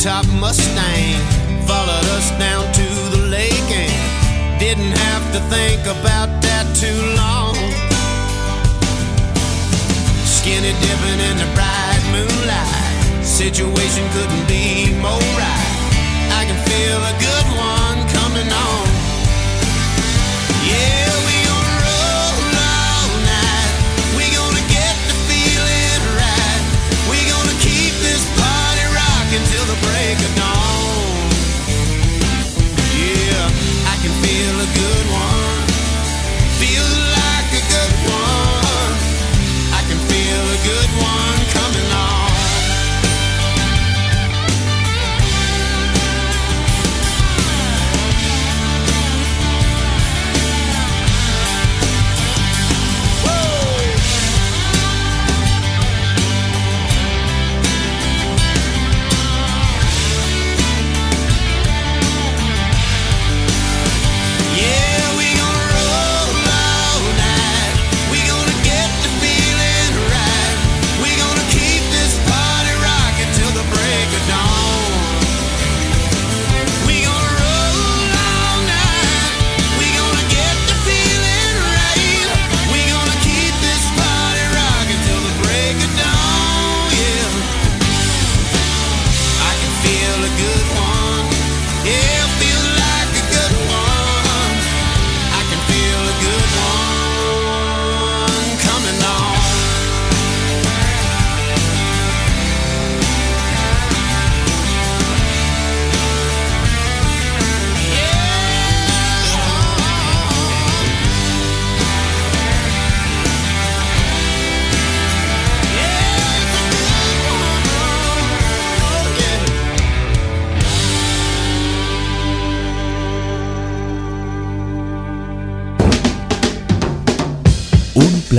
[0.01, 1.19] Ragtop Mustang
[1.67, 7.53] followed us down to the lake and didn't have to think about that too long.
[10.25, 15.77] Skinny dipping in the bright moonlight, situation couldn't be more right.
[16.33, 18.87] I can feel a good one coming on.
[20.65, 21.10] Yeah,
[30.21, 30.60] the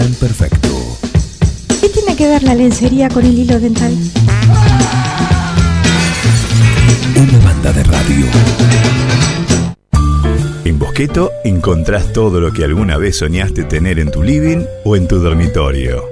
[0.03, 0.69] plan perfecto.
[1.81, 3.97] ¿Qué tiene que ver la lencería con el hilo dental?
[7.17, 8.27] Una banda de radio.
[10.65, 15.07] En Bosqueto encontrás todo lo que alguna vez soñaste tener en tu living o en
[15.07, 16.05] tu dormitorio.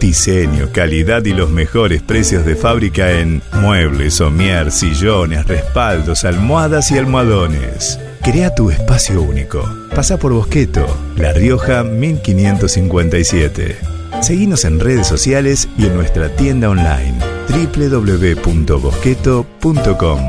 [0.00, 6.98] Diseño, calidad y los mejores precios de fábrica en muebles, somier, sillones, respaldos, almohadas y
[6.98, 7.98] almohadones.
[8.22, 9.85] Crea tu espacio único.
[9.96, 10.86] Pasa por Bosqueto,
[11.16, 13.78] La Rioja 1557.
[14.20, 17.14] Seguinos en redes sociales y en nuestra tienda online
[17.48, 20.20] www.bosqueto.com.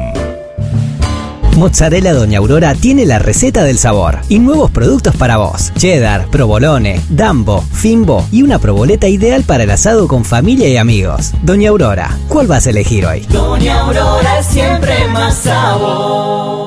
[1.58, 5.74] Mozzarella Doña Aurora tiene la receta del sabor y nuevos productos para vos.
[5.76, 11.34] Cheddar, provolone, dambo, fimbo y una proboleta ideal para el asado con familia y amigos.
[11.42, 13.26] Doña Aurora, ¿cuál vas a elegir hoy?
[13.28, 16.67] Doña Aurora siempre más sabor.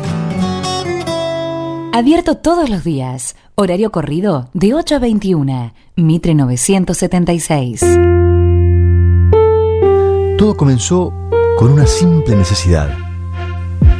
[1.93, 3.35] Abierto todos los días.
[3.55, 5.73] Horario corrido de 8 a 21.
[5.97, 7.81] Mitre 976.
[10.37, 11.13] Todo comenzó
[11.57, 12.95] con una simple necesidad,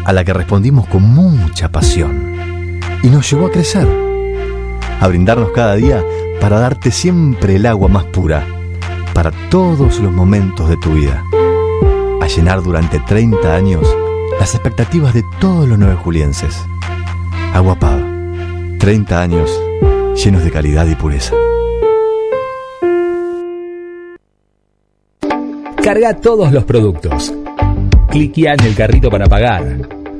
[0.05, 3.85] a la que respondimos con mucha pasión, y nos llevó a crecer,
[5.01, 6.01] a brindarnos cada día
[6.39, 8.47] para darte siempre el agua más pura,
[9.13, 11.25] para todos los momentos de tu vida,
[12.21, 13.85] a llenar durante 30 años
[14.39, 16.55] las expectativas de todos los nueve julienses.
[17.53, 18.07] Agua Pava,
[18.79, 19.61] 30 años
[20.23, 21.35] llenos de calidad y pureza.
[25.83, 27.33] Carga todos los productos.
[28.09, 29.63] Cliquea en el carrito para pagar.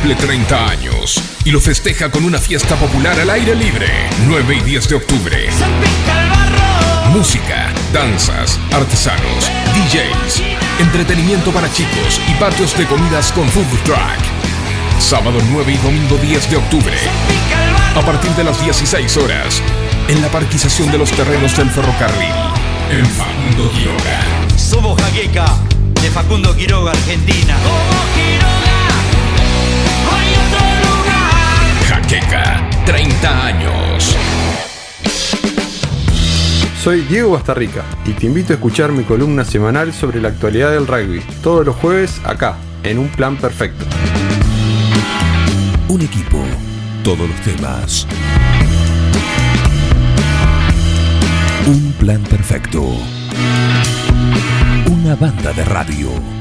[0.00, 3.86] Cumple 30 años y lo festeja con una fiesta popular al aire libre,
[4.26, 5.48] 9 y 10 de octubre.
[7.12, 10.42] Música, danzas, artesanos, DJs,
[10.80, 13.98] entretenimiento para chicos y patios de comidas con food truck.
[14.98, 16.96] Sábado 9 y domingo 10 de octubre.
[17.94, 19.60] A partir de las 16 horas,
[20.08, 22.32] en la parquización de los terrenos del ferrocarril,
[22.90, 24.56] en Facundo Quiroga.
[24.56, 25.44] Somos Jaqueca,
[26.00, 27.56] de Facundo Quiroga, Argentina.
[32.10, 34.16] Jaqueca, 30 años.
[36.82, 40.88] Soy Diego Bastarrica y te invito a escuchar mi columna semanal sobre la actualidad del
[40.88, 43.84] rugby, todos los jueves acá, en Un Plan Perfecto.
[45.86, 46.38] Un equipo,
[47.04, 48.08] todos los temas.
[51.68, 52.82] Un plan perfecto.
[54.90, 56.39] Una banda de radio.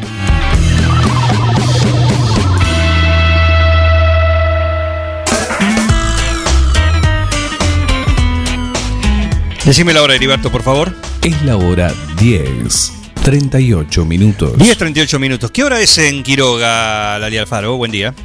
[9.70, 10.92] Decime la hora, Heriberto, por favor.
[11.22, 12.92] Es la hora 10,
[13.24, 14.58] 38 minutos.
[14.58, 15.52] 10.38 minutos.
[15.52, 17.78] ¿Qué hora es en Quiroga, Lali Alfaro?
[17.78, 18.16] Buen día.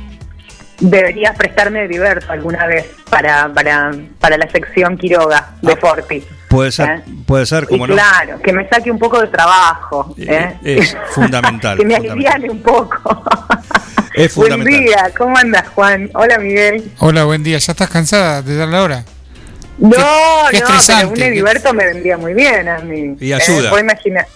[0.80, 6.24] Deberías prestarme diverso alguna vez para, para, para la sección Quiroga de Forti.
[6.48, 7.92] Puede ser, puede ser, como no.
[7.92, 10.14] claro, que me saque un poco de trabajo.
[10.16, 10.56] ¿eh?
[10.62, 11.76] Es fundamental.
[11.76, 13.22] que me aliviane un poco.
[14.14, 14.82] Es Buen fundamental.
[14.82, 16.10] día, ¿cómo andas, Juan?
[16.14, 16.90] Hola, Miguel.
[17.00, 17.58] Hola, buen día.
[17.58, 19.04] ¿Ya estás cansada de dar la hora?
[19.78, 19.90] No,
[20.50, 23.16] qué no, pero un Ediberto me vendría muy bien a mí.
[23.20, 23.66] Y ayuda.
[23.66, 24.26] Eh, puedo imaginar.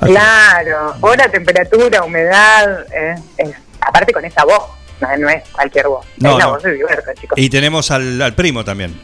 [0.00, 2.86] Claro, hora, temperatura, humedad.
[2.92, 3.50] eh, es-
[3.80, 4.62] aparte con esa voz,
[5.00, 6.06] no, no es cualquier voz.
[6.18, 6.50] No, es la no.
[6.52, 7.38] voz de Ediberto, chicos.
[7.38, 9.00] Y tenemos al, al primo también.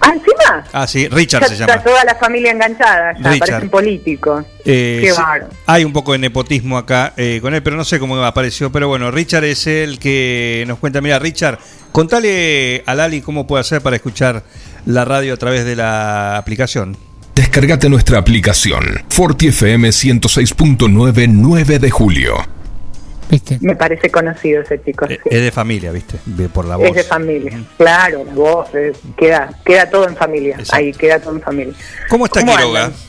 [0.00, 0.64] Ah, encima.
[0.72, 1.82] Ah, sí, Richard Ya se está llama.
[1.82, 3.48] toda la familia enganchada, ya Richard.
[3.48, 4.44] parecen políticos.
[4.64, 5.20] Eh, Qué sí,
[5.66, 8.70] hay un poco de nepotismo acá eh, con él, pero no sé cómo apareció.
[8.70, 11.00] Pero bueno, Richard es el que nos cuenta.
[11.00, 11.58] Mira, Richard,
[11.92, 14.42] contale a Lali cómo puede hacer para escuchar
[14.86, 16.96] la radio a través de la aplicación.
[17.34, 22.36] Descargate nuestra aplicación Forti FM 106.9 9 de julio.
[23.60, 25.06] Me parece conocido ese chico.
[25.08, 25.18] sí.
[25.24, 26.18] Es de familia, ¿viste?
[26.52, 26.88] Por la voz.
[26.88, 31.34] Es de familia, claro, la voz, eh, queda, queda todo en familia, ahí queda todo
[31.34, 31.74] en familia.
[32.08, 32.84] ¿Cómo está ¿Cómo Quiroga?
[32.84, 33.00] andan?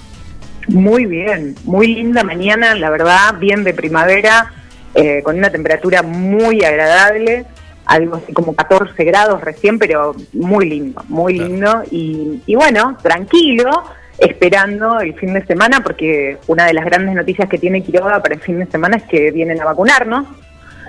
[0.69, 4.52] Muy bien, muy linda mañana, la verdad, bien de primavera,
[4.95, 7.45] eh, con una temperatura muy agradable.
[7.85, 11.83] Algo así como 14 grados recién, pero muy lindo, muy lindo.
[11.91, 13.69] Y, y bueno, tranquilo,
[14.17, 18.35] esperando el fin de semana, porque una de las grandes noticias que tiene Quiroga para
[18.35, 20.25] el fin de semana es que vienen a vacunarnos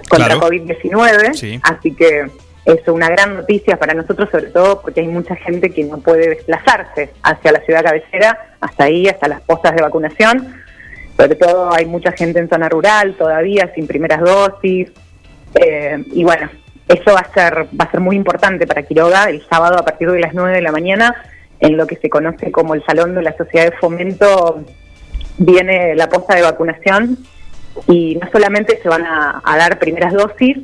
[0.09, 0.41] contra Claro.
[0.41, 1.35] COVID-19.
[1.35, 1.61] Sí.
[1.63, 2.27] Así que
[2.65, 6.31] es una gran noticia para nosotros, sobre todo porque hay mucha gente que no puede
[6.31, 10.55] desplazarse hacia la ciudad cabecera, hasta ahí, hasta las postas de vacunación.
[11.17, 14.91] Sobre todo hay mucha gente en zona rural todavía sin primeras dosis.
[15.55, 16.51] Eh, y bueno,
[16.89, 20.11] eso va a ser va a ser muy importante para Quiroga el sábado a partir
[20.11, 21.15] de las 9 de la mañana
[21.61, 24.61] en lo que se conoce como el Salón de la Sociedad de Fomento
[25.39, 27.19] viene la posta de vacunación
[27.89, 30.57] y no solamente se van a, a dar primeras dosis,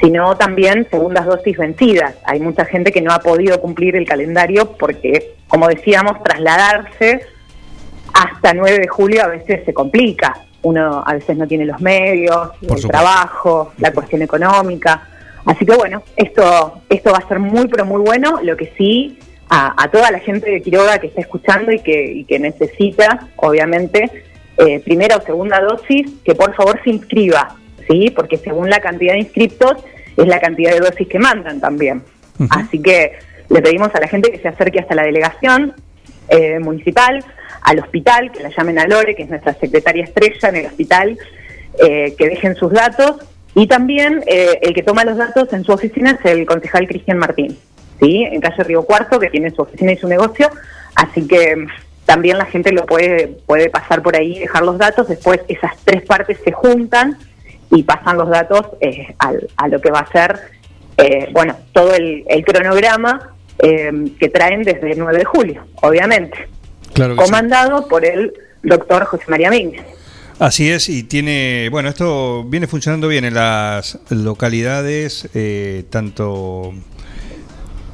[0.00, 2.16] sino también segundas dosis vencidas.
[2.24, 7.20] Hay mucha gente que no ha podido cumplir el calendario porque, como decíamos, trasladarse
[8.14, 10.34] hasta 9 de julio a veces se complica.
[10.62, 12.88] Uno a veces no tiene los medios, el supuesto.
[12.88, 15.02] trabajo, la cuestión económica.
[15.48, 18.38] Así que bueno, esto, esto va a ser muy, pero muy bueno.
[18.42, 19.18] Lo que sí,
[19.48, 23.28] a, a toda la gente de Quiroga que está escuchando y que, y que necesita,
[23.36, 24.10] obviamente,
[24.58, 27.56] eh, primera o segunda dosis, que por favor se inscriba,
[27.88, 28.10] ¿sí?
[28.14, 29.72] Porque según la cantidad de inscriptos,
[30.18, 32.02] es la cantidad de dosis que mandan también.
[32.50, 33.12] Así que
[33.48, 35.74] le pedimos a la gente que se acerque hasta la delegación
[36.28, 37.24] eh, municipal,
[37.62, 41.18] al hospital, que la llamen a Lore, que es nuestra secretaria estrella en el hospital,
[41.82, 43.16] eh, que dejen sus datos.
[43.58, 47.18] Y también eh, el que toma los datos en su oficina es el concejal Cristian
[47.18, 47.58] Martín,
[48.00, 48.22] ¿sí?
[48.22, 50.48] en calle Río Cuarto, que tiene su oficina y su negocio.
[50.94, 51.66] Así que mm,
[52.04, 55.08] también la gente lo puede, puede pasar por ahí, dejar los datos.
[55.08, 57.18] Después esas tres partes se juntan
[57.70, 60.38] y pasan los datos eh, a lo que va a ser,
[60.96, 63.90] eh, bueno, todo el, el cronograma eh,
[64.20, 66.48] que traen desde el 9 de julio, obviamente,
[66.92, 67.26] Claro que sí.
[67.26, 68.32] comandado por el
[68.62, 69.82] doctor José María Mínguez.
[70.38, 76.72] Así es, y tiene, bueno, esto viene funcionando bien en las localidades, eh, tanto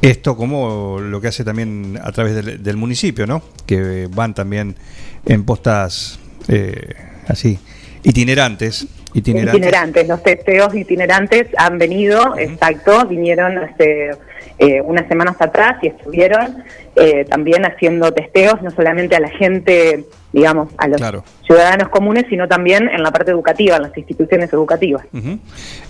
[0.03, 3.43] esto como lo que hace también a través del, del municipio, ¿no?
[3.65, 4.77] Que van también
[5.25, 6.19] en postas
[6.49, 6.95] eh,
[7.29, 7.59] así,
[8.03, 8.89] itinerantes.
[9.15, 9.55] Itinerantes.
[9.55, 14.11] Itinerantes, los testeos itinerantes han venido, exacto, vinieron hace
[14.59, 16.65] eh, unas semanas atrás y estuvieron
[16.97, 21.24] eh, también haciendo testeos, no solamente a la gente, digamos, a los Claro.
[21.47, 25.05] ciudadanos comunes, sino también en la parte educativa, en las instituciones educativas.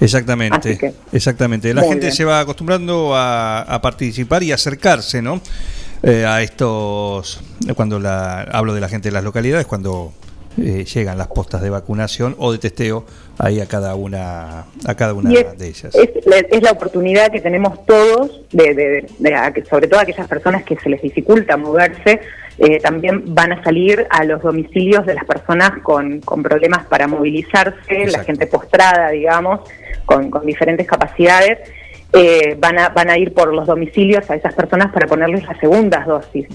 [0.00, 1.72] Exactamente, que, exactamente.
[1.74, 2.12] La gente bien.
[2.12, 5.40] se va acostumbrando a, a participar y acercarse, ¿no?
[6.02, 7.40] Eh, a estos,
[7.74, 10.12] cuando la, hablo de la gente de las localidades, cuando
[10.58, 13.04] eh, llegan las postas de vacunación o de testeo
[13.38, 15.94] ahí a cada una, a cada una es, de ellas.
[15.94, 20.62] es la- es la oportunidad que tenemos todos, de, de- de sobre todo aquellas personas
[20.64, 22.20] que se les dificulta moverse,
[22.58, 27.08] eh, también van a salir a los domicilios de las personas con, con problemas para
[27.08, 29.60] movilizarse, la gente postrada, digamos,
[30.06, 31.58] con, con diferentes capacidades.
[32.12, 35.58] eh, van, a, van a ir por los domicilios a esas personas para ponerles las
[35.58, 36.46] segundas dosis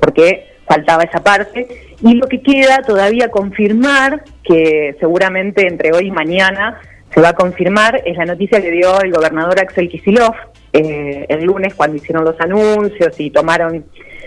[0.00, 1.83] porque faltaba esa parte.
[2.02, 6.80] Y lo que queda todavía confirmar, que seguramente entre hoy y mañana
[7.12, 10.34] se va a confirmar, es la noticia que dio el gobernador Axel Kisilov
[10.72, 13.84] eh, el lunes cuando hicieron los anuncios y tomaron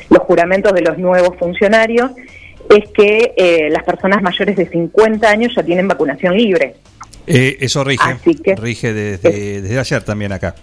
[0.09, 2.11] los juramentos de los nuevos funcionarios,
[2.69, 6.75] es que eh, las personas mayores de 50 años ya tienen vacunación libre.
[7.27, 10.55] Eh, eso rige, Así que- rige desde, desde ayer también acá.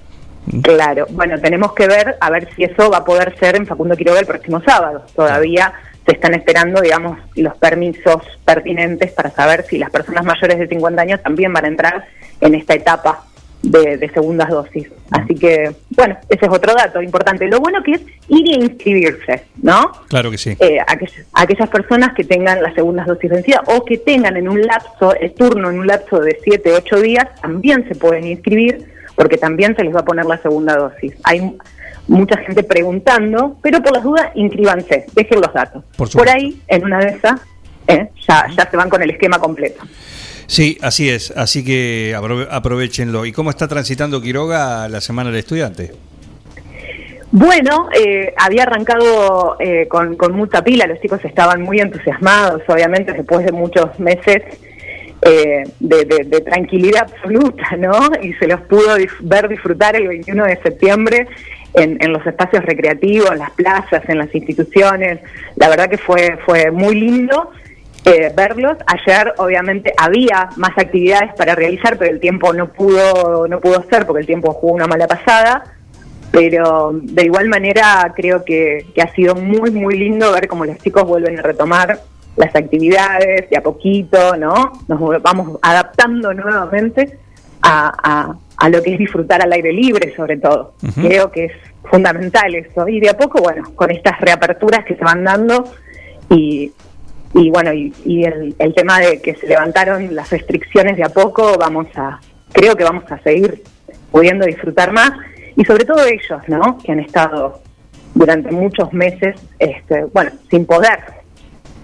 [0.62, 3.97] Claro, bueno, tenemos que ver a ver si eso va a poder ser en Facundo
[3.97, 5.05] Quiroga el próximo sábado.
[5.14, 5.72] Todavía
[6.06, 11.01] se están esperando, digamos, los permisos pertinentes para saber si las personas mayores de 50
[11.02, 12.05] años también van a entrar
[12.40, 13.24] en esta etapa
[13.62, 14.89] de, de segundas dosis.
[15.10, 17.48] Así que, bueno, ese es otro dato importante.
[17.48, 19.90] Lo bueno que es ir y inscribirse, ¿no?
[20.09, 20.51] Claro que sí.
[20.60, 24.60] eh, aquell- aquellas personas que tengan las segundas dosis vencidas o que tengan en un
[24.60, 28.85] lapso, el turno en un lapso de 7, 8 días, también se pueden inscribir
[29.16, 31.14] porque también se les va a poner la segunda dosis.
[31.22, 31.56] Hay
[32.09, 35.82] mucha gente preguntando, pero por las dudas, inscríbanse, dejen los datos.
[35.97, 37.40] Por Por, ahí, en una de esas,
[37.89, 39.82] eh, ya, ya se van con el esquema completo.
[40.47, 43.24] Sí, así es, así que aprove- aprovechenlo.
[43.24, 45.93] ¿Y cómo está transitando Quiroga la Semana del Estudiante?
[47.32, 53.12] Bueno, eh, había arrancado eh, con, con mucha pila, los chicos estaban muy entusiasmados, obviamente
[53.12, 54.43] después de muchos meses
[55.22, 58.10] eh, de, de- de tranquilidad absoluta, ¿no?
[58.22, 61.26] Y se los pudo ver disfrutar el 21 de septiembre
[61.74, 65.20] en, los espacios recreativos, en las plazas, en las instituciones.
[65.56, 67.51] La verdad que fue, fue muy lindo.
[68.05, 68.76] eh, verlos.
[68.86, 74.05] Ayer obviamente había más actividades para realizar, pero el tiempo no pudo, no pudo ser
[74.05, 75.64] porque el tiempo jugó una mala pasada
[76.34, 80.78] pero de igual manera creo que, que ha sido muy, muy lindo ver cómo los
[80.78, 82.01] chicos vuelven a retomar
[82.36, 84.72] las actividades de a poquito, ¿no?
[84.88, 87.20] Nos vamos adaptando nuevamente
[87.65, 90.74] a, a- a lo que es disfrutar al aire libre, sobre todo.
[90.95, 91.53] Creo que es
[91.91, 92.86] fundamental eso.
[92.89, 95.65] Y de a poco, bueno, con estas reaperturas que se van dando
[96.31, 96.70] y,
[97.35, 101.09] y bueno, y, y el, el tema de que se levantaron las restricciones de a
[101.09, 102.20] poco, vamos a,
[102.53, 103.62] creo que vamos a seguir
[104.12, 105.11] pudiendo disfrutar más.
[105.57, 106.78] Y sobre todo ellos, ¿no?
[106.78, 107.61] Que han estado
[108.15, 110.99] durante muchos meses, este, bueno, sin poder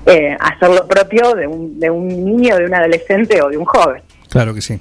[0.07, 3.65] eh, hacer lo propio de un, de un niño, de un adolescente o de un
[3.65, 4.03] joven.
[4.29, 4.79] Claro que sí.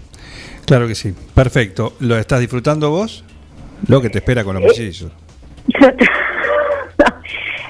[0.69, 1.15] Claro que sí.
[1.33, 1.93] Perfecto.
[1.99, 3.25] ¿Lo estás disfrutando vos?
[3.87, 5.11] Lo que te espera con los mellizos.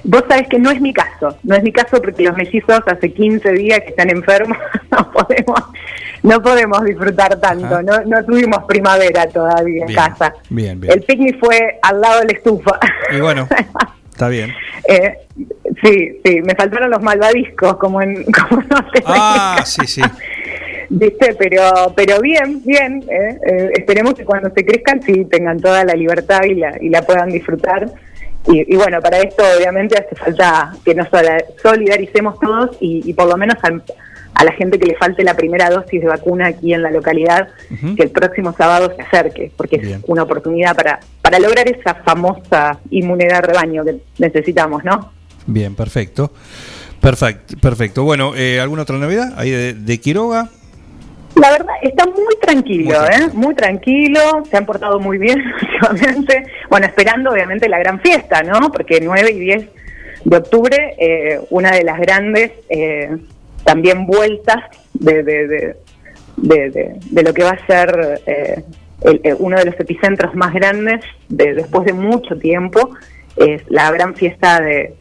[0.04, 3.14] Vos sabés que no es mi caso, no es mi caso porque los mellizos hace
[3.14, 4.58] 15 días que están enfermos,
[4.92, 5.60] no podemos,
[6.24, 10.34] no podemos disfrutar tanto, no, no tuvimos primavera todavía en Bien, casa.
[10.50, 10.94] Bien, bien.
[10.94, 12.80] El picnic fue al lado de la estufa.
[13.16, 13.48] Y bueno,
[14.12, 14.52] está bien.
[14.88, 15.14] Eh,
[15.84, 20.02] sí, sí, me faltaron los malvadiscos, como en, como no sé, Ah, sí, sí.
[20.90, 21.36] ¿Viste?
[21.38, 21.64] Pero,
[21.95, 23.03] pero bien, bien.
[23.10, 26.90] eh, eh, esperemos que cuando se crezcan sí tengan toda la libertad y la, y
[26.90, 27.91] la puedan disfrutar.
[28.48, 31.07] Y, y bueno, para esto obviamente hace falta que nos
[31.61, 33.84] solidaricemos todos y, y por lo menos al-
[34.36, 37.49] a la gente que le falte la primera dosis de vacuna aquí en la localidad,
[37.98, 42.80] que el próximo sábado se acerque, porque es una oportunidad para, para lograr esa famosa
[42.90, 45.11] inmunidad rebaño que necesitamos, ¿no?
[45.45, 46.32] Bien, perfecto.
[47.02, 47.56] Perfecto.
[47.60, 48.03] perfecto.
[48.06, 50.48] Bueno, eh, ¿alguna otra novedad ahí de, de Quiroga?
[51.36, 53.30] La verdad, está muy tranquilo, ¿eh?
[53.34, 54.20] Muy tranquilo,
[54.50, 56.44] se han portado muy bien últimamente.
[56.70, 58.72] Bueno, esperando obviamente la gran fiesta, ¿no?
[58.72, 59.66] Porque 9 y 10
[60.26, 63.16] de octubre, eh, una de las grandes eh,
[63.64, 64.58] también vueltas
[64.94, 65.76] de, de, de,
[66.38, 68.64] de- de- de lo que va a ser eh,
[69.02, 72.90] el- eh, uno de los epicentros más grandes de, después de mucho tiempo,
[73.38, 74.94] es la gran fiesta de,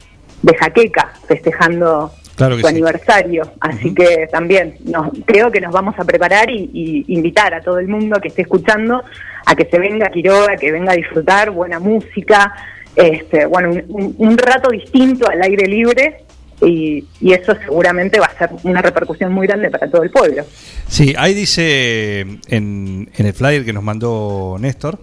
[0.43, 2.75] de Jaqueca, festejando Claro que su sí.
[2.75, 3.53] aniversario.
[3.61, 7.79] Así que también nos, creo que nos vamos a preparar y, y invitar a todo
[7.79, 9.03] el mundo que esté escuchando
[9.45, 12.55] a que se venga a Quiroga, que venga a disfrutar buena música,
[12.95, 16.25] este, bueno, un, rato distinto al aire libre.
[16.61, 20.45] Y, y eso seguramente va a ser una repercusión muy grande para todo el pueblo.
[20.89, 24.99] Sí, ahí dice en, en el flyer que nos mandó Néstor,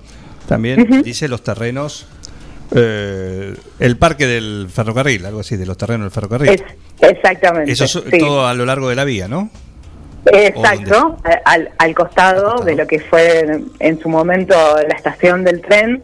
[0.47, 2.07] también dice los terrenos,
[2.73, 6.49] eh, el parque del ferrocarril, algo así, de los terrenos del ferrocarril.
[6.49, 6.63] Es-
[7.11, 7.71] exactamente.
[7.71, 8.17] Eso es sí.
[8.17, 9.49] todo a lo largo de la vía, ¿no?
[10.31, 14.55] Exacto, a- al, al costado de lo que fue en, en su momento
[14.87, 16.01] la estación del tren.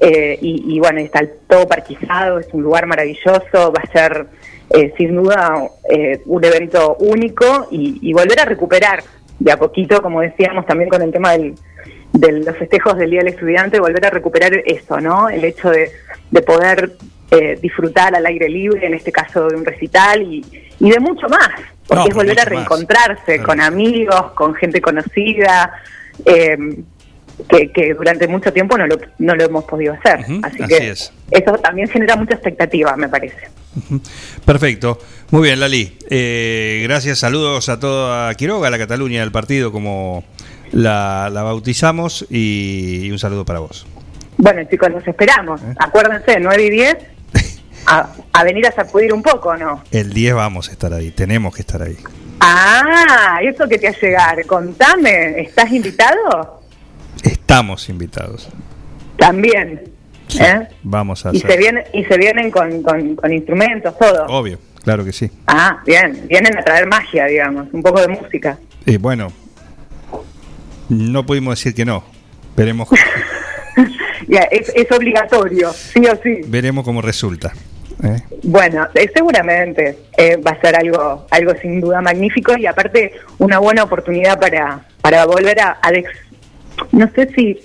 [0.00, 4.26] eh, y, y bueno, está todo parquizado, es un lugar maravilloso, va a ser
[4.70, 9.02] eh, sin duda eh, un evento único y, y volver a recuperar
[9.38, 11.54] de a poquito, como decíamos también con el tema del,
[12.12, 15.28] de los festejos del Día del Estudiante, volver a recuperar eso, ¿no?
[15.28, 15.90] El hecho de,
[16.30, 16.92] de poder
[17.30, 20.44] eh, disfrutar al aire libre, en este caso de un recital y,
[20.80, 21.48] y de mucho más,
[21.86, 22.48] porque No, es volver a más.
[22.50, 25.72] reencontrarse con amigos, con gente conocida,
[26.24, 26.56] eh,
[27.48, 30.18] que, que durante mucho tiempo no lo, no lo hemos podido hacer.
[30.20, 31.12] así, así que es.
[31.30, 33.48] eso también genera mucha expectativa, me parece.
[34.44, 34.98] Perfecto.
[35.30, 35.96] Muy bien, Lali.
[36.10, 40.24] Eh, gracias, saludos a toda Quiroga, a la Cataluña del partido, como
[40.72, 43.86] la, la bautizamos, y, y un saludo para vos.
[44.36, 45.60] Bueno, chicos, los esperamos.
[45.62, 45.74] ¿Eh?
[45.78, 46.96] Acuérdense, 9 y 10,
[47.86, 49.82] a, a venir a sacudir un poco, ¿no?
[49.90, 51.96] El 10 vamos a estar ahí, tenemos que estar ahí.
[52.40, 54.44] Ah, eso que te ha llegar.
[54.46, 56.62] Contame, ¿estás invitado?
[57.22, 58.48] Estamos invitados.
[59.18, 59.82] También.
[60.40, 60.68] ¿eh?
[60.82, 64.24] Vamos a Y se, vienen, y se vienen con, con, con instrumentos, todo.
[64.26, 65.30] Obvio, claro que sí.
[65.46, 66.26] Ah, bien.
[66.28, 68.58] Vienen a traer magia, digamos, un poco de música.
[68.86, 69.30] Y bueno,
[70.90, 72.04] no pudimos decir que no.
[72.56, 72.88] Veremos,
[74.50, 76.40] es, es obligatorio, sí o sí.
[76.46, 77.52] veremos cómo resulta.
[78.02, 78.22] ¿eh?
[78.42, 83.58] Bueno, eh, seguramente eh, va a ser algo, algo sin duda magnífico y aparte una
[83.58, 86.08] buena oportunidad para, para volver a, a dex-
[86.92, 87.58] no sé si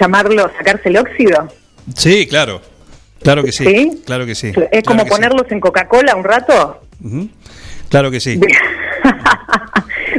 [0.00, 1.48] llamarlo sacarse el óxido.
[1.96, 2.60] Sí, claro.
[3.22, 3.64] Claro que sí.
[3.64, 4.02] ¿Sí?
[4.04, 4.48] Claro que sí.
[4.48, 5.10] Es claro como sí.
[5.10, 6.82] ponerlos en Coca-Cola un rato.
[7.88, 8.38] Claro que sí.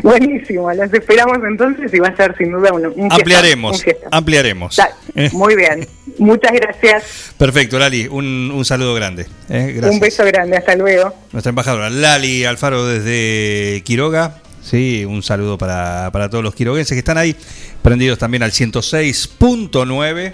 [0.06, 3.84] Buenísimo, los esperamos entonces y va a ser sin duda un, un fiestón, un Ampliaremos.
[4.11, 4.76] Ampliaremos.
[4.76, 4.95] Da-
[5.34, 5.88] Muy bien,
[6.19, 7.34] muchas gracias.
[7.38, 8.07] Perfecto, Lali.
[8.07, 9.23] Un, un saludo grande.
[9.49, 9.72] ¿eh?
[9.76, 9.91] Gracias.
[9.94, 11.11] Un beso grande, hasta luego.
[11.32, 14.41] Nuestra embajadora Lali Alfaro desde Quiroga.
[14.61, 17.36] Sí, un saludo para, para todos los quiroguenses que están ahí,
[17.82, 20.34] prendidos también al 106.9.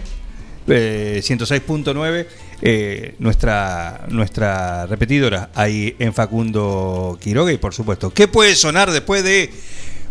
[0.68, 2.26] eh, 106.9,
[2.62, 7.52] eh, nuestra, nuestra repetidora ahí en Facundo Quiroga.
[7.52, 9.52] Y por supuesto, ¿qué puede sonar después de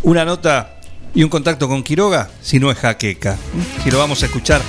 [0.02, 0.80] una nota
[1.14, 3.36] y un contacto con Quiroga si no es jaqueca?
[3.82, 4.60] Si lo vamos a escuchar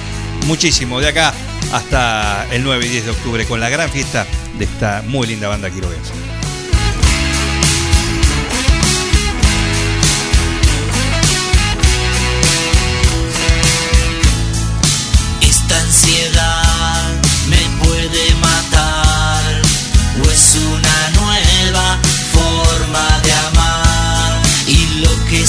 [0.46, 1.34] muchísimo de acá
[1.74, 4.26] hasta el 9 y 10 de octubre con la gran fiesta
[4.58, 6.31] de esta muy linda banda quiroguense.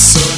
[0.03, 0.31] Que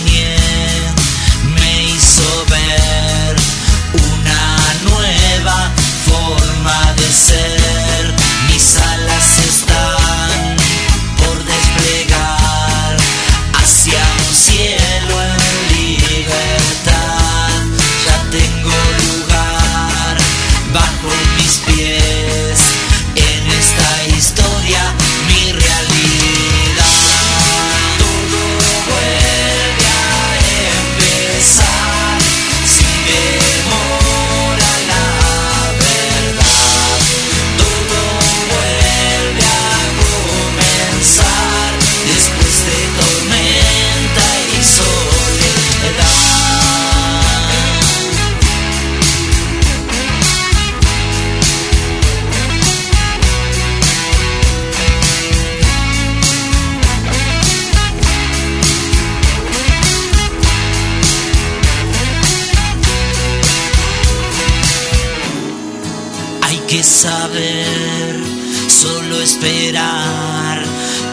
[66.94, 68.22] saber,
[68.68, 70.62] solo esperar,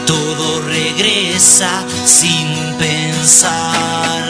[0.06, 2.46] todo regresa sin
[2.78, 4.22] pensar.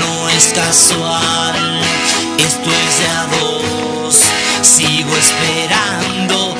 [0.00, 1.80] No es casual,
[2.38, 4.16] esto es de a dos,
[4.62, 6.56] sigo esperando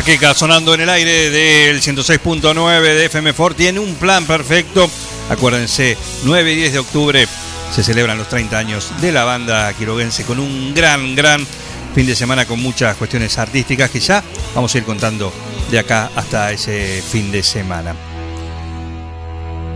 [0.00, 4.90] Jaqueca sonando en el aire del 106.9 de FM Fort tiene un plan perfecto.
[5.28, 5.94] Acuérdense,
[6.24, 7.28] 9 y 10 de octubre
[7.70, 11.46] se celebran los 30 años de la banda quiroguense con un gran, gran
[11.94, 14.24] fin de semana con muchas cuestiones artísticas que ya
[14.54, 15.34] vamos a ir contando
[15.70, 17.94] de acá hasta ese fin de semana.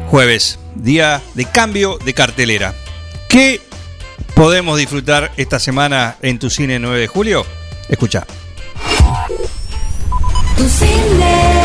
[0.08, 2.74] Jueves, día de cambio de cartelera.
[3.28, 3.60] ¿Qué
[4.34, 7.44] podemos disfrutar esta semana en tu cine 9 de julio?
[7.90, 8.26] Escucha.
[10.56, 11.63] Tu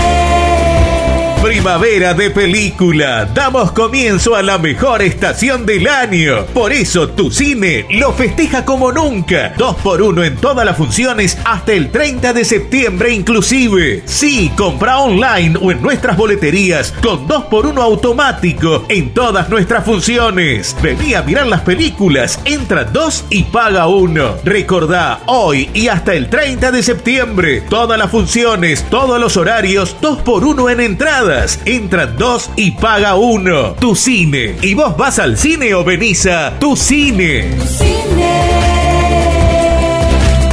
[1.42, 3.24] Primavera de película.
[3.24, 6.46] Damos comienzo a la mejor estación del año.
[6.48, 9.54] Por eso tu cine lo festeja como nunca.
[9.58, 14.04] Dos por uno en todas las funciones hasta el 30 de septiembre inclusive.
[14.04, 19.86] Sí, compra online o en nuestras boleterías con dos por uno automático en todas nuestras
[19.86, 20.76] funciones.
[20.82, 22.38] Vení a mirar las películas.
[22.44, 24.36] Entra dos y paga uno.
[24.44, 27.62] Recordá, hoy y hasta el 30 de septiembre.
[27.70, 30.82] Todas las funciones, todos los horarios, dos por uno en
[31.30, 31.60] entradas.
[31.66, 33.74] Entran dos y paga uno.
[33.74, 34.56] Tu cine.
[34.62, 37.56] ¿Y vos vas al cine o venís a tu cine?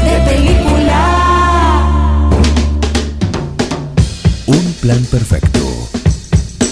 [0.05, 2.29] de película.
[4.47, 5.61] Un plan perfecto.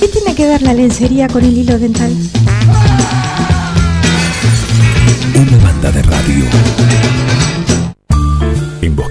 [0.01, 2.13] ¿Qué tiene que ver la lencería con el hilo dental?
[5.35, 6.45] Una banda de radio.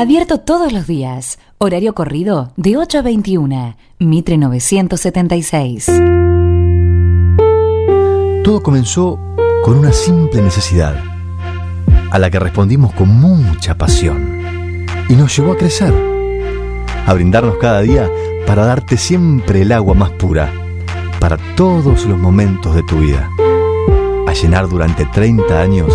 [0.00, 5.92] Abierto todos los días, horario corrido de 8 a 21, Mitre 976.
[8.42, 9.20] Todo comenzó
[9.62, 10.96] con una simple necesidad,
[12.10, 15.92] a la que respondimos con mucha pasión, y nos llevó a crecer,
[17.04, 18.08] a brindarnos cada día
[18.46, 20.50] para darte siempre el agua más pura,
[21.20, 23.28] para todos los momentos de tu vida,
[24.26, 25.92] a llenar durante 30 años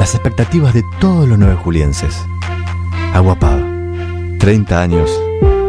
[0.00, 2.20] las expectativas de todos los nueve julienses.
[3.14, 3.62] Agua Pava,
[4.40, 5.08] 30 años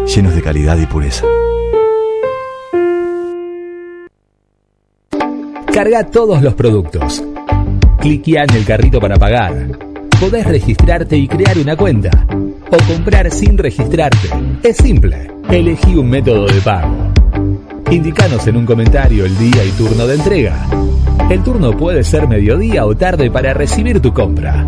[0.08, 1.28] llenos de calidad y pureza.
[5.72, 7.24] Carga todos los productos.
[8.00, 9.78] Cliquea en el carrito para pagar.
[10.20, 12.10] Podés registrarte y crear una cuenta.
[12.72, 14.28] O comprar sin registrarte.
[14.64, 15.30] Es simple.
[15.48, 16.96] Elegí un método de pago.
[17.92, 20.66] Indicanos en un comentario el día y turno de entrega.
[21.30, 24.66] El turno puede ser mediodía o tarde para recibir tu compra.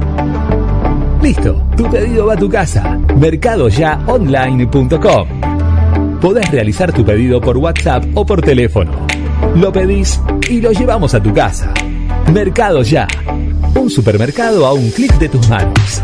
[1.21, 2.99] Listo, tu pedido va a tu casa.
[3.17, 5.27] Mercadoyaonline.com.
[6.21, 8.91] Podés realizar tu pedido por WhatsApp o por teléfono.
[9.55, 11.73] Lo pedís y lo llevamos a tu casa.
[12.31, 13.07] Mercado Ya.
[13.75, 16.01] Un supermercado a un clic de tus manos.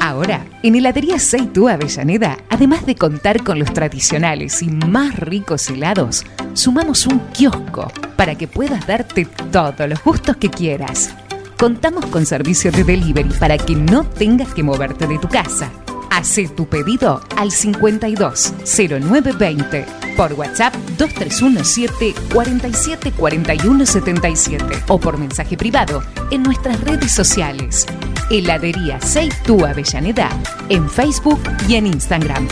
[0.00, 6.24] Ahora, en Heladería Seitú Avellaneda, además de contar con los tradicionales y más ricos helados,
[6.54, 11.14] sumamos un kiosco para que puedas darte todos los gustos que quieras.
[11.58, 15.70] Contamos con servicio de delivery para que no tengas que moverte de tu casa.
[16.10, 25.56] Hacé tu pedido al 52 0920 por WhatsApp 2317 47 41 77 o por mensaje
[25.56, 27.86] privado en nuestras redes sociales.
[28.30, 30.28] Heladería Seitú Avellaneda
[30.68, 32.48] en Facebook y en Instagram.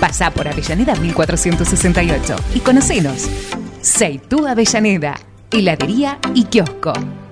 [0.00, 3.28] Pasá por Avellaneda 1468 y conocenos.
[3.82, 5.14] Seitú Avellaneda,
[5.52, 6.92] heladería y kiosco.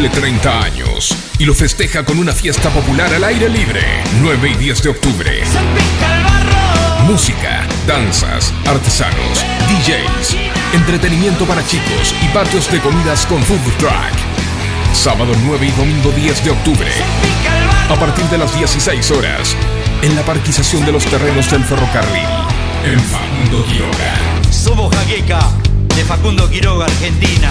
[0.00, 3.82] Cumple 30 años y lo festeja con una fiesta popular al aire libre,
[4.22, 5.42] 9 y 10 de octubre.
[7.06, 10.36] Música, danzas, artesanos, DJs,
[10.72, 13.92] entretenimiento para chicos y patios de comidas con food truck.
[14.94, 16.90] Sábado 9 y domingo 10 de octubre.
[17.90, 19.54] A partir de las 16 horas,
[20.00, 22.24] en la parquización de los terrenos del ferrocarril,
[22.86, 24.14] en Facundo Quiroga.
[24.50, 25.40] Somos Jaqueca,
[25.94, 27.50] de Facundo Quiroga, Argentina.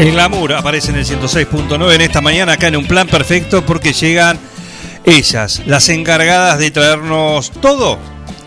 [0.00, 3.92] El glamour aparece en el 106.9 en esta mañana acá en un plan perfecto porque
[3.92, 4.38] llegan
[5.04, 7.98] ellas, las encargadas de traernos todo,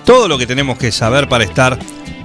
[0.04, 1.78] todo lo que tenemos que saber para estar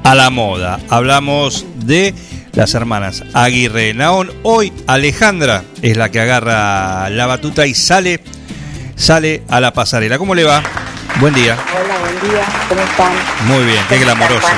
[0.03, 0.81] a la moda.
[0.89, 2.15] Hablamos de
[2.55, 4.33] las hermanas Aguirre Naón.
[4.45, 8.23] Hoy Alejandra es la que agarra la batuta y sale,
[8.97, 10.17] sale a la pasarela.
[10.17, 10.63] ¿Cómo le va?
[11.21, 11.55] Buen día.
[11.75, 13.13] Hola, buen día, ¿cómo están?
[13.47, 14.55] Muy bien, qué glamorosa.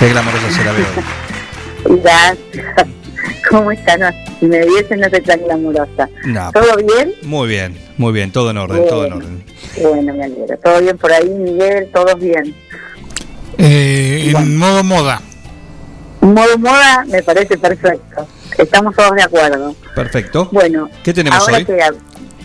[0.00, 0.86] Qué glamorosa se la veo.
[2.02, 2.89] Gracias.
[3.50, 4.00] ¿Cómo están?
[4.38, 6.08] Si me viesen no soy tan glamurosa.
[6.24, 7.12] No, ¿Todo bien?
[7.22, 9.44] Muy bien, muy bien, todo en orden, todo en orden.
[9.82, 10.56] Bueno, me alegro.
[10.58, 11.90] ¿Todo bien por ahí, Miguel?
[11.92, 12.54] ¿Todos bien?
[13.58, 15.20] Eh, en modo moda.
[16.20, 18.26] Modo moda me parece perfecto.
[18.56, 19.74] Estamos todos de acuerdo.
[19.96, 20.48] Perfecto.
[20.52, 21.64] Bueno, ¿Qué tenemos ahora hoy?
[21.64, 21.78] que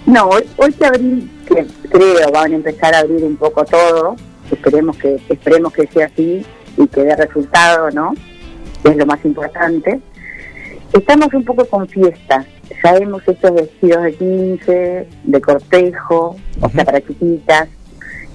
[0.07, 4.15] no, hoy, hoy que abrir, que creo van a empezar a abrir un poco todo.
[4.51, 6.43] Esperemos que esperemos que sea así
[6.77, 8.13] y que dé resultado, ¿no?
[8.83, 9.99] Que es lo más importante.
[10.95, 12.45] Estamos un poco con fiesta.
[12.83, 17.67] Ya hemos hecho vestidos de 15, de cortejo, o sea, para chiquitas,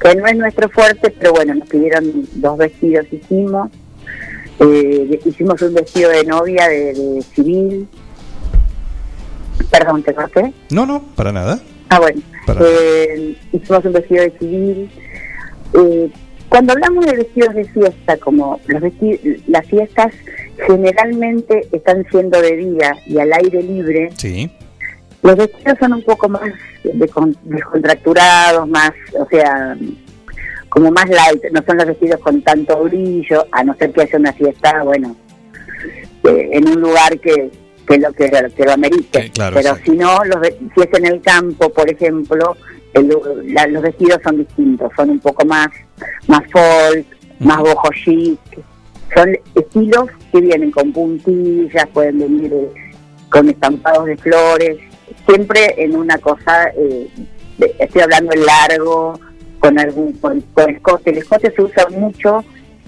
[0.00, 3.70] que no es nuestro fuerte, pero bueno, nos pidieron dos vestidos, hicimos.
[4.60, 7.88] Eh, hicimos un vestido de novia de, de civil.
[9.70, 10.52] Perdón, te corté.
[10.70, 11.60] No, no, para nada.
[11.88, 12.20] Ah, bueno.
[12.46, 14.90] Para- Eh, hicimos un vestido de civil.
[15.74, 16.10] Eh,
[16.50, 20.12] cuando hablamos de vestidos de fiesta, como los vesti- las fiestas
[20.66, 24.50] generalmente están siendo de día y al aire libre, Sí.
[25.22, 26.50] los vestidos son un poco más
[27.44, 29.76] descontracturados, más, o sea,
[30.68, 34.18] como más light, no son los vestidos con tanto brillo, a no ser que haya
[34.18, 35.16] una fiesta, bueno,
[36.24, 37.50] eh, en un lugar que,
[37.86, 39.30] que lo que, que lo amerite.
[39.32, 42.56] claro, Pero si no, los, si es en el campo, por ejemplo,
[42.94, 45.68] el- la- los vestidos son distintos, son un poco más,
[46.26, 47.06] más folk,
[47.38, 48.38] más boho chic,
[49.14, 52.68] son estilos que vienen con puntillas, pueden venir eh,
[53.30, 54.76] con estampados de flores,
[55.26, 57.08] siempre en una cosa, eh,
[57.58, 59.18] de- estoy hablando en largo,
[59.58, 61.10] con algún con, con escote.
[61.10, 62.44] El escote se usa mucho,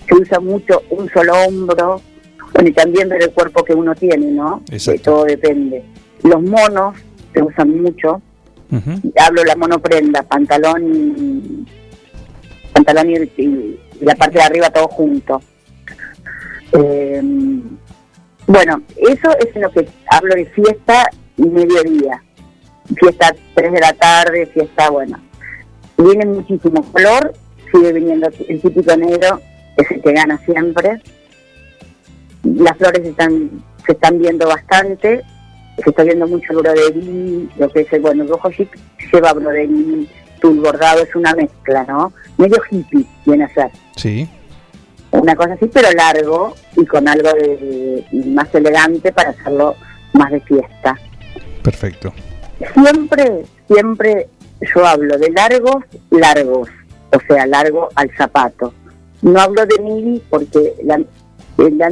[0.08, 2.00] se usa mucho un solo hombro,
[2.54, 4.62] bueno, y también del cuerpo que uno tiene, ¿no?
[4.70, 4.92] Exacto.
[4.92, 5.82] De todo depende.
[6.22, 6.96] Los monos
[7.34, 8.20] se usan mucho,
[9.19, 11.66] hablo la monoprenda, pantalón y
[12.73, 15.40] pantalón y, y la parte de arriba todo junto.
[16.73, 17.20] Eh,
[18.47, 22.23] bueno, eso es en lo que hablo de fiesta y mediodía.
[22.97, 25.19] Fiesta 3 de la tarde, fiesta, bueno.
[25.97, 27.32] Viene muchísimo color,
[27.73, 29.40] sigue viniendo el típico negro,
[29.77, 31.01] es el que gana siempre.
[32.43, 35.23] Las flores están se están viendo bastante,
[35.82, 38.69] se está viendo mucho broderí, lo que es el, bueno, el rojo chic
[39.12, 40.09] lleva broderí,
[40.40, 42.12] tul bordado, es una mezcla, ¿no?
[42.39, 44.28] Medio hippie viene a ser Sí.
[45.12, 49.74] una cosa así, pero largo y con algo de, más elegante para hacerlo
[50.15, 50.99] más de fiesta.
[51.62, 52.12] Perfecto.
[52.74, 54.28] Siempre, siempre
[54.74, 56.69] yo hablo de largos, largos,
[57.12, 58.73] o sea, largo al zapato.
[59.23, 60.99] No hablo de midi porque la,
[61.57, 61.90] la,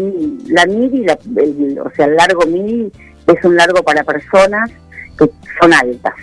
[0.48, 2.90] la midi, la- el- o sea, el largo midi
[3.32, 4.70] es un largo para personas
[5.19, 5.27] que
[5.61, 6.15] son altas.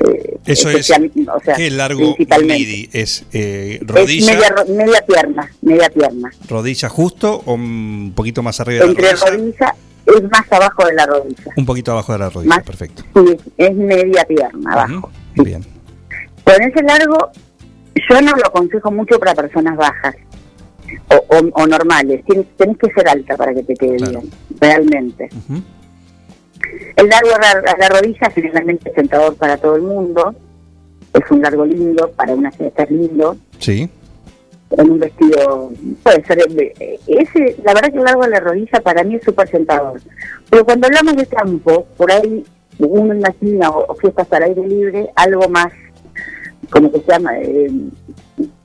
[0.00, 0.90] Eh, Eso es.
[0.90, 2.88] o sea, ¿Qué largo midi?
[2.92, 4.32] ¿Es eh, Es rodilla,
[4.68, 6.30] media, pierna, media pierna.
[6.48, 9.30] rodilla justo o un poquito más arriba de la Entre rodilla?
[9.30, 9.74] rodilla
[10.06, 11.44] es más abajo de la rodilla.
[11.56, 13.04] Un poquito abajo de la rodilla, Más- perfecto.
[13.14, 15.10] Sí, es media pierna abajo.
[15.36, 15.64] Bien.
[16.42, 17.30] Con ese largo,
[18.10, 20.16] yo no lo aconsejo mucho para personas bajas
[21.08, 22.22] o, o- o normales.
[22.26, 24.28] Tienes, tenés que ser alta para que te quede bien,
[24.60, 25.28] realmente.
[26.96, 30.34] El largo a la, rodilla generalmente es tentador para todo el mundo.
[31.12, 33.36] Es un largo lindo, para una fiesta es lindo.
[33.58, 33.88] Sí.
[34.70, 35.70] En un vestido,
[36.02, 39.22] puede ser, eh, ese, la verdad que el largo a la rodilla para mí es
[39.22, 40.00] súper tentador.
[40.50, 42.44] Pero cuando hablamos de campo, por ahí
[42.78, 45.72] uno imagina o, o fiestas al aire libre, algo más,
[46.70, 47.70] como que se llama, eh,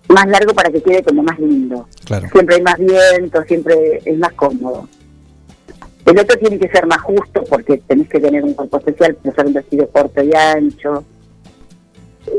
[0.10, 1.88] más largo para que quede como más lindo.
[2.06, 2.28] Claro.
[2.32, 4.88] Siempre hay más viento, siempre es más cómodo.
[6.06, 9.46] El otro tiene que ser más justo porque tenés que tener un cuerpo especial, ser
[9.46, 11.04] un vestido corto y ancho.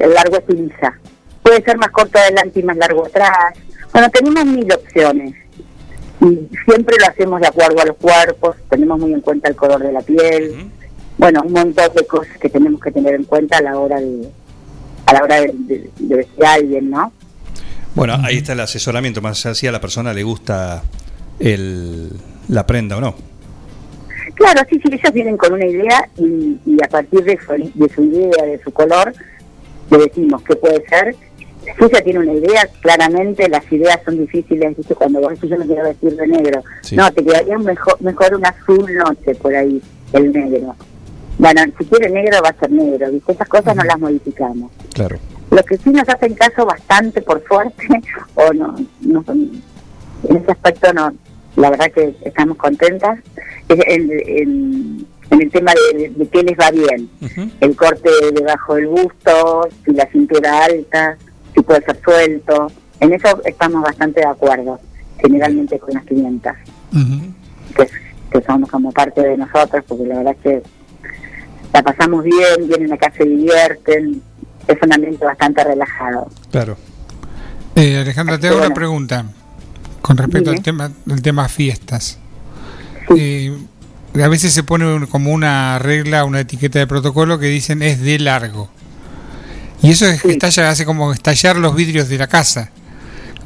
[0.01, 0.95] El largo estiliza.
[1.43, 3.55] Puede ser más corto adelante y más largo atrás.
[3.93, 5.35] Bueno, tenemos mil opciones.
[6.21, 9.83] Y siempre lo hacemos de acuerdo a los cuerpos, tenemos muy en cuenta el color
[9.83, 10.71] de la piel.
[11.17, 14.29] Bueno, un montón de cosas que tenemos que tener en cuenta a la hora de
[15.07, 17.13] a la hora de, de- de vestir a alguien, ¿no?
[17.95, 20.83] Bueno, ahí está el asesoramiento, más allá si a la persona le gusta
[21.41, 22.11] el,
[22.49, 23.15] la prenda o no.
[24.41, 27.89] Claro, sí, sí, ellos vienen con una idea y, y a partir de su, de
[27.91, 29.13] su idea, de su color,
[29.91, 31.15] le decimos qué puede ser.
[31.63, 34.95] Si ella tiene una idea, claramente las ideas son difíciles, ¿viste?
[34.95, 36.63] cuando vos decís yo me quiero vestir de negro.
[36.81, 36.97] Sí.
[36.97, 39.83] No, te quedaría mejor, mejor un azul noche por ahí,
[40.15, 40.75] el negro.
[41.37, 43.33] Bueno, si quiere negro va a ser negro, ¿viste?
[43.33, 44.73] Esas cosas no las modificamos.
[44.95, 45.19] Claro.
[45.51, 47.87] Lo que sí nos hacen caso bastante, por suerte,
[48.37, 51.13] o no, no en ese aspecto no,
[51.61, 53.19] la verdad que estamos contentas,
[53.69, 57.09] en, en- en el tema de, de qué les va bien.
[57.61, 61.17] El corte debajo del busto, si la cintura alta,
[61.55, 62.67] si puede ser suelto.
[62.99, 64.81] En eso estamos bastante de acuerdo,
[65.23, 66.57] generalmente con las clientas,
[67.77, 67.87] que,
[68.33, 70.63] que somos como parte de nosotros, porque la verdad es que
[71.73, 74.21] la pasamos bien, vienen acá, se divierten,
[74.67, 76.29] es un ambiente bastante relajado.
[76.51, 76.77] Claro.
[77.77, 78.67] Eh, Alejandra, te hago Bueno.
[78.67, 79.25] una pregunta
[80.03, 80.59] con respecto Dime.
[80.59, 82.19] al tema, al tema fiestas.
[83.17, 83.57] Eh,
[84.23, 88.01] a veces se pone un- como una regla, una etiqueta de protocolo que dicen es
[88.01, 88.71] de largo.
[89.83, 92.71] Y eso es que estalla, hace como estallar los vidrios de la casa.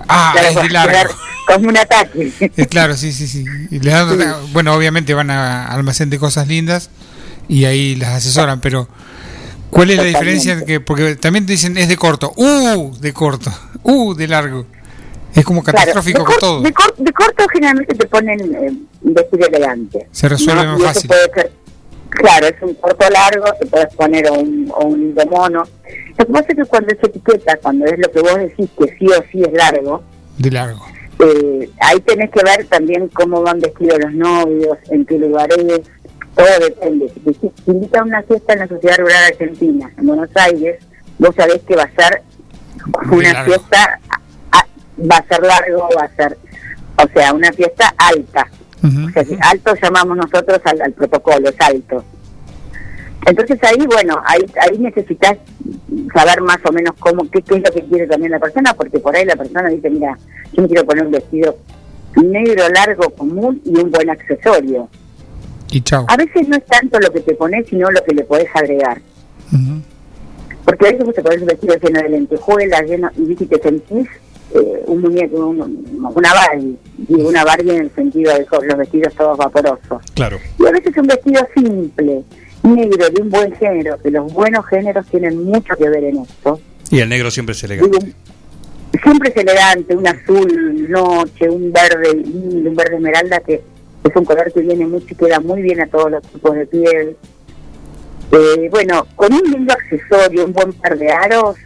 [0.09, 1.15] Ah, Claro, es de largo.
[1.47, 2.33] Como un ataque.
[2.41, 3.45] Eh, claro, sí, sí, sí.
[3.71, 4.19] Y le dan-
[4.55, 6.89] bueno, obviamente van a almacén de cosas lindas
[7.49, 8.89] y ahí las asesoran, pero
[9.69, 10.65] ¿cuál es la diferencia?
[10.65, 12.97] Que, porque también te dicen es de corto, ¡uh!
[12.99, 13.53] de corto,
[13.83, 14.15] ¡uh!
[14.15, 14.67] de largo.
[15.35, 16.61] Es como Claro, catastrófico de, con cor- todo.
[16.63, 20.07] de cor- de corto generalmente te ponen eh, un vestido elegante.
[20.13, 20.79] Se resuelve ¿no?
[20.79, 21.11] más fácil.
[21.35, 21.53] ser-
[22.11, 25.65] claro, es un corto largo, te puedes poner o un, o un lindo mono.
[26.17, 28.97] Lo que pasa es que cuando es etiqueta, cuando es lo que vos decís que
[28.99, 30.03] sí o sí es largo,
[30.39, 30.85] De largo.
[31.19, 35.81] eh, ahí tenés que ver también cómo van vestidos los novios, en qué lugares,
[36.37, 37.13] todo depende.
[37.13, 40.79] Si te invitan a una fiesta en la Sociedad Rural Argentina, en Buenos Aires,
[41.19, 42.23] vos sabés que va a ser
[43.11, 43.99] una fiesta,
[44.99, 46.39] va a ser largo, va a ser,
[46.97, 48.47] o sea, una fiesta alta.
[48.83, 52.05] O sea, si alto llamamos nosotros al, al protocolo, es alto.
[53.27, 55.39] Entonces ahí, bueno, ahí, ahí necesitas
[56.13, 58.99] saber más o menos cómo, qué, qué es lo que quiere también la persona, porque
[58.99, 60.19] por ahí la persona dice, mira,
[60.53, 61.57] yo me quiero poner un vestido
[62.23, 64.89] negro, largo, común y un buen accesorio.
[65.71, 66.05] Y chao.
[66.09, 69.01] A veces no es tanto lo que te pones, sino lo que le podés agregar.
[70.65, 74.09] Porque a veces vos te pones un vestido lleno de lentejuelas, lleno, y te sentís
[74.53, 79.15] eh, un muñeco, un- una Barbie, digo una Barbie en el sentido de los vestidos
[79.15, 80.03] todos vaporosos.
[80.15, 80.39] Claro.
[80.59, 82.23] Y a veces un vestido simple,
[82.63, 86.61] negro, de un buen género, que los buenos géneros tienen mucho que ver en esto.
[86.91, 87.99] Y el negro siempre es elegante.
[87.99, 88.13] Digo,
[89.03, 93.55] siempre es elegante, un azul noche, un verde un verde esmeralda que
[94.05, 96.67] es un color que viene mucho y queda muy bien a todos los tipos de
[96.67, 97.17] piel.
[98.33, 101.57] Eh, bueno, con un lindo accesorio, un buen par de aros,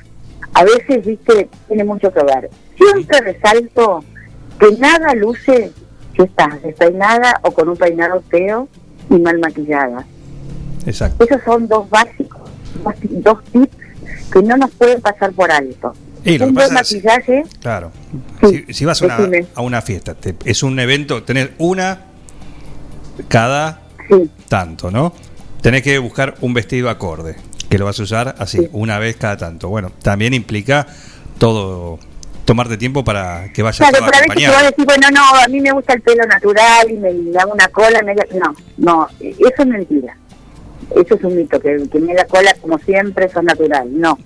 [0.55, 2.50] a veces, viste, tiene mucho que ver.
[2.78, 4.05] Siempre resalto
[4.59, 5.72] que nada luce
[6.16, 8.68] si estás despeinada o con un peinado feo
[9.10, 10.05] y mal maquillada.
[10.86, 11.24] Exacto.
[11.24, 12.48] Esos son dos básicos,
[13.10, 13.76] dos, tips
[14.32, 15.92] que no nos pueden pasar por alto.
[16.24, 17.90] Y lo que un buen pasa es- maquillaje, Claro.
[18.48, 22.00] si, si vas a una, a una fiesta, te- es un evento, tenés una
[23.28, 23.82] cada
[24.48, 25.12] tanto, ¿no?
[25.62, 27.36] Tenés que buscar un vestido acorde,
[27.68, 29.68] que lo vas a usar así, una vez cada tanto.
[29.68, 30.86] Bueno, también implica
[31.38, 31.98] todo,
[32.48, 34.70] tomarte tiempo para que vayas Claro, pero a veces te a acompañado.
[34.70, 38.00] decir, bueno, no, a mí me gusta el pelo natural y me hago una cola.
[38.02, 38.14] Me...
[38.14, 40.16] No, no, eso es mentira.
[40.96, 43.88] Eso es un mito, que, que me la cola como siempre, eso es natural.
[43.92, 44.18] No.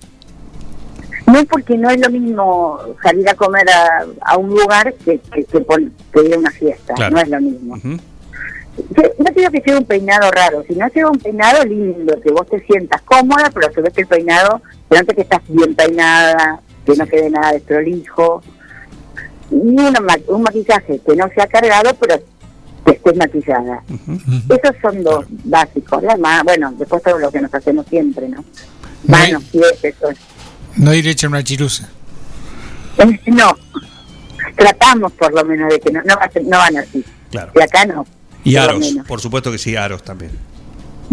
[1.27, 5.19] No es porque no es lo mismo salir a comer a, a un lugar que,
[5.19, 5.65] que, que,
[6.13, 6.93] que ir a una fiesta.
[6.93, 7.15] Claro.
[7.15, 7.75] No es lo mismo.
[7.81, 12.47] Que- No digo que sea un peinado raro, sino sea un peinado lindo, que vos
[12.49, 16.59] te sientas cómoda, pero se ve que el peinado, se nota que estás bien peinada,
[16.85, 18.41] que no quede nada desprolijo.
[19.51, 22.15] Y una ma- un maquillaje que no sea cargado, pero
[22.85, 23.83] que estés maquillada.
[24.49, 26.01] Esos son dos básicos.
[26.03, 28.43] La ma- bueno, después todo lo que nos hacemos siempre, ¿no?
[29.07, 30.17] Manos, pies, eso es.
[30.77, 31.89] No ir hecha una chirusa.
[33.27, 33.55] No,
[34.55, 37.03] tratamos por lo menos de que no, no, va a ser- no van así.
[37.31, 37.51] Claro.
[37.53, 38.05] De acá no.
[38.43, 39.07] Y por aros, menos.
[39.07, 40.31] por supuesto que sí, aros también.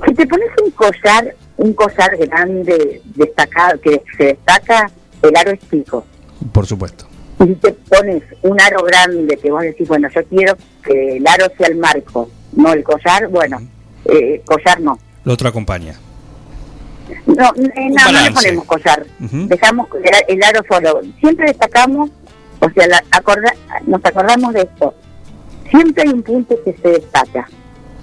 [0.06, 4.90] Si te pones un collar, un collar grande, destacado, que se destaca,
[5.22, 6.04] el aro es chico.
[6.52, 7.06] Por supuesto.
[7.40, 11.26] Y si te pones un aro grande que vos decís, bueno, yo quiero que el
[11.26, 13.60] aro sea el marco, no el collar, bueno,
[14.04, 14.98] eh, collar no.
[15.24, 15.94] Lo otro acompaña.
[17.26, 19.88] No, no, no le ponemos collar, dejamos
[20.28, 21.00] el, el aro solo.
[21.18, 22.10] Siempre destacamos,
[22.60, 23.54] o sea, la- acorda-
[23.86, 24.94] nos acordamos de esto.
[25.70, 27.48] Siempre hay un punto que se destaca,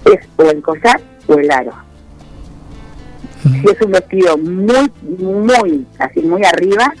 [0.04, 1.72] es o el collar o el aro.
[3.42, 4.90] Si es un vestido muy,
[5.20, 6.92] muy, así muy arriba,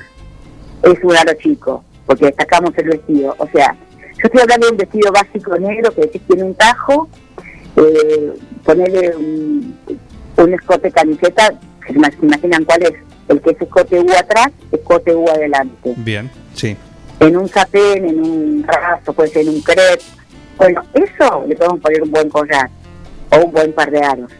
[0.82, 3.34] es un aro chico, porque destacamos el vestido.
[3.38, 3.74] O sea,
[4.16, 7.08] yo estoy hablando de un vestido básico negro que tiene un tajo,
[7.76, 8.32] eh,
[8.64, 9.78] ponerle un,
[10.36, 11.52] un escote camiseta,
[11.86, 12.92] se ima- se imaginan cuál es,
[13.28, 15.92] el que es escote U atrás, escote U adelante.
[15.98, 16.76] Bien, sí.
[17.20, 20.02] En un satén, en un raso, puede ser en un crepe.
[20.56, 22.70] Bueno, eso le podemos poner un buen collar
[23.30, 24.30] o un buen par de aros.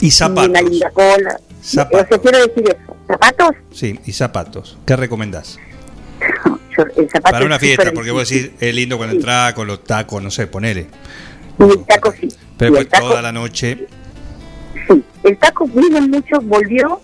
[0.00, 0.48] Y Y zapatos.
[0.50, 1.40] una linda cola.
[1.62, 2.02] Zapatos.
[2.02, 2.93] O sea, quiero decir eso.
[3.06, 3.50] ¿Zapatos?
[3.70, 4.78] Sí, y zapatos.
[4.86, 5.58] ¿Qué recomendás?
[6.76, 9.66] Yo- el zapato Para una es fiesta, porque vos decís, es lindo cuando entrás con
[9.66, 10.86] los tacos, no sé, ponele.
[11.58, 12.28] Y el taco sí.
[12.56, 13.86] Pero después taco, toda la noche.
[14.88, 15.04] sí.
[15.22, 17.00] El taco vive mucho, volvió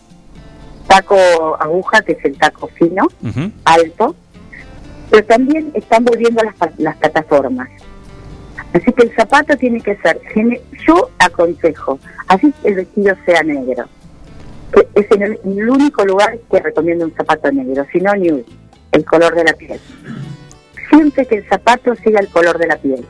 [0.87, 1.17] taco
[1.61, 3.07] aguja, que es el taco fino,
[3.65, 4.17] alto,
[5.09, 7.69] pero también están volviendo las, las plataformas.
[8.73, 10.21] Así que el zapato tiene que ser,
[10.87, 11.99] yo aconsejo,
[12.29, 13.85] así el vestido sea negro,
[14.73, 18.15] que es en el, en el único lugar que recomiendo un zapato negro, si no
[18.15, 18.45] nude,
[18.93, 19.81] el color de la piel.
[20.89, 23.05] Siempre que el zapato siga el color de la piel.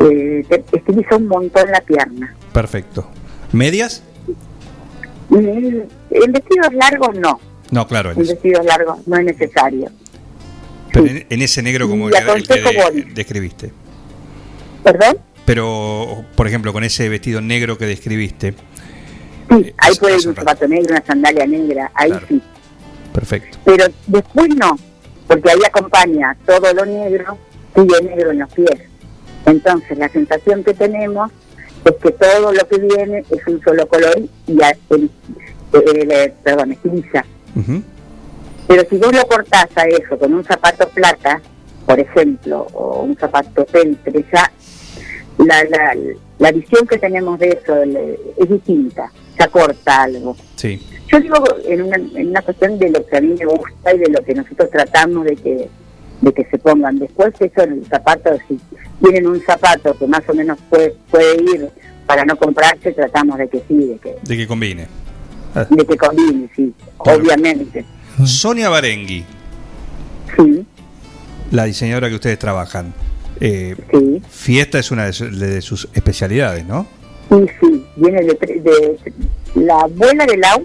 [0.00, 2.34] Eh, te estiliza un montón la pierna.
[2.52, 3.08] Perfecto.
[3.52, 4.02] ¿Medias?
[5.30, 7.38] En vestidos largos no,
[7.70, 8.12] No, claro.
[8.12, 9.90] En, vestidos largos no es necesario.
[10.92, 13.72] pero en, en ese negro como el, el que de- describiste.
[14.82, 15.18] ¿Perdón?
[15.44, 18.54] Pero, por ejemplo, con ese vestido negro que describiste.
[19.48, 22.40] Sí, ahí hace- puede ir un zapato negro, una sandalia negra, ahí sí.
[23.12, 23.58] Perfecto.
[23.64, 24.78] Pero después no,
[25.26, 27.38] porque ahí acompaña todo lo negro,
[27.74, 28.80] sigue negro en los pies.
[29.46, 31.30] Entonces la sensación que tenemos
[31.84, 34.52] es que todo lo que viene es un solo color y
[34.90, 35.10] el,
[35.72, 37.24] el- el- perdón, estiliza.
[37.56, 37.82] Ujú.
[38.66, 41.40] Pero si vos lo cortás a eso con un zapato plata,
[41.86, 44.50] por ejemplo, o un zapato peltre, ya
[45.38, 45.96] la, la,
[46.38, 47.82] la visión que tenemos de eso
[48.36, 50.36] es distinta, se acorta algo.
[50.56, 50.82] Sí.
[51.10, 53.98] Yo digo en una, en una cuestión de lo que a mí me gusta y
[53.98, 55.68] de lo que nosotros tratamos de que
[56.20, 56.98] de que se pongan.
[56.98, 58.58] Después eso en el zapato, si
[59.00, 61.68] tienen un zapato que más o menos puede, puede ir
[62.06, 64.88] para no comprarse, tratamos de que sí, de que, De que combine.
[65.70, 67.84] de que combine, sí, obviamente.
[68.26, 69.24] Sonia Barengui.
[70.36, 70.66] Sí.
[71.52, 72.92] La diseñadora que ustedes trabajan.
[73.40, 73.76] Eh,
[74.28, 76.86] Fiesta es una de, su- de sus especialidades, ¿no?
[77.28, 78.98] Sí, sí, viene de, tre- de
[79.54, 80.64] la abuela de Lau,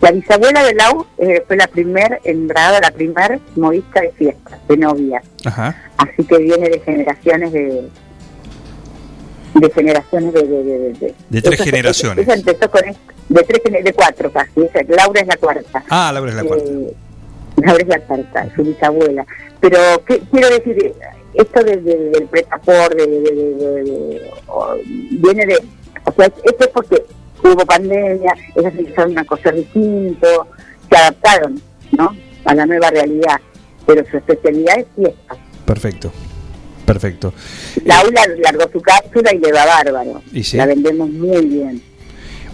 [0.00, 4.76] la bisabuela de Lau eh, fue la primer embrada, la primer modista de fiesta, de
[4.76, 5.22] novia.
[5.44, 5.76] Ajá.
[5.98, 7.88] Así que viene de generaciones de
[9.54, 12.28] de generaciones de de, de, de- De tres Esa- generaciones.
[12.28, 15.84] esa empezó con esto, de tres de cuatro casi, esa, Laura es la cuarta.
[15.88, 16.64] Ah, Laura es la cuarta.
[16.70, 16.92] Eh,
[17.56, 19.26] Laura es la cuarta, su bisabuela.
[19.60, 20.92] Pero ¿qué, quiero decir,
[21.34, 24.30] esto de, de- del pretapor, de, de- de- de- de-
[25.10, 25.58] viene de,
[26.22, 27.02] sea, esto es porque
[27.42, 30.46] hubo pandemia, ellas empezaron a coser distinto,
[30.90, 31.60] se adaptaron,
[31.92, 32.16] ¿no?
[32.44, 33.40] A la nueva realidad,
[33.86, 35.36] pero su especialidad es fiesta.
[35.64, 36.12] Perfecto.
[36.88, 37.34] Perfecto.
[37.84, 40.22] Laura largó su cápsula y le va bárbaro.
[40.32, 40.56] Y sí.
[40.56, 41.82] La vendemos muy bien.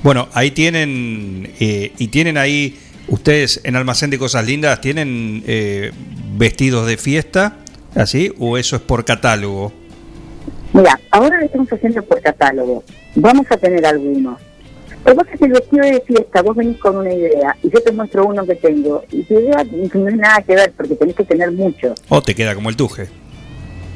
[0.03, 2.77] Bueno, ahí tienen, eh, y tienen ahí,
[3.07, 5.93] ustedes en Almacén de Cosas Lindas, ¿tienen eh,
[6.37, 7.59] vestidos de fiesta,
[7.95, 8.35] así?
[8.41, 9.73] ¿O eso es por catálogo?
[10.73, 12.83] Mira, ahora lo estamos haciendo por catálogo.
[13.17, 14.41] Vamos a tener algunos.
[15.05, 17.93] Pero vos que el vestido de fiesta, vos venís con una idea y yo te
[17.93, 19.05] muestro uno que tengo.
[19.11, 19.63] Y tu idea
[19.95, 21.95] no es nada que ver porque tenés que tener mucho.
[22.09, 23.09] ¿O te queda como el tuje?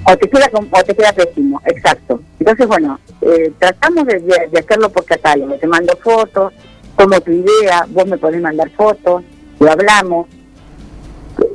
[0.07, 2.21] O te queda, o te queda pésimo, exacto.
[2.39, 5.55] Entonces, bueno, eh, tratamos de, de- de hacerlo por catálogo.
[5.55, 6.53] Te mando fotos,
[6.95, 9.23] como tu idea, vos me podés mandar fotos,
[9.61, 10.27] lo hablamos,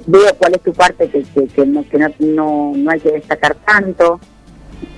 [0.05, 3.11] veo cuál es tu parte que, que, que no, que no, no, no hay que
[3.11, 4.19] destacar tanto,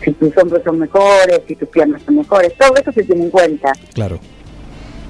[0.04, 3.30] si tus hombros son mejores, si tus piernas son mejores, todo eso se tiene en
[3.30, 3.72] cuenta.
[3.94, 4.20] Claro.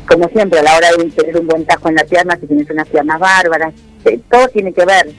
[0.07, 2.69] Como siempre, a la hora de tener un buen tajo en la pierna, si tienes
[2.69, 3.73] unas piernas bárbaras,
[4.05, 5.11] eh, todo tiene que ver.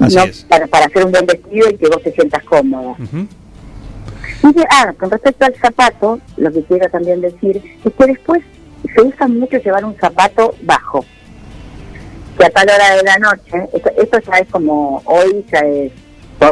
[0.00, 0.22] Así ¿no?
[0.24, 0.44] es.
[0.44, 2.96] Para, para hacer un buen vestido y que vos te sientas cómoda.
[2.98, 3.26] Ujú.
[4.48, 8.42] Y de- ah, con respecto al zapato, lo que quiero también decir es que después
[8.94, 11.04] se usa mucho llevar un zapato bajo.
[12.38, 15.92] Que a tal hora de la noche, esto, esto ya es como hoy, ya es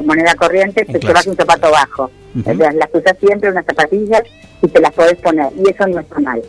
[0.03, 2.11] moneda corriente, te llevas un zapato bajo.
[2.41, 4.23] O sea, las usas siempre, unas zapatillas,
[4.63, 5.49] y te las podés poner.
[5.57, 6.43] Y eso no está mal.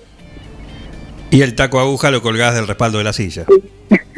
[1.32, 3.46] Y el taco aguja lo colgás del respaldo de la silla.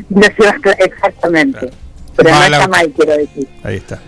[0.10, 1.70] No a- exactamente.
[2.16, 3.46] Pero Va no está mal, quiero decir.
[3.64, 4.00] Ahí está.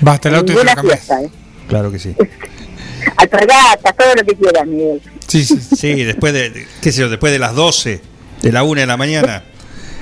[0.00, 0.98] Basta el auto y te lo cambias.
[1.00, 1.30] fiesta, ¿eh?
[1.68, 2.16] Claro que sí.
[3.16, 5.00] Alpargatas, todo lo que quieras, Miguel.
[5.28, 5.58] Sí, sí.
[5.60, 8.00] Sí, después de, de- qué sé yo, después de las 12,
[8.42, 9.42] de la 1 de la mañana.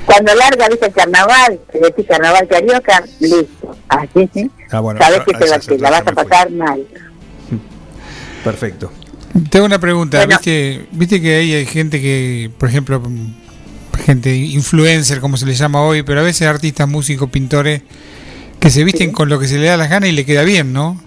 [0.09, 3.77] Cuando larga, viste el carnaval, te decís carnaval carioca, listo.
[3.89, 4.51] Así, ¿sí?
[4.71, 6.83] Ah, bueno, Sabes que te, va- te la vas a pasar mal.
[8.43, 8.91] Perfecto.
[9.51, 10.17] Tengo una pregunta.
[10.19, 10.31] Bueno.
[10.39, 13.03] ¿Viste, ¿Viste que ahí hay gente que, por ejemplo,
[14.07, 17.83] gente influencer, como se le llama hoy, pero a veces artistas, músicos, pintores,
[18.59, 20.73] que se visten con lo que se le da las ganas y le queda bien,
[20.73, 20.99] ¿no?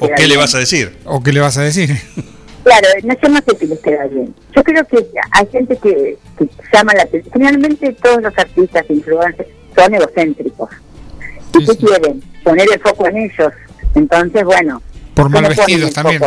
[0.00, 0.98] ¿O qué le vas a decir?
[1.04, 1.96] ¿O qué le vas a decir?
[2.64, 4.34] Claro, no, yo no sé si les queda bien.
[4.56, 7.32] Yo creo que hay gente que, que llama la atención.
[7.32, 10.70] Generalmente todos los artistas influencers son egocéntricos.
[11.58, 12.22] ¿Y qué quieren?
[12.42, 13.52] Poner el foco en ellos.
[13.94, 14.82] Entonces, bueno.
[15.14, 16.22] Por mal ¿cómo ponen vestidos también.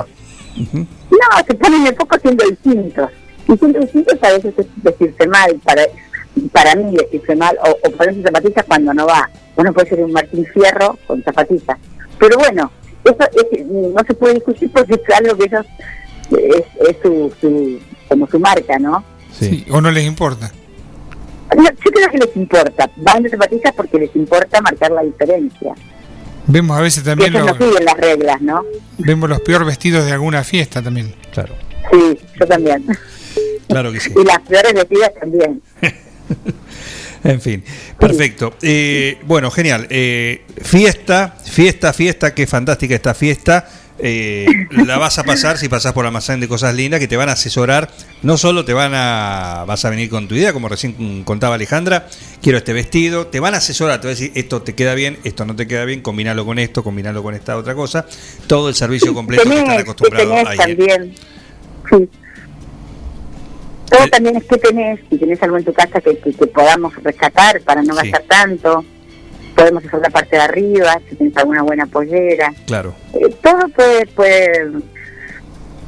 [1.09, 3.09] No, se ponen el foco siendo distintos.
[3.47, 5.83] Y siendo distintos a veces es decirse mal, para
[6.51, 9.27] para mí decirse mal, o, o ponerse zapatillas cuando no va.
[9.55, 11.77] Uno puede ser un Martín Fierro con zapatillas.
[12.19, 12.71] Pero bueno,
[13.03, 13.17] eso
[13.51, 15.65] es- no se puede discutir porque es algo que ellos,
[16.31, 19.03] es, es su, su, como su marca, ¿no?
[19.37, 19.65] Sí.
[19.69, 20.51] ¿O no les importa?
[21.55, 25.73] No, Yo creo que les importa, van de zapatillas porque les importa marcar la diferencia.
[26.47, 28.63] Vemos a veces también ellos los, no siguen las reglas, ¿no?
[28.97, 31.13] vemos los peor vestidos de alguna fiesta también.
[31.31, 31.53] Claro.
[31.91, 32.85] Sí, yo también.
[33.67, 34.13] Claro que sí.
[34.15, 35.61] Y las peores vestidas también.
[37.23, 37.63] En fin,
[37.99, 38.53] perfecto.
[38.61, 39.87] Eh, bueno, genial.
[39.89, 43.67] Eh, fiesta, fiesta, fiesta, qué fantástica esta fiesta.
[43.99, 44.45] Eh,
[44.85, 47.31] la vas a pasar si pasás por almacén de cosas lindas que te van a
[47.33, 47.89] asesorar.
[48.21, 52.07] No solo te van a, vas a venir con tu idea, como recién contaba Alejandra,
[52.41, 55.17] quiero este vestido, te van a asesorar, te van a decir esto te queda bien,
[55.23, 58.05] esto no te queda bien, combinalo con esto, combinalo con esta otra cosa.
[58.45, 61.15] Todo el servicio completo que están tenés, ¿qué acostumbrados a también?
[61.89, 62.09] Sí.
[63.89, 66.93] Todo también es que tenés, si tenés algo en tu casa que, que, que podamos
[67.01, 68.11] rescatar para no Sí.
[68.11, 68.85] gastar tanto,
[69.57, 72.93] podemos hacer la parte de arriba, si tenés alguna buena pollera, Claro.
[73.15, 74.71] Eh, todo puede, puede,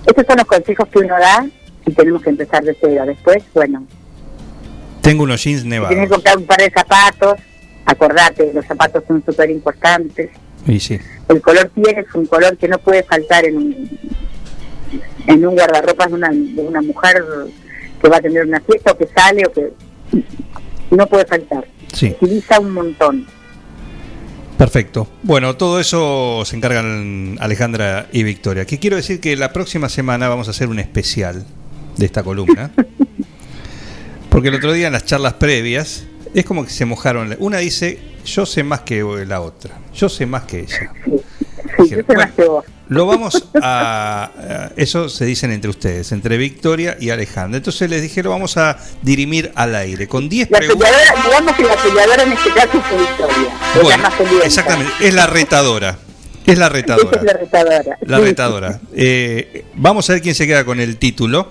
[0.08, 1.46] estos son los consejos que uno da
[1.86, 3.04] y tenemos que empezar de cero.
[3.06, 3.86] Después, bueno,
[5.02, 5.90] Tengo unos jeans si nevados.
[5.90, 7.36] tienes que comprar un par de zapatos,
[7.86, 10.32] acordate, los zapatos son súper importantes.
[10.66, 11.00] Y sí.
[11.30, 14.00] El color piel es un color que no puede faltar en un,
[15.28, 17.24] en un guardarropas de una, de una mujer
[18.02, 19.72] que va a tener una fiesta o que sale o que
[20.90, 21.66] no puede faltar.
[21.94, 22.16] Sí.
[22.20, 23.28] Utiliza un montón.
[24.60, 25.08] Perfecto.
[25.24, 28.66] Bueno, todo eso se encargan Alejandra y Victoria.
[28.66, 31.46] Que quiero decir que la próxima semana vamos a hacer un especial
[31.96, 32.70] de esta columna.
[34.30, 36.04] Porque el otro día en las charlas previas
[36.34, 37.38] es como que se mojaron.
[37.40, 39.80] Una dice, yo sé más que la otra.
[39.96, 40.92] Yo sé más que ella.
[41.88, 41.96] Sí,
[42.38, 42.66] yo vos.
[42.88, 47.58] Lo vamos a, a- Eso se dicen entre ustedes, entre Victoria y Alejandra.
[47.58, 50.08] Entonces les dije, lo vamos a dirimir al aire.
[50.08, 50.92] Con 10 La preguntas.
[51.26, 53.50] digamos que la peleadora en este caso Victoria.
[53.70, 54.46] Es la Bueno, más peleada.
[54.46, 54.94] exactamente.
[55.02, 55.98] Es la retadora.
[56.46, 57.18] Es la retadora.
[57.20, 57.98] es la retadora.
[58.02, 58.24] La Sí.
[58.24, 58.80] retadora.
[58.96, 61.50] Eh, vamos a ver quién se queda con el título.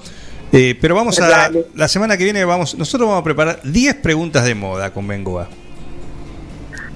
[0.50, 1.28] Eh, pero vamos a.
[1.28, 1.66] Dale.
[1.76, 2.74] La semana que viene vamos.
[2.76, 5.46] Nosotros vamos a preparar 10 preguntas de moda con Bengoa.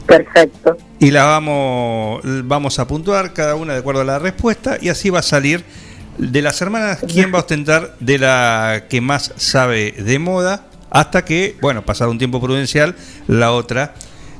[0.06, 0.76] Perfecto.
[0.98, 4.78] Y las vamos, vamos a puntuar cada una de acuerdo a la respuesta.
[4.80, 5.64] Y así va a salir
[6.18, 10.66] de las hermanas quién va a ostentar de la que más sabe de moda.
[10.90, 12.94] Hasta que, bueno, pasado un tiempo prudencial,
[13.26, 13.94] la otra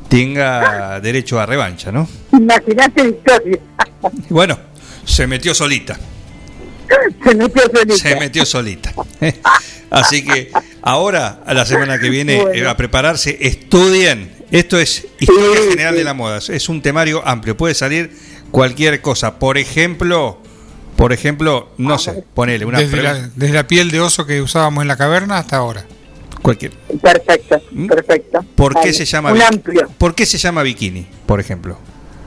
[0.08, 2.06] tenga derecho a revancha, ¿no?
[2.32, 3.58] Imagínate Victoria.
[4.28, 4.58] Bueno,
[5.04, 5.96] se metió solita.
[7.24, 7.96] Se metió solita.
[7.96, 8.92] Se metió solita.
[9.90, 10.50] Así que
[10.82, 12.52] ahora, a la semana que viene, Bueno.
[12.52, 14.32] eh, a prepararse, estudien.
[14.52, 16.38] Esto es historia general de la moda.
[16.38, 17.56] Es un temario amplio.
[17.56, 18.12] Puede salir
[18.50, 19.38] cualquier cosa.
[19.38, 20.38] Por ejemplo,
[20.96, 24.82] por ejemplo, no sé, ponele una Desde la, desde la piel de oso que usábamos
[24.82, 25.84] en la caverna hasta ahora.
[26.42, 26.72] Cualquier.
[27.00, 28.44] Perfecto, perfecto.
[28.54, 29.54] ¿Por qué se llama Un bikini?
[29.56, 29.88] amplio.
[29.96, 31.06] ¿Por qué se llama bikini?
[31.24, 31.78] Por ejemplo.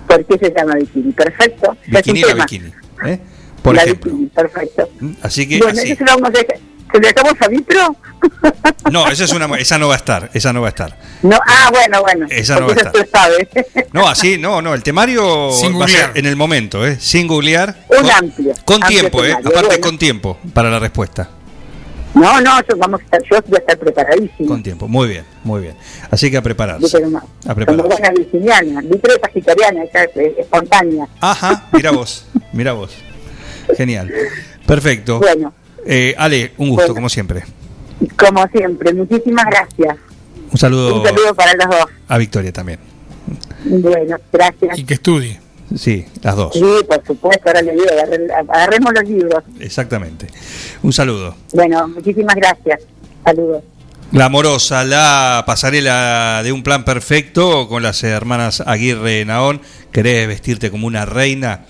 [0.07, 1.11] ¿Por qué se llama bikini?
[1.11, 1.77] Perfecto.
[1.87, 2.71] Bikini la bikini.
[3.05, 3.19] ¿eh?
[3.61, 4.11] Por La ejemplo.
[4.13, 4.89] bikini, perfecto.
[5.21, 5.91] Así que bueno, así.
[5.91, 6.57] eso lo vamos a dejar.
[6.95, 7.95] ¿Se lo dejamos a Vitro?
[8.91, 10.95] No, esa es una esa no va a estar, esa no va a estar.
[11.23, 12.27] No, ah, bueno, bueno.
[12.29, 13.47] Esa no va a sabe.
[13.93, 16.97] No, así, no, no, el temario va a ser en el momento, ¿eh?
[16.99, 17.75] Sin googlear.
[17.89, 18.53] Un con, amplio.
[18.63, 19.33] Con amplio tiempo, ¿eh?
[19.33, 19.81] Aparte bueno.
[19.81, 21.29] con tiempo para la respuesta.
[22.13, 24.49] No, no, yo, vamos a estar, yo voy a estar preparadísimo.
[24.49, 24.87] Con tiempo.
[24.87, 25.75] Muy bien, muy bien.
[26.11, 26.97] Así que a prepararse.
[26.97, 27.21] A como
[27.55, 27.87] prepararse.
[27.87, 28.81] buena virginiana.
[28.81, 31.07] Vitro sagitariana, eh, espontánea.
[31.19, 32.95] Ajá, mira vos, mira vos.
[33.75, 34.11] Genial.
[34.65, 35.19] Perfecto.
[35.19, 35.53] Bueno,
[35.85, 36.95] Eh, Ale, un gusto, Bueno.
[36.95, 37.43] como siempre.
[38.17, 39.97] como siempre, muchísimas gracias.
[40.51, 41.85] Un saludo, Un saludo para los dos.
[42.07, 42.79] a Victoria también.
[43.65, 44.77] Bueno, gracias.
[44.79, 45.39] Y que estudie.
[45.75, 46.53] Sí, las dos.
[46.53, 49.43] Sí, por supuesto, ahora le digo, agarre- agarremos los libros.
[49.59, 50.27] Exactamente.
[50.83, 51.35] Un saludo.
[51.53, 52.81] Bueno, muchísimas gracias.
[53.23, 53.63] Saludos.
[54.11, 59.59] La amorosa, la pasarela de un plan perfecto con las hermanas Aguirre Naón.
[59.91, 61.65] ¿Querés vestirte como una reina?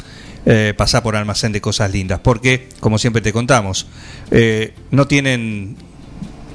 [0.46, 2.20] Eh, pasá por almacén de cosas lindas.
[2.20, 3.88] Porque, como siempre te contamos,
[4.32, 5.76] eh, no tienen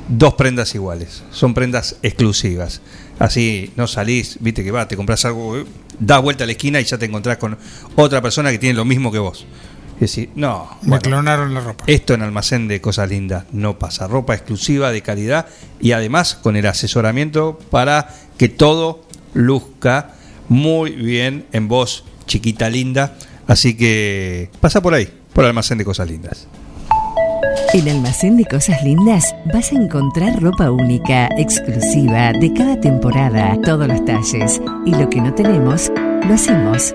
[0.08, 1.22] dos prendas iguales.
[1.30, 2.80] Son prendas exclusivas.
[3.18, 5.66] Así no salís, viste que va, te compras algo, eh,
[5.98, 7.58] das vuelta a la esquina y ya te encontrás con
[7.96, 9.44] otra persona que tiene lo mismo que vos.
[9.98, 11.84] Y decís, no, Me clonaron la ropa.
[11.86, 14.06] esto en almacén de cosas lindas no pasa.
[14.08, 15.46] Ropa exclusiva de calidad
[15.80, 19.04] y además con el asesoramiento para que todo
[19.34, 20.14] luzca
[20.48, 23.16] muy bien en vos, chiquita linda.
[23.50, 26.46] Así que pasa por ahí, por almacén de cosas lindas.
[27.74, 33.88] En Almacén de Cosas Lindas vas a encontrar ropa única, exclusiva, de cada temporada, todos
[33.88, 34.60] los talles.
[34.86, 35.90] Y lo que no tenemos,
[36.28, 36.94] lo hacemos.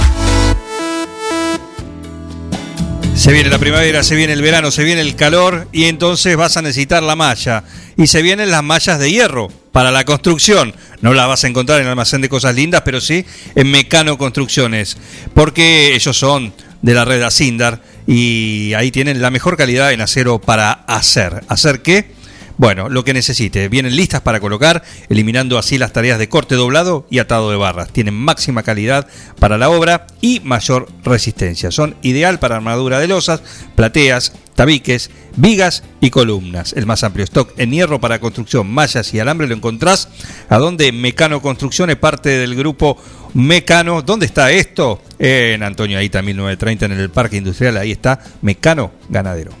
[3.15, 6.57] Se viene la primavera, se viene el verano, se viene el calor y entonces vas
[6.57, 7.63] a necesitar la malla.
[7.97, 10.73] Y se vienen las mallas de hierro para la construcción.
[11.01, 13.25] No las vas a encontrar en el almacén de cosas lindas, pero sí
[13.55, 14.97] en Mecano Construcciones.
[15.35, 20.39] Porque ellos son de la red Asindar y ahí tienen la mejor calidad en acero
[20.39, 21.43] para hacer.
[21.47, 22.20] ¿Hacer qué?
[22.61, 23.69] Bueno, lo que necesite.
[23.69, 27.91] Vienen listas para colocar, eliminando así las tareas de corte doblado y atado de barras.
[27.91, 29.07] Tienen máxima calidad
[29.39, 31.71] para la obra y mayor resistencia.
[31.71, 33.41] Son ideal para armadura de losas,
[33.73, 36.73] plateas, tabiques, vigas y columnas.
[36.73, 40.09] El más amplio stock en hierro para construcción, mallas y alambre lo encontrás
[40.47, 42.95] a donde Mecano Construcción es parte del grupo
[43.33, 44.03] Mecano.
[44.03, 45.01] ¿Dónde está esto?
[45.17, 47.75] En Antonio Aita 1930 en el Parque Industrial.
[47.77, 49.60] Ahí está Mecano Ganadero.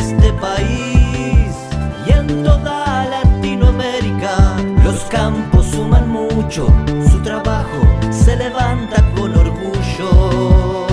[5.11, 6.73] campos suman mucho,
[7.11, 7.81] su trabajo
[8.11, 10.87] se levanta con orgullo.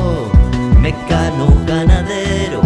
[0.81, 2.61] Mecano ganadero,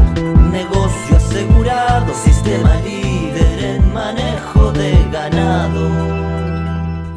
[0.50, 5.90] negocio asegurado, sistema líder en manejo de ganado.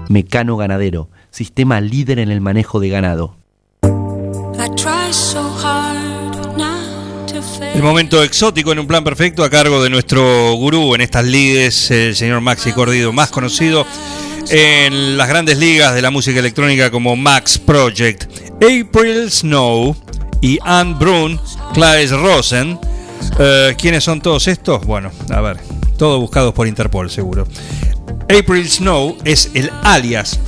[0.10, 3.36] Mecano Ganadero, sistema líder en el manejo de ganado.
[7.74, 11.92] El momento exótico en un plan perfecto a cargo de nuestro gurú en estas lides,
[11.92, 13.86] el señor Maxi Cordido, más conocido
[14.50, 18.26] en las grandes ligas de la música electrónica como Max Project,
[18.56, 19.96] April Snow
[20.42, 21.40] y Anne Brun,
[21.74, 22.80] Claes Rosen.
[23.40, 24.86] Eh, ¿Quiénes son todos estos?
[24.86, 25.58] Bueno, a ver,
[25.98, 27.48] todos buscados por Interpol seguro.
[28.24, 30.40] April Snow es el alias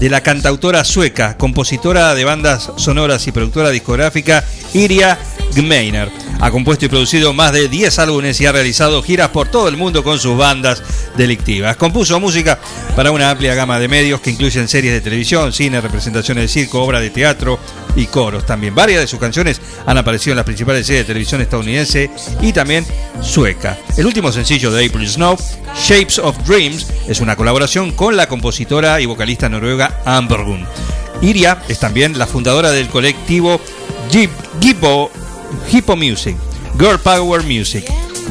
[0.00, 5.18] de la cantautora sueca, compositora de bandas sonoras y productora discográfica Iria
[5.54, 6.10] Gmeiner.
[6.42, 9.76] Ha compuesto y producido más de 10 álbumes y ha realizado giras por todo el
[9.76, 10.82] mundo con sus bandas
[11.16, 11.76] delictivas.
[11.76, 12.58] Compuso música
[12.96, 16.82] para una amplia gama de medios que incluyen series de televisión, cine, representaciones de circo,
[16.82, 17.60] obras de teatro
[17.94, 18.74] y coros también.
[18.74, 22.84] Varias de sus canciones han aparecido en las principales series de televisión estadounidense y también
[23.22, 23.78] sueca.
[23.96, 25.38] El último sencillo de April Snow,
[25.76, 30.66] Shapes of Dreams, es una colaboración con la compositora y vocalista noruega Amber Gunn.
[31.20, 33.60] Iria es también la fundadora del colectivo
[34.10, 35.21] Jeep-
[35.70, 36.36] Hippo, Music,
[36.78, 37.84] Girl Power Music,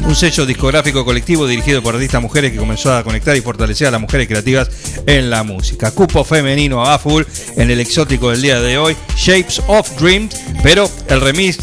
[0.04, 3.90] un sello discográfico colectivo dirigido por artistas mujeres que comenzó a conectar y fortalecer a
[3.90, 4.68] las mujeres creativas
[5.06, 5.90] en la música.
[5.90, 7.22] Cupo femenino a full
[7.56, 11.58] en el exótico del día de hoy, Shapes of Dreams, pero el remix,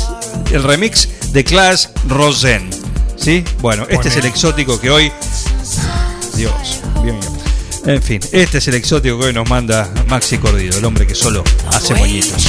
[0.52, 2.70] el remix de Class Rosen.
[3.18, 3.44] ¿Sí?
[3.60, 5.12] Bueno, este es el exótico que hoy.
[6.36, 7.40] Dios, bien, bien.
[7.86, 11.16] En fin, este es el exótico que hoy nos manda Maxi Cordido, el hombre que
[11.16, 12.48] solo hace moñitos.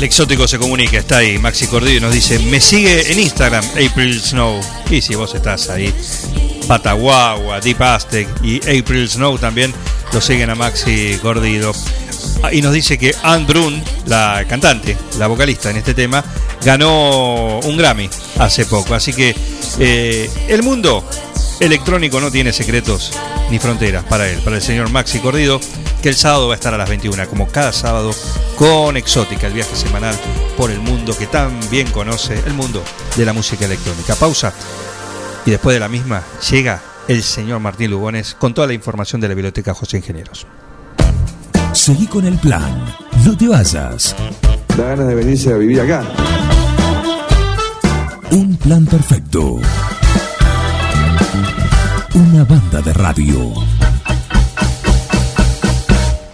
[0.00, 4.18] El exótico se comunica, está ahí, Maxi Cordillo, nos dice, me sigue en Instagram, April
[4.18, 4.58] Snow.
[4.88, 5.92] Y si vos estás ahí,
[6.66, 9.74] Pataguagua, Deep Aztec y April Snow también
[10.10, 11.74] lo siguen a Maxi Gordido.
[12.42, 16.24] Ah, Y nos dice que Anne Brun, la cantante, la vocalista en este tema,
[16.64, 18.94] ganó un Grammy hace poco.
[18.94, 19.36] Así que
[19.78, 21.04] eh, el mundo
[21.60, 23.12] electrónico no tiene secretos
[23.50, 25.60] ni fronteras para él, para el señor Maxi Cordido,
[26.00, 28.12] que el sábado va a estar a las 21, como cada sábado,
[28.56, 30.14] con Exótica, el viaje semanal
[30.56, 32.82] por el mundo que tan bien conoce, el mundo
[33.16, 34.14] de la música electrónica.
[34.14, 34.52] Pausa.
[35.44, 39.28] Y después de la misma llega el señor Martín Lugones con toda la información de
[39.28, 40.46] la Biblioteca José Ingenieros.
[41.72, 42.84] Seguí con el plan.
[43.24, 44.14] No te vayas.
[44.76, 46.04] Da ganas de venirse a vivir acá.
[48.30, 49.56] Un plan perfecto.
[52.14, 53.79] Una banda de radio.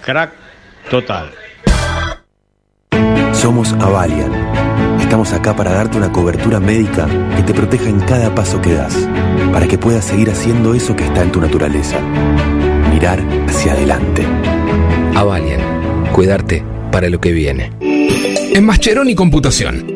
[0.06, 0.30] Crack
[0.88, 1.32] total.
[3.32, 4.30] Somos Avalian.
[5.00, 8.94] Estamos acá para darte una cobertura médica que te proteja en cada paso que das,
[9.52, 11.98] para que puedas seguir haciendo eso que está en tu naturaleza.
[12.92, 13.18] Mirar
[13.48, 14.24] hacia adelante.
[15.16, 15.60] Avalian.
[16.12, 16.62] Cuidarte
[16.92, 17.72] para lo que viene.
[17.80, 19.95] En Mascheroni Computación,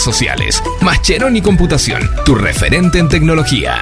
[0.00, 0.62] sociales.
[0.80, 3.76] Mascheroni Computación, tu referente en tecnología.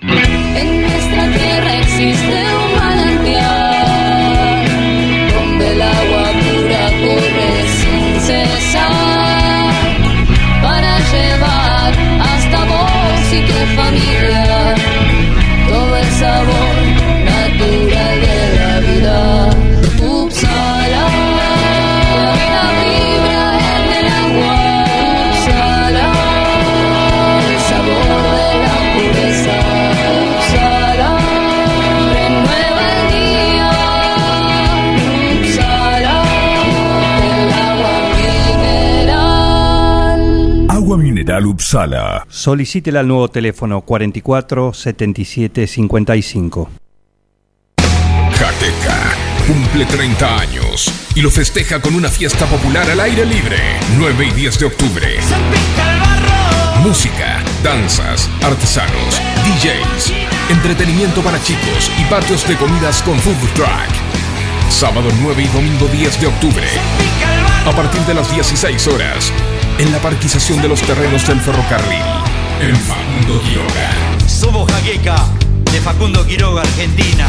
[0.00, 4.66] En nuestra tierra existe un manantial
[5.34, 9.72] donde el agua pura corre sin cesar
[10.62, 14.51] para llevar hasta vos y tu familia
[41.46, 42.26] Upsala.
[42.28, 46.70] Solicítela al nuevo teléfono 44 77 55.
[48.34, 53.58] Jaqueca cumple 30 años y lo festeja con una fiesta popular al aire libre,
[53.96, 55.08] 9 y 10 de octubre.
[56.82, 60.12] Música, danzas, artesanos, DJs,
[60.50, 64.12] entretenimiento para chicos y patios de comidas con food truck.
[64.68, 66.66] Sábado 9 y domingo 10 de octubre.
[67.66, 69.32] A partir de las 16 horas,
[69.78, 72.00] en la parquización de los terrenos del ferrocarril,
[72.60, 74.28] en Facundo Quiroga.
[74.28, 75.16] Somos Jaqueca,
[75.70, 77.26] de Facundo Quiroga, Argentina.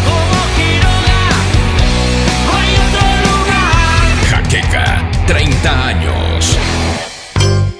[4.30, 6.58] Jaqueca, 30 años.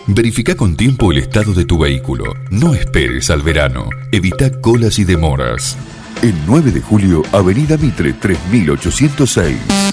[0.08, 2.34] Verifica con tiempo el estado de tu vehículo.
[2.50, 3.90] No esperes al verano.
[4.12, 5.78] Evita colas y demoras.
[6.22, 9.93] El 9 de julio, Avenida Mitre 3806.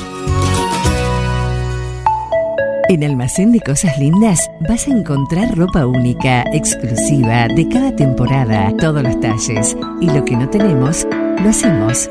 [2.88, 9.02] En Almacén de Cosas Lindas vas a encontrar ropa única, exclusiva, de cada temporada, todos
[9.02, 9.74] los talles.
[10.02, 11.06] Y lo que no tenemos,
[11.42, 12.10] lo hacemos.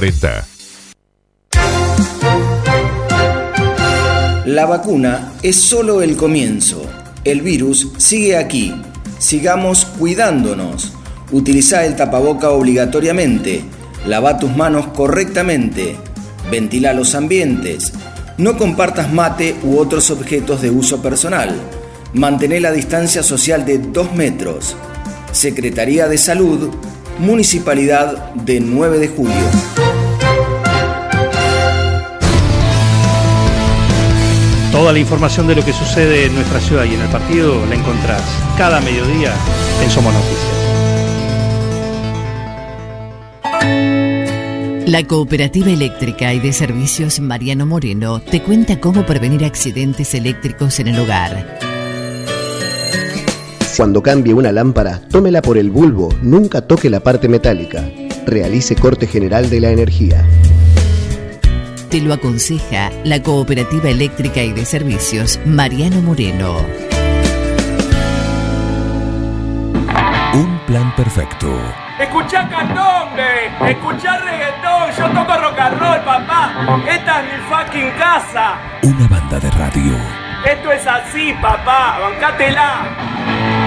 [0.01, 0.47] 2040.
[4.47, 6.83] La vacuna es solo el comienzo.
[7.23, 8.73] El virus sigue aquí.
[9.19, 10.93] Sigamos cuidándonos.
[11.31, 13.61] Utiliza el tapaboca obligatoriamente.
[14.07, 15.95] Lava tus manos correctamente.
[16.49, 17.93] Ventila los ambientes.
[18.37, 21.55] No compartas mate u otros objetos de uso personal.
[22.13, 24.75] Mantén la distancia social de 2 metros.
[25.31, 26.71] Secretaría de Salud,
[27.19, 29.35] Municipalidad de 9 de Julio.
[34.71, 37.75] Toda la información de lo que sucede en nuestra ciudad y en el partido la
[37.75, 38.23] encontrás
[38.57, 39.33] cada mediodía
[39.83, 40.61] en Somos Noticias.
[44.87, 50.89] La Cooperativa Eléctrica y de Servicios Mariano Moreno te cuenta cómo prevenir accidentes eléctricos en
[50.89, 51.70] el hogar.
[53.77, 57.83] Cuando cambie una lámpara, tómela por el bulbo, nunca toque la parte metálica.
[58.25, 60.23] Realice corte general de la energía.
[61.89, 66.57] Te lo aconseja la Cooperativa Eléctrica y de Servicios Mariano Moreno.
[70.33, 71.47] Un plan perfecto.
[71.99, 76.83] Escuchá candombe, escuchá reggaetón, yo toco rock and roll, papá.
[76.89, 78.57] Esta es mi fucking casa.
[78.83, 79.93] Una banda de radio.
[80.45, 83.60] Esto es así, papá, bancátela.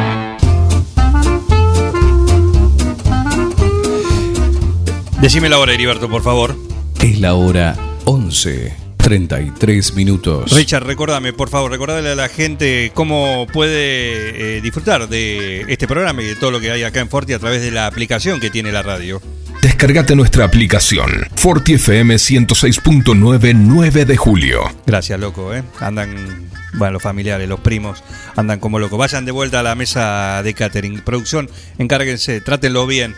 [5.24, 6.54] Decime la hora, Heriberto, por favor.
[7.00, 10.52] Es la hora 11, 33 minutos.
[10.52, 16.20] Richard, recordame, por favor, recordale a la gente cómo puede eh, disfrutar de este programa
[16.20, 18.50] y de todo lo que hay acá en Forti a través de la aplicación que
[18.50, 19.22] tiene la radio.
[19.62, 24.64] Descargate nuestra aplicación Forti FM 106.9 9 de julio.
[24.84, 25.64] Gracias, loco, ¿eh?
[25.80, 28.04] Andan, bueno, los familiares, los primos,
[28.36, 28.98] andan como locos.
[28.98, 31.00] Vayan de vuelta a la mesa de catering.
[31.00, 33.14] Producción, encárguense, trátenlo bien,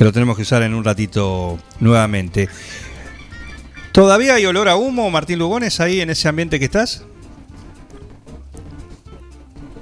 [0.00, 2.48] que lo tenemos que usar en un ratito nuevamente.
[3.92, 7.04] ¿Todavía hay olor a humo, Martín Lugones, ahí en ese ambiente que estás?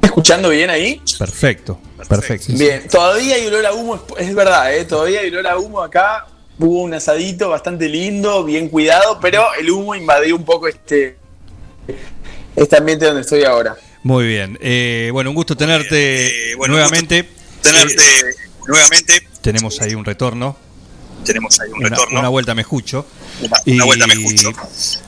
[0.03, 1.01] ¿Escuchando bien ahí?
[1.21, 2.53] Perfecto, perfecto.
[2.55, 4.87] Bien, todavía hay olor a humo, es verdad, ¿eh?
[4.87, 6.27] todavía hay olor a humo acá.
[6.59, 11.17] Hubo un asadito bastante lindo, bien cuidado, pero el humo invadió un poco este,
[12.57, 13.77] este ambiente donde estoy ahora.
[14.03, 14.59] Muy bien.
[14.61, 17.25] Eh, bueno, un gusto tenerte nuevamente.
[17.63, 18.03] tenerte
[18.67, 19.28] nuevamente.
[19.41, 20.57] Tenemos ahí un retorno.
[21.25, 22.21] Tenemos ahí un Una, retorno.
[22.21, 23.05] una vuelta me escucho.
[23.43, 24.53] Una- una vuelta me escucho.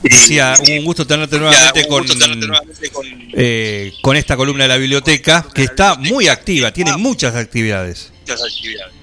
[0.03, 4.77] Decía, un gusto tenerte nuevamente, con, tenerte nuevamente con- eh, con esta columna de la
[4.77, 8.11] biblioteca, que está muy activa, tiene muchas actividades.
[8.21, 8.93] muchas actividades.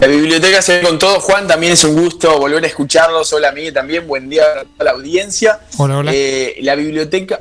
[0.00, 3.32] La biblioteca se ve con todo, Juan, también es un gusto volver a escucharlos.
[3.32, 5.60] Hola, Miguel, también, buen día a toda la audiencia.
[5.78, 6.12] Hola, hola.
[6.14, 7.40] Eh, la biblioteca.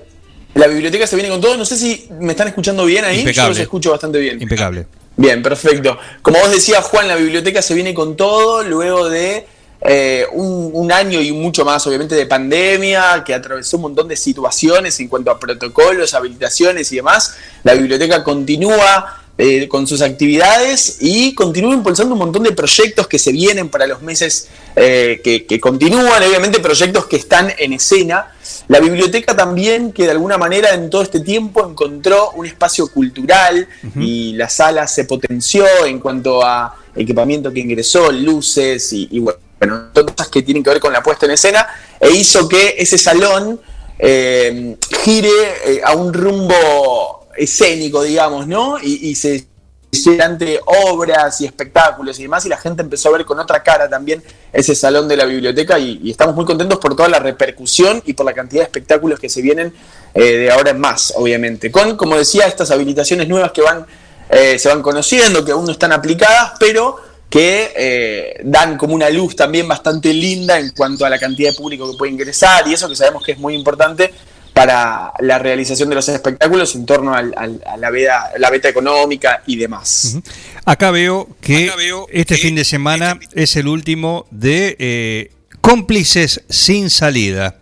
[0.55, 1.57] La biblioteca se viene con todo.
[1.57, 3.15] No sé si me están escuchando bien ahí.
[3.15, 3.49] Yo Impecable.
[3.49, 4.41] los escucho bastante bien.
[4.41, 4.85] Impecable.
[5.15, 5.97] Bien, perfecto.
[6.21, 9.45] Como vos decías, Juan, la biblioteca se viene con todo luego de
[9.81, 14.15] eh, un, un año y mucho más, obviamente, de pandemia, que atravesó un montón de
[14.15, 17.35] situaciones en cuanto a protocolos, habilitaciones y demás.
[17.63, 23.17] La biblioteca continúa eh, con sus actividades y continúa impulsando un montón de proyectos que
[23.17, 28.31] se vienen para los meses eh, que, que continúan, obviamente proyectos que están en escena.
[28.67, 33.67] La biblioteca también, que de alguna manera en todo este tiempo encontró un espacio cultural
[33.99, 39.89] y la sala se potenció en cuanto a equipamiento que ingresó, luces y, y bueno,
[39.93, 41.67] todas cosas que tienen que ver con la puesta en escena,
[41.99, 43.59] e hizo que ese salón
[43.97, 48.79] eh, gire a un rumbo escénico, digamos, ¿no?
[48.79, 49.47] Y, y se
[49.91, 53.87] hicieron obras y espectáculos y demás, y la gente empezó a ver con otra cara
[53.87, 58.01] también ese salón de la biblioteca, y, y estamos muy contentos por toda la repercusión
[58.05, 59.73] y por la cantidad de espectáculos que se vienen
[60.13, 61.71] eh, de ahora en más, obviamente.
[61.71, 63.85] Con, como decía, estas habilitaciones nuevas que van,
[64.29, 66.97] eh, se van conociendo, que aún no están aplicadas, pero
[67.29, 71.55] que eh, dan como una luz también bastante linda en cuanto a la cantidad de
[71.55, 74.13] público que puede ingresar y eso que sabemos que es muy importante
[74.53, 78.69] para la realización de los espectáculos en torno al- al- a la beta, la beta
[78.69, 80.17] económica y demás.
[80.65, 81.71] Acá veo que
[82.11, 87.55] este fin de semana es el último de eh, Cómplices sin salida.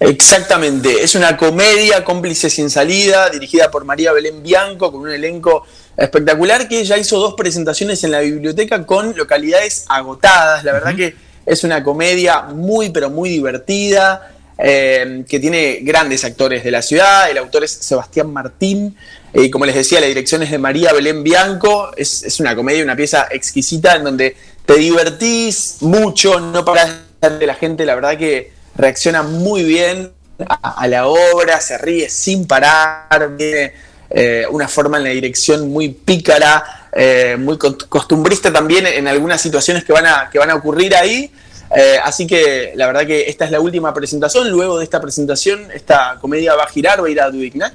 [0.00, 5.64] Exactamente, es una comedia cómplice sin salida, dirigida por María Belén Bianco, con un elenco
[5.96, 10.64] espectacular que ya hizo dos presentaciones en la biblioteca con localidades agotadas.
[10.64, 11.14] La verdad que
[11.46, 17.30] es una comedia muy, pero muy divertida, eh, que tiene grandes actores de la ciudad.
[17.30, 18.96] El autor es Sebastián Martín,
[19.32, 21.90] y como les decía, la dirección es de María Belén Bianco.
[21.96, 27.46] Es, es una comedia, una pieza exquisita en donde te divertís mucho, no parás de
[27.46, 30.12] la gente, la verdad que reacciona muy bien
[30.48, 33.72] a, la obra, se ríe sin parar, tiene
[34.10, 39.40] eh, una forma en la dirección muy pícara, eh, muy cost- costumbrista también en algunas
[39.40, 41.30] situaciones que van a, que van a ocurrir ahí.
[41.76, 44.48] Eh, así que la verdad que esta es la última presentación.
[44.50, 47.74] Luego de esta presentación, esta comedia va a girar, va a ir a Dudignac.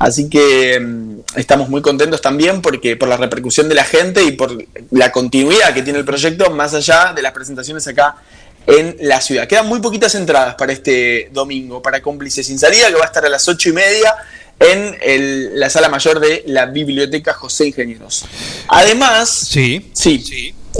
[0.00, 4.32] Así que mm, estamos muy contentos también porque por la repercusión de la gente y
[4.32, 4.56] por
[4.92, 8.16] la continuidad que tiene el proyecto más allá de las presentaciones acá
[8.66, 9.48] en la ciudad.
[9.48, 13.24] Quedan muy poquitas entradas para este domingo, para Cómplices sin salida, que va a estar
[13.24, 14.14] a las ocho y media
[14.60, 18.24] en el- la sala mayor de la Biblioteca José Ingenieros.
[18.68, 19.90] Además, Sí.
[19.94, 20.18] sí,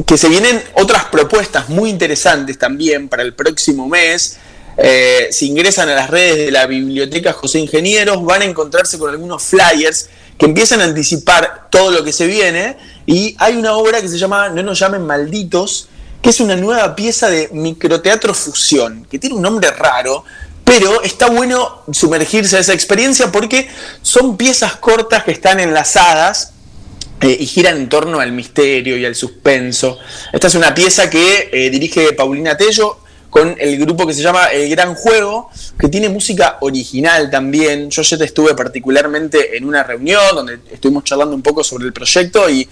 [0.06, 4.38] que se vienen otras propuestas muy interesantes también para el próximo mes.
[4.76, 9.10] Eh, si ingresan a las redes de la Biblioteca José Ingenieros, van a encontrarse con
[9.10, 12.76] algunos flyers que empiezan a anticipar todo lo que se viene.
[13.06, 15.88] Y hay una obra que se llama No nos llamen malditos,
[16.22, 20.24] que es una nueva pieza de microteatro fusión, que tiene un nombre raro,
[20.64, 23.68] pero está bueno sumergirse a esa experiencia porque
[24.02, 26.52] son piezas cortas que están enlazadas
[27.20, 29.98] eh, y giran en torno al misterio y al suspenso.
[30.32, 32.98] Esta es una pieza que eh, dirige Paulina Tello
[33.28, 37.90] con el grupo que se llama El Gran Juego, que tiene música original también.
[37.90, 42.48] Yo ya estuve particularmente en una reunión donde estuvimos charlando un poco sobre el proyecto
[42.48, 42.68] y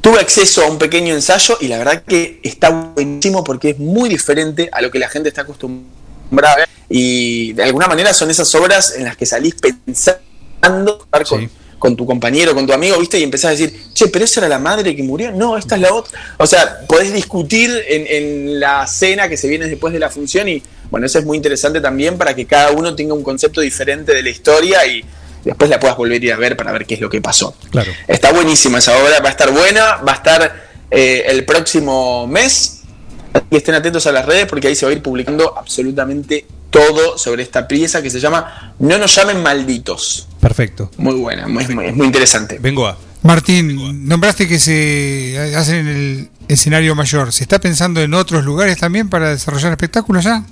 [0.00, 4.08] tuve acceso a un pequeño ensayo y la verdad que está buenísimo porque es muy
[4.08, 6.68] diferente a lo que la gente está acostumbrada.
[6.88, 11.50] Y de alguna manera son esas obras en las que salís pensando con,
[11.80, 13.18] con tu compañero, con tu amigo, ¿viste?
[13.18, 15.32] Y empezás a decir, che, pero esa era la madre que murió.
[15.32, 16.20] No, esta es la otra.
[16.36, 20.48] O sea, podés discutir en, en la cena que se viene después de la función
[20.48, 24.12] y bueno, eso es muy interesante también para que cada uno tenga un concepto diferente
[24.12, 25.02] de la historia y
[25.42, 27.54] después la puedas volver a ir a ver para ver qué es lo que pasó.
[27.70, 27.90] Claro.
[28.06, 32.82] Está buenísima esa obra, va a estar buena, va a estar eh, el próximo mes.
[33.32, 36.44] Así que estén atentos a las redes porque ahí se va a ir publicando absolutamente
[36.86, 40.26] todo sobre esta pieza que se llama No nos llamen malditos.
[40.40, 40.90] Perfecto.
[40.96, 42.58] Muy buena, muy, muy- es muy interesante.
[42.60, 42.96] Vengo a.
[43.22, 47.32] Martín, nombraste que se hace en el escenario mayor.
[47.32, 50.42] ¿Se está pensando en otros lugares también para desarrollar espectáculos ya?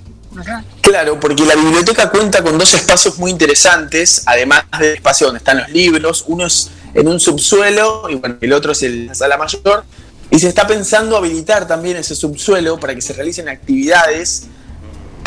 [0.83, 5.59] Claro, porque la biblioteca cuenta con dos espacios muy interesantes, además del espacio donde están
[5.59, 6.25] los libros.
[6.29, 9.85] Uno es en un subsuelo y bueno, el otro es en la sala mayor.
[10.31, 14.45] Y se está pensando habilitar también ese subsuelo para que se realicen actividades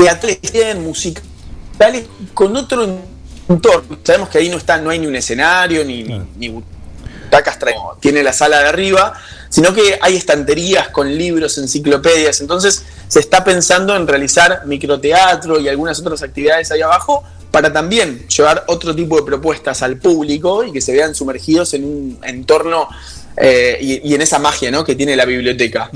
[0.02, 3.00] teatrales, musicales, con otro
[3.48, 3.98] entorno.
[4.04, 6.04] Sabemos que ahí no está, no hay ni un escenario, ni,
[6.38, 7.58] ni butacas,
[8.00, 9.14] tiene la sala de arriba,
[9.50, 12.42] sino que hay estanterías con libros, enciclopedias.
[12.42, 18.28] Entonces se está pensando en realizar microteatro y algunas otras actividades ahí abajo para también
[18.28, 22.88] llevar otro tipo de propuestas al público y que se vean sumergidos en un entorno
[23.36, 24.86] eh, y, y en esa magia ¿no?
[24.86, 25.90] que tiene la biblioteca.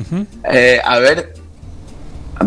[0.51, 1.33] Eh, a ver,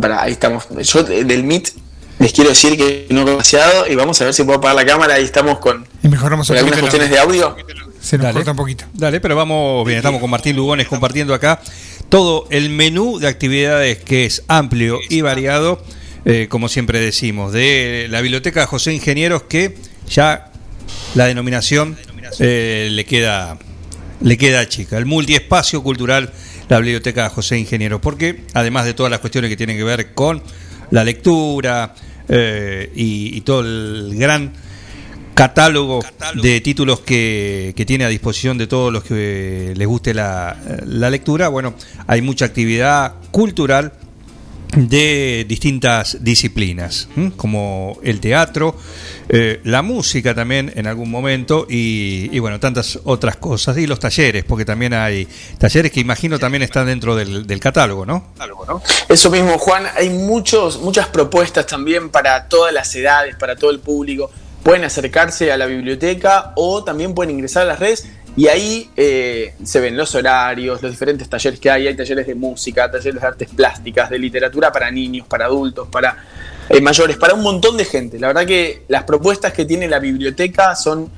[0.00, 0.66] para, ahí estamos.
[0.82, 1.70] Yo de- del Meet
[2.18, 5.14] les quiero decir que no demasiado y vamos a ver si puedo apagar la cámara.
[5.14, 7.56] Ahí estamos con, Y mejoramos con un algunas la- cuestiones de audio.
[8.00, 8.34] Se nos Dale.
[8.34, 8.84] corta un poquito.
[8.94, 11.60] Dale, pero vamos bien, estamos con Martín Lugones compartiendo acá
[12.08, 15.82] todo el menú de actividades que es amplio y variado,
[16.24, 19.76] eh, como siempre decimos, de la Biblioteca José Ingenieros que
[20.08, 20.50] ya
[21.14, 21.98] la denominación
[22.38, 23.58] eh, le queda
[24.20, 26.32] le queda chica, el multiespacio cultural
[26.68, 30.42] la Biblioteca José Ingenieros, porque además de todas las cuestiones que tienen que ver con
[30.90, 31.94] la lectura
[32.28, 34.52] eh, y, y todo el gran
[35.34, 36.04] catálogo
[36.42, 41.10] de títulos que, que tiene a disposición de todos los que les guste la, la
[41.10, 41.48] lectura.
[41.48, 41.74] Bueno,
[42.08, 43.92] hay mucha actividad cultural
[44.86, 48.76] de distintas disciplinas, como el teatro,
[49.28, 53.76] eh, la música también en algún momento y, y, bueno, tantas otras cosas.
[53.78, 55.26] Y los talleres, porque también hay
[55.58, 58.28] talleres que imagino también están dentro del, del catálogo, ¿no?
[59.08, 59.84] Eso mismo, Juan.
[59.96, 64.30] Hay muchos, muchas propuestas también para todas las edades, para todo el público.
[64.62, 69.54] Pueden acercarse a la biblioteca o también pueden ingresar a las redes y ahí eh,
[69.64, 71.88] se ven los horarios, los diferentes talleres que hay.
[71.88, 76.24] Hay talleres de música, talleres de artes plásticas, de literatura para niños, para adultos, para
[76.68, 78.18] eh, mayores, para un montón de gente.
[78.18, 81.10] La verdad que las propuestas que tiene la biblioteca son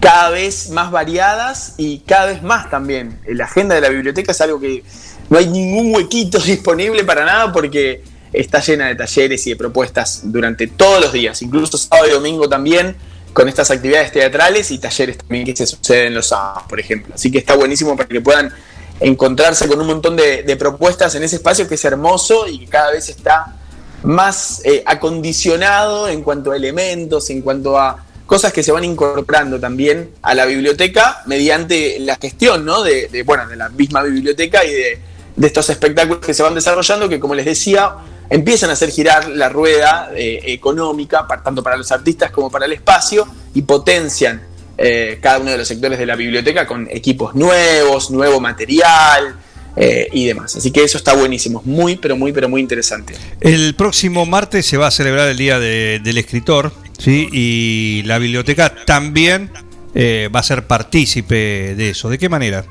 [0.00, 3.18] cada vez más variadas y cada vez más también.
[3.26, 4.84] La agenda de la biblioteca es algo que
[5.30, 10.20] no hay ningún huequito disponible para nada porque está llena de talleres y de propuestas
[10.24, 12.94] durante todos los días, incluso sábado y domingo también
[13.32, 17.14] con estas actividades teatrales y talleres también que se suceden los sábados, por ejemplo.
[17.14, 18.52] Así que está buenísimo para que puedan
[19.00, 22.92] encontrarse con un montón de, propuestas en ese espacio que es hermoso y que cada
[22.92, 23.54] vez está
[24.02, 29.58] más eh, acondicionado en cuanto a elementos, en cuanto a cosas que se van incorporando
[29.58, 32.82] también a la biblioteca mediante la gestión ¿no?
[32.82, 35.00] de, bueno, de la misma biblioteca y de,
[35.34, 37.94] de estos espectáculos que se van desarrollando, que como les decía,
[38.30, 42.72] empiezan a hacer girar la rueda eh, económica, tanto para los artistas como para el
[42.72, 44.42] espacio, y potencian
[44.76, 49.36] eh, cada uno de los sectores de la biblioteca con equipos nuevos, nuevo material.
[49.80, 50.56] Eh, y demás.
[50.56, 53.14] Así que eso está buenísimo, muy, pero muy, pero muy interesante.
[53.40, 57.28] El próximo martes se va a celebrar el Día del Escritor, ¿sí?
[57.30, 59.52] Y la biblioteca también
[59.94, 62.08] va a ser partícipe de eso.
[62.08, 62.64] ¿De qué manera?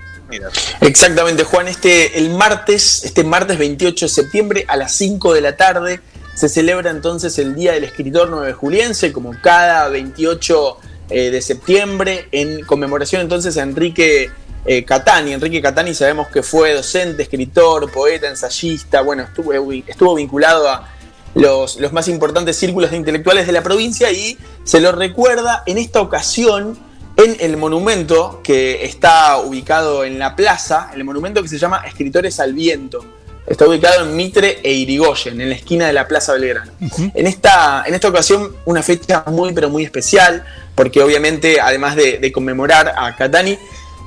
[0.81, 1.67] Exactamente, Juan.
[1.67, 6.01] Este, el martes, este martes 28 de septiembre a las 5 de la tarde
[6.35, 10.77] se celebra entonces el Día del Escritor 9 Juliense, como cada 28
[11.09, 14.29] eh, de septiembre, en conmemoración entonces a Enrique
[14.65, 15.33] eh, Catani.
[15.33, 19.51] Enrique Catani sabemos que fue docente, escritor, poeta, ensayista, bueno, estuvo,
[19.87, 20.93] estuvo vinculado a
[21.33, 25.77] los, los más importantes círculos de intelectuales de la provincia y se lo recuerda en
[25.77, 26.77] esta ocasión
[27.17, 32.39] en el monumento que está ubicado en la plaza, el monumento que se llama Escritores
[32.39, 33.03] al Viento.
[33.47, 36.71] Está ubicado en Mitre e Irigoyen, en la esquina de la Plaza Belgrano.
[37.13, 42.31] en, esta, en esta ocasión, una fecha muy, pero muy especial, porque obviamente, además de,
[42.31, 43.57] conmemorar a Catani,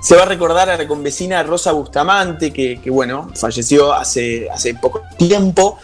[0.03, 5.03] se va a recordar a la convecina Rosa Bustamante, que, bueno, falleció hace, hace poco
[5.19, 5.79] tiempo,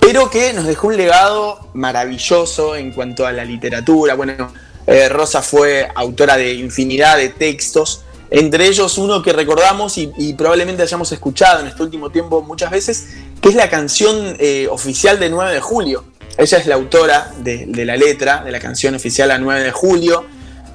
[0.00, 4.14] pero que nos dejó un legado maravilloso en cuanto a la literatura.
[4.14, 4.50] Bueno,
[4.86, 10.82] eh, Rosa fue autora de infinidad de textos, entre ellos uno que recordamos y, probablemente
[10.82, 13.08] hayamos escuchado en este último tiempo muchas veces,
[13.40, 16.04] que es la canción eh, oficial de 9 de julio.
[16.36, 20.26] Ella es la autora de, la letra de la canción oficial a 9 de julio,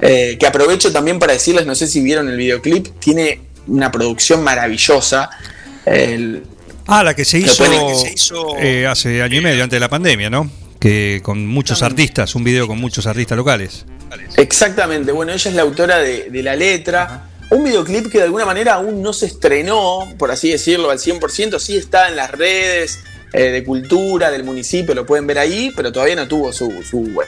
[0.01, 4.41] eh, que aprovecho también para decirles, no sé si vieron el videoclip, tiene una producción
[4.41, 5.29] maravillosa.
[6.88, 7.65] ah, la que se hizo,
[8.89, 10.49] hace año y medio, antes de la pandemia, ¿no?
[10.79, 13.85] Que con muchos artistas, un video con muchos artistas locales.
[14.38, 17.25] Exactamente, bueno, ella es la autora de, la letra.
[17.49, 21.59] Un videoclip que de alguna manera aún no se estrenó, por así decirlo, al 100%,
[21.59, 22.99] sí está en las redes
[23.33, 26.71] eh, de cultura del municipio, lo pueden ver ahí, pero todavía no tuvo su,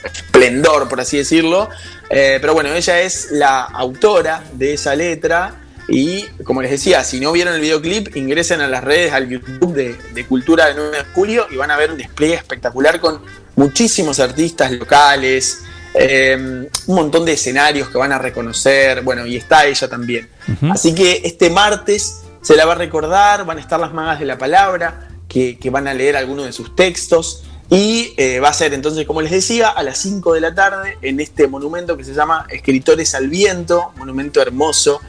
[0.03, 1.69] esplendor, por así decirlo.
[2.09, 5.55] Eh, pero bueno, ella es la autora de esa letra.
[5.87, 9.73] Y como les decía, si no vieron el videoclip, ingresen a las redes, al YouTube
[9.73, 13.21] de, de Cultura de 9 de Julio y van a ver un despliegue espectacular con
[13.55, 15.63] muchísimos artistas locales,
[15.93, 20.29] eh, un montón de escenarios que van a reconocer, bueno, y está ella también.
[20.69, 24.25] Así que este martes se la va a recordar, van a estar las magas de
[24.25, 28.73] la palabra, que, van a leer algunos de sus textos, y eh, va a ser
[28.73, 32.13] entonces, como les decía, a las 5 de la tarde en este monumento que se
[32.13, 34.99] llama Escritores al Viento, monumento hermoso,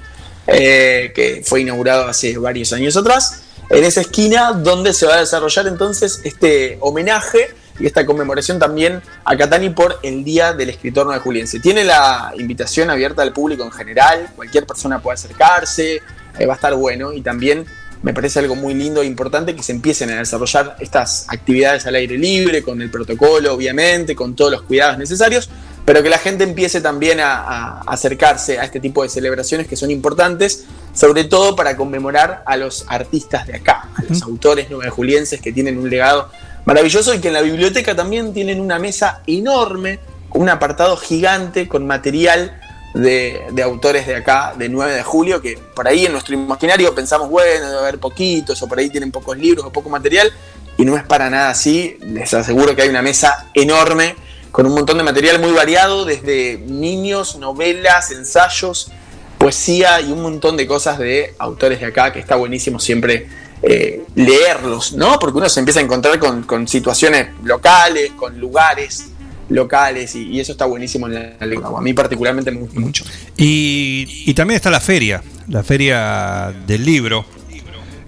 [0.46, 5.20] eh, que fue inaugurado hace varios años atrás, en esa esquina donde se va a
[5.20, 11.06] desarrollar entonces este homenaje y esta conmemoración también a Catani por el Día del Escritor
[11.06, 11.60] Nueva Juliense.
[11.60, 16.02] Tiene la invitación abierta al público en general, cualquier persona puede acercarse,
[16.38, 17.66] eh, va a estar bueno y también
[18.02, 21.94] me parece algo muy lindo e importante que se empiecen a desarrollar estas actividades al
[21.94, 25.48] aire libre, con el protocolo obviamente, con todos los cuidados necesarios,
[25.84, 29.90] pero que la gente empiece también a, acercarse a este tipo de celebraciones que son
[29.90, 35.52] importantes, sobre todo para conmemorar a los artistas de acá, a los autores julienses que
[35.52, 36.30] tienen un legado
[36.64, 39.98] maravilloso y que en la biblioteca también tienen una mesa enorme,
[40.30, 42.60] un apartado gigante con material
[42.94, 47.28] de, autores de acá, de 9 de julio, que por ahí en nuestro imaginario pensamos,
[47.28, 50.32] bueno, debe haber poquitos, o por ahí tienen pocos libros o poco material,
[50.76, 54.16] y no es para nada así, les aseguro que hay una mesa enorme
[54.50, 58.90] con un montón de material muy variado, desde niños, novelas, ensayos,
[59.38, 63.28] poesía y un montón de cosas de autores de acá, que está buenísimo siempre
[63.62, 65.20] eh, leerlos, ¿no?
[65.20, 69.06] Porque uno se empieza a encontrar con, situaciones locales, con lugares
[69.48, 71.78] locales y, eso está buenísimo en la lengua.
[71.78, 73.04] A mí particularmente me gusta mucho.
[73.36, 77.24] Y, también está la feria, la feria del libro,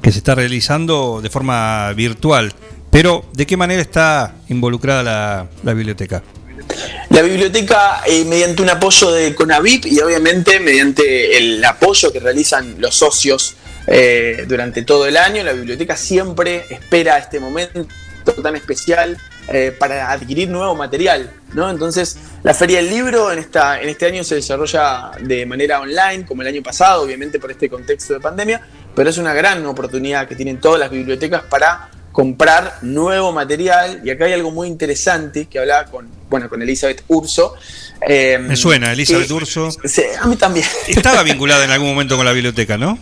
[0.02, 2.52] que se está realizando de forma virtual.
[2.90, 6.22] Pero, ¿de qué manera está involucrada la, biblioteca?
[7.10, 12.74] La biblioteca, eh, mediante un apoyo de Conavip y obviamente mediante el apoyo que realizan
[12.78, 13.54] los socios
[13.86, 17.86] eh, durante todo el año, la biblioteca siempre espera este momento
[18.42, 21.30] tan especial eh, para adquirir nuevo material.
[21.52, 21.68] ¿no?
[21.68, 26.24] Entonces, la Feria del Libro en, esta, en este año se desarrolla de manera online,
[26.24, 28.62] como el año pasado, obviamente por este contexto de pandemia,
[28.94, 34.00] pero es una gran oportunidad que tienen todas las bibliotecas para comprar nuevo material.
[34.02, 37.54] Y acá hay algo muy interesante que hablaba con, bueno, con Elizabeth Urso.
[38.06, 39.70] Eh, Me suena, Elizabeth que- Urso.
[39.84, 40.66] Sí, a mí también.
[40.88, 42.98] Estaba vinculada en algún momento con la biblioteca, ¿no?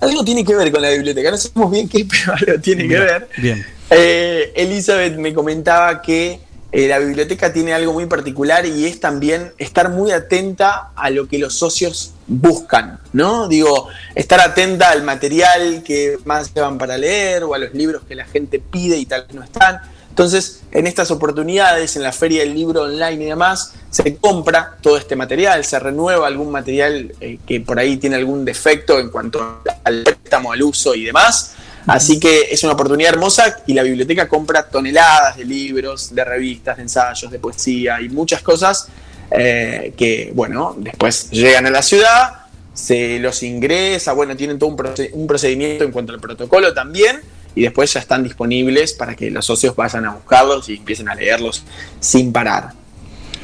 [0.00, 2.98] Algo tiene que ver con la biblioteca, no sabemos bien qué, pero algo tiene que
[2.98, 3.28] ver.
[3.38, 3.64] Bien.
[3.90, 6.40] Eh, Elizabeth me comentaba que
[6.72, 11.28] eh, la biblioteca tiene algo muy particular y es también estar muy atenta a lo
[11.28, 13.46] que los socios buscan, ¿no?
[13.48, 18.16] Digo, estar atenta al material que más llevan para leer o a los libros que
[18.16, 19.80] la gente pide y tal vez no están.
[20.16, 24.96] Entonces, en estas oportunidades, en la feria del libro online y demás, se compra todo
[24.96, 29.60] este material, se renueva algún material eh, que por ahí tiene algún defecto en cuanto
[29.84, 31.52] al préstamo, al uso y demás.
[31.86, 36.78] Así que es una oportunidad hermosa y la biblioteca compra toneladas de libros, de revistas,
[36.78, 38.88] de ensayos, de poesía y muchas cosas
[39.30, 44.78] eh, que, bueno, después llegan a la ciudad, se los ingresa, bueno, tienen todo un,
[44.78, 47.20] proce- un procedimiento en cuanto al protocolo también
[47.56, 51.14] y después ya están disponibles para que los socios vayan a buscarlos y empiecen a
[51.14, 51.64] leerlos
[51.98, 52.74] sin parar.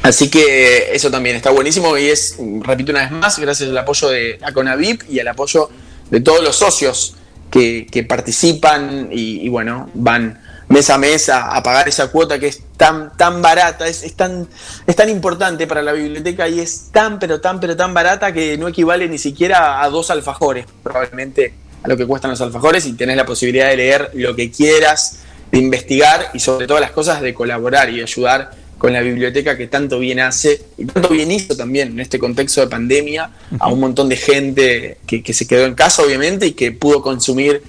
[0.02, 4.10] Así que eso también está buenísimo y es, repito una vez más, gracias al apoyo
[4.10, 5.70] de Aconavip y al apoyo
[6.10, 7.16] de todos los socios
[7.50, 12.48] que, que participan y, bueno, van mes a mes a, a pagar esa cuota que
[12.48, 14.46] es tan, tan barata, es, es tan,
[14.86, 18.58] es tan importante para la biblioteca y es tan, pero tan, pero tan barata que
[18.58, 22.92] no equivale ni siquiera a dos alfajores, probablemente a lo que cuestan los alfajores y
[22.94, 25.20] tenés la posibilidad de leer lo que quieras,
[25.50, 29.68] de investigar y sobre todas las cosas de colaborar y ayudar con la biblioteca que
[29.68, 33.30] tanto bien hace y tanto bien hizo también en este contexto de pandemia
[33.60, 37.00] a un montón de gente que, que se quedó en casa obviamente y que pudo
[37.02, 37.62] consumir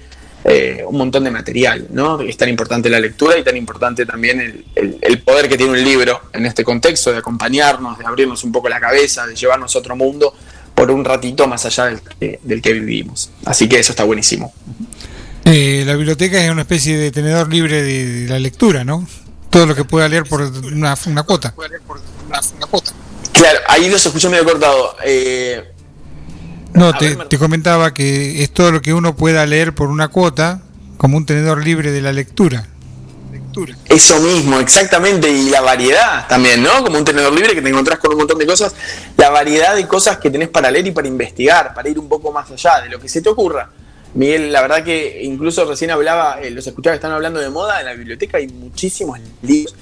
[0.46, 2.20] eh, un montón de material, ¿no?
[2.20, 5.72] Es tan importante la lectura y tan importante también el, el- el poder que tiene
[5.72, 9.74] un libro en este contexto de acompañarnos, de abrirnos un poco la cabeza, de llevarnos
[9.74, 10.34] a otro mundo
[10.74, 13.30] por un ratito más allá del que, del que vivimos.
[13.44, 14.52] Así que eso está buenísimo.
[15.44, 19.06] Eh, la biblioteca es una especie de tenedor libre de, de la lectura, ¿no?
[19.50, 21.54] Todo lo que pueda leer por una, una cuota.
[23.32, 24.96] Claro, ahí los escuché medio cortado.
[25.04, 25.62] Eh,
[26.72, 30.62] No, te, te comentaba que es todo lo que uno pueda leer por una cuota,
[30.96, 32.66] como un tenedor libre de la lectura.
[33.86, 36.82] Eso mismo, exactamente, y la variedad también, ¿no?
[36.82, 38.74] Como un tenedor libre que te encontrás con un montón de cosas,
[39.16, 42.32] la variedad de cosas que tenés para leer y para investigar, para ir un poco
[42.32, 43.70] más allá de lo que se te ocurra.
[44.14, 47.80] Miguel, la verdad que incluso recién hablaba, eh, los escuchaba que están hablando de moda,
[47.80, 49.74] en la biblioteca hay muchísimos libros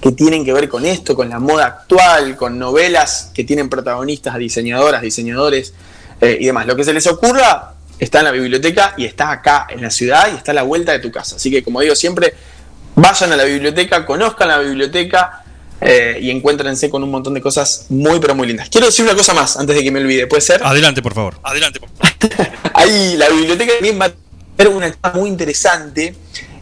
[0.00, 4.36] que tienen que ver con esto, con la moda actual, con novelas que tienen protagonistas,
[4.38, 5.72] diseñadoras, diseñadores
[6.20, 6.66] eh, y demás.
[6.66, 10.28] Lo que se les ocurra está en la biblioteca y está acá en la ciudad
[10.32, 11.36] y está a la vuelta de tu casa.
[11.36, 12.34] Así que como digo siempre,
[13.00, 15.44] vayan a la biblioteca, conozcan la biblioteca
[15.80, 18.68] eh, y encuéntrense con un montón de cosas muy pero muy lindas.
[18.68, 20.62] Quiero decir una cosa más antes de que me olvide, ¿puede ser?
[20.64, 21.38] Adelante, por favor.
[21.42, 21.80] Adelante.
[22.74, 24.12] Ahí la biblioteca también va a
[24.56, 26.14] tener una charla muy interesante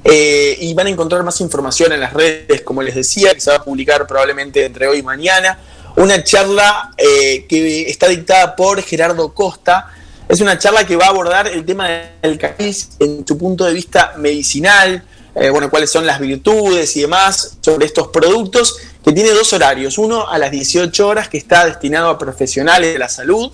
[0.05, 3.51] eh, y van a encontrar más información en las redes, como les decía, que se
[3.51, 5.59] va a publicar probablemente entre hoy y mañana.
[5.97, 9.91] Una charla eh, que está dictada por Gerardo Costa.
[10.29, 11.89] Es una charla que va a abordar el tema
[12.21, 15.03] del cannabis en su punto de vista medicinal,
[15.39, 19.99] eh, bueno, cuáles son las virtudes y demás sobre estos productos, que tiene dos horarios.
[19.99, 23.53] Uno a las 18 horas, que está destinado a profesionales de la salud,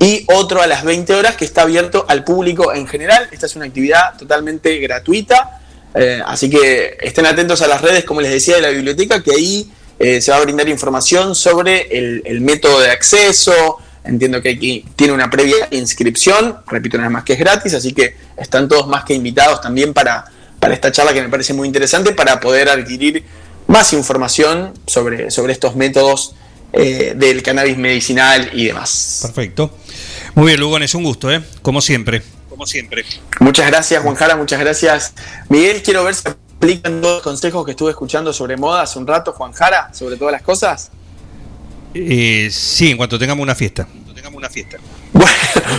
[0.00, 3.28] y otro a las 20 horas que está abierto al público en general.
[3.30, 5.60] Esta es una actividad totalmente gratuita,
[5.94, 9.32] eh, así que estén atentos a las redes, como les decía, de la biblioteca, que
[9.32, 13.78] ahí eh, se va a brindar información sobre el, método de acceso.
[14.04, 18.16] Entiendo que aquí tiene una previa inscripción, repito vez más que es gratis, así que
[18.36, 20.24] están todos más que invitados también para,
[20.60, 23.24] para esta charla que me parece muy interesante, para poder adquirir
[23.66, 26.34] más información sobre, sobre estos métodos
[26.72, 29.20] eh, del cannabis medicinal y demás.
[29.22, 29.70] Perfecto.
[30.34, 31.42] Muy bien, Lugones, un gusto, ¿eh?
[31.62, 32.22] Como siempre.
[32.48, 33.04] Como siempre.
[33.40, 35.14] Muchas gracias, Juan Jara, muchas gracias.
[35.48, 39.06] Miguel, quiero ver si aplican todos los consejos que estuve escuchando sobre moda hace un
[39.06, 40.90] rato, Juan Jara, sobre todas las cosas.
[41.94, 43.86] Eh, sí, en cuanto tengamos una fiesta.
[44.14, 44.78] Tengamos una fiesta.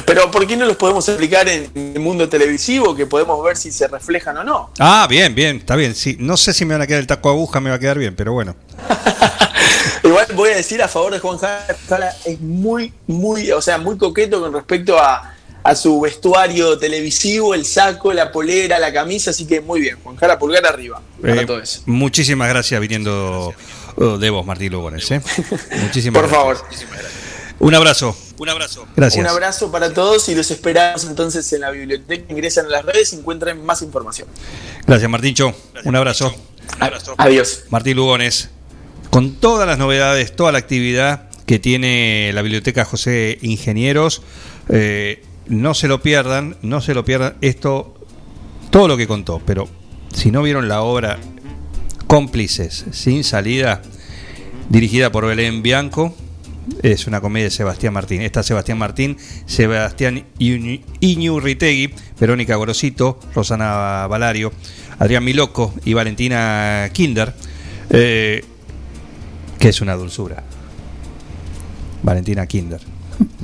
[0.05, 3.71] Pero ¿por qué no los podemos aplicar en el mundo televisivo, que podemos ver si
[3.71, 4.71] se reflejan o no?
[4.79, 5.95] Ah, bien, bien, está bien.
[5.95, 7.97] Sí, no sé si me van a quedar el taco aguja, me va a quedar
[7.99, 8.55] bien, pero bueno.
[10.03, 13.97] Igual voy a decir a favor de Juan Jara, es muy, muy, o sea, muy
[13.97, 19.45] coqueto con respecto a, a su vestuario televisivo, el saco, la polera, la camisa, así
[19.45, 21.81] que muy bien, Juan Jara, pulgar arriba para Eh, todo eso.
[21.85, 23.53] muchísimas gracias viniendo
[23.97, 25.09] oh, de vos, Martín Lugones.
[25.11, 25.21] ¿eh?
[25.83, 26.31] Muchísimas Por gracias.
[26.31, 26.57] favor.
[27.59, 28.15] Un abrazo.
[28.37, 28.87] Un abrazo.
[28.95, 29.21] Gracias.
[29.21, 32.31] Un abrazo para todos y los esperamos entonces en la biblioteca.
[32.31, 34.27] Ingresan a las redes y encuentran más información.
[34.87, 35.53] Gracias, Martincho.
[35.83, 36.33] Un abrazo.
[37.17, 37.63] Adiós.
[37.69, 38.49] Martín Lugones.
[39.09, 44.21] Con todas las novedades, toda la actividad que tiene la Biblioteca José Ingenieros,
[44.69, 47.35] eh, no se lo pierdan, no se lo pierdan.
[47.41, 47.95] Esto,
[48.69, 49.67] todo lo que contó, pero
[50.13, 51.17] si no vieron la obra
[52.05, 53.81] Cómplices sin salida,
[54.69, 56.15] dirigida por Belén Bianco,
[56.83, 58.21] es una comedia de Sebastián Martín.
[58.21, 64.51] Está Sebastián Martín, Sebastián Iñu- Iñurritegui, Verónica Gorosito, Rosana Valario,
[64.99, 67.33] Adrián Miloco y Valentina Kinder,
[67.89, 68.43] eh,
[69.59, 70.43] que es una dulzura.
[72.03, 72.79] Valentina Kinder.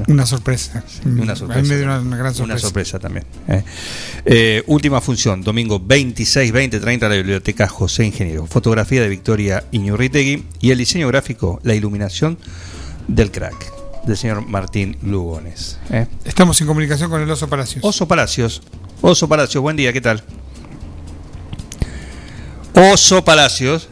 [0.07, 0.83] Una sorpresa.
[1.05, 1.59] Una sorpresa.
[1.59, 2.59] A mí me dio una, una gran Una sorpresa.
[2.59, 3.25] sorpresa también.
[3.49, 3.63] eh.
[4.25, 8.45] Eh, última función, domingo 26, 20, 30, la Biblioteca José Ingeniero.
[8.47, 12.37] Fotografía de Victoria Iñurritegui y el diseño gráfico, la iluminación
[13.07, 15.79] del crack, del señor Martín Lugones.
[15.91, 16.07] eh.
[16.25, 17.83] Estamos en comunicación con el Oso Palacios.
[17.83, 18.61] Oso Palacios.
[19.01, 20.23] Oso Palacios, buen día, ¿qué tal?
[22.73, 23.89] Oso Palacios.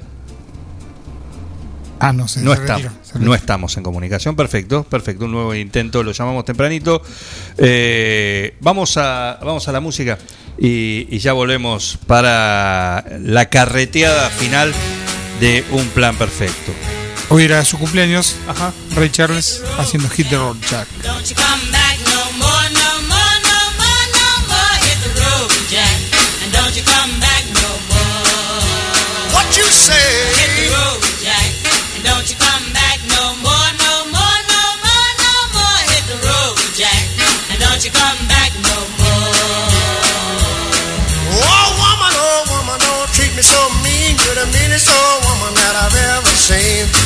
[2.00, 2.42] Ah, no sé.
[2.42, 6.43] No, se está- se no estamos en comunicación, perfecto, perfecto, un nuevo intento, lo llamamos
[6.43, 7.01] tempranito.
[7.58, 10.17] Eh, vamos, a, vamos a la música
[10.58, 14.74] y, y ya volvemos para la carreteada final
[15.40, 16.74] de Un Plan Perfecto.
[17.34, 18.36] Hoy era su cumpleaños.
[18.48, 18.72] Ajá.
[18.94, 20.88] Ray Charles haciendo Hit the Road Jack.
[21.02, 24.76] Don't you come back no more, no more, no more, no more.
[24.86, 25.98] Hit the road, Jack.
[26.45, 29.34] And don't you come back no more.
[29.34, 29.98] What you say?
[30.38, 31.50] Hit the road, Jack.
[31.98, 35.82] And don't you come back no more, no more, no more, no more.
[35.90, 37.02] Hit the road, Jack.
[37.50, 39.34] And don't you come back no more.
[41.34, 44.22] Oh woman, oh woman, don't treat me so mean.
[44.22, 46.02] You're the meanest old woman that I've ever seen.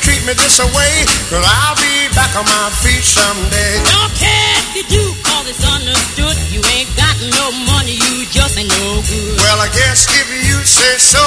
[0.00, 0.92] Treat me this away.
[1.28, 3.74] Cause I'll be back on my feet someday.
[3.84, 6.36] Don't care if you do, cause it's understood.
[6.50, 9.36] You ain't got no money, you just ain't no good.
[9.38, 11.24] Well, I guess if you say so,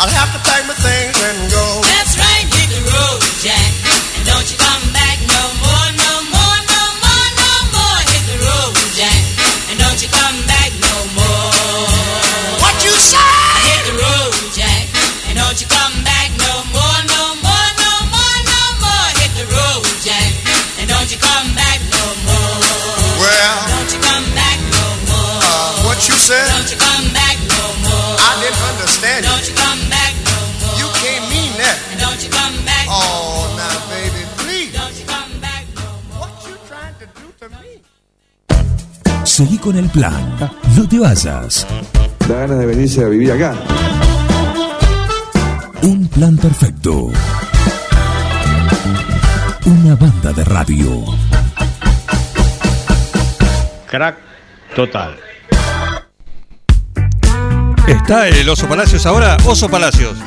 [0.00, 1.64] I'll have to pack my things and go.
[1.84, 3.70] That's right, hit the road, Jack.
[4.16, 5.79] And don't you come back no more,
[39.40, 40.36] Seguí con el plan.
[40.76, 41.66] No te vayas.
[42.28, 43.54] Da ganas de venirse a vivir acá.
[45.80, 47.06] Un plan perfecto.
[49.64, 51.04] Una banda de radio.
[53.86, 54.18] Crack
[54.76, 55.16] total.
[57.88, 59.38] ¿Está el Oso Palacios ahora?
[59.46, 60.18] Oso Palacios.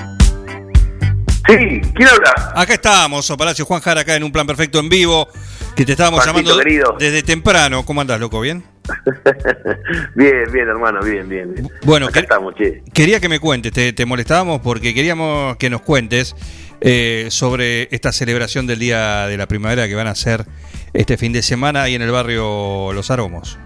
[1.48, 2.51] Sí, ¿quién habla?
[2.56, 5.27] Acá estamos, Oso Palacios, Juan Jara, acá en Un Plan Perfecto en vivo,
[5.75, 6.95] que te estábamos Juancito, llamando querido.
[6.98, 7.85] desde temprano.
[7.85, 8.42] ¿Cómo andás, loco?
[8.42, 8.73] ¿Bien?
[10.16, 11.53] bien, bien, hermano, bien, bien.
[11.53, 11.70] bien.
[11.86, 12.53] Bueno, que- estamos.
[12.94, 16.36] Quería que me cuentes, te, te molestábamos porque queríamos que nos cuentes
[16.82, 20.45] eh, sobre esta celebración del Día de la Primavera que van a hacer
[20.94, 23.58] este fin de semana ahí en el barrio Los Aromos.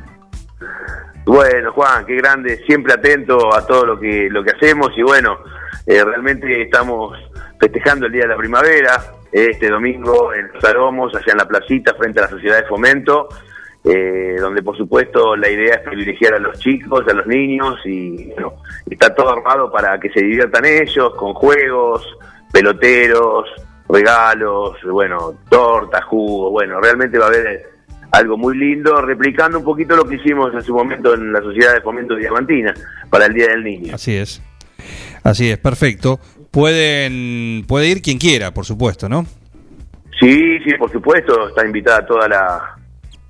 [1.26, 5.38] Bueno, Juan, qué grande, siempre atento a todo lo que lo que hacemos y bueno,
[5.86, 7.18] eh, realmente estamos
[7.60, 11.94] festejando el Día de la Primavera este domingo en Los Aromos, allá en la placita
[11.96, 13.28] frente a la Sociedad de Fomento,
[13.90, 18.27] eh, donde por supuesto la idea es privilegiar a los chicos, a los niños y
[18.32, 18.56] bueno,
[18.90, 22.06] está todo armado para que se diviertan ellos con juegos,
[22.51, 23.48] peloteros,
[23.88, 27.69] regalos, bueno, tortas, jugo, bueno, realmente va a haber
[28.11, 31.74] algo muy lindo, replicando un poquito lo que hicimos en su momento en la Sociedad
[31.74, 32.74] de Fomento Diamantina
[33.09, 33.95] para el Día del Niño.
[33.95, 34.41] Así es.
[35.24, 36.19] Así es, perfecto.
[36.51, 39.25] Pueden puede ir quien quiera, por supuesto, ¿no?
[40.19, 42.77] Sí, sí, por supuesto, está invitada toda la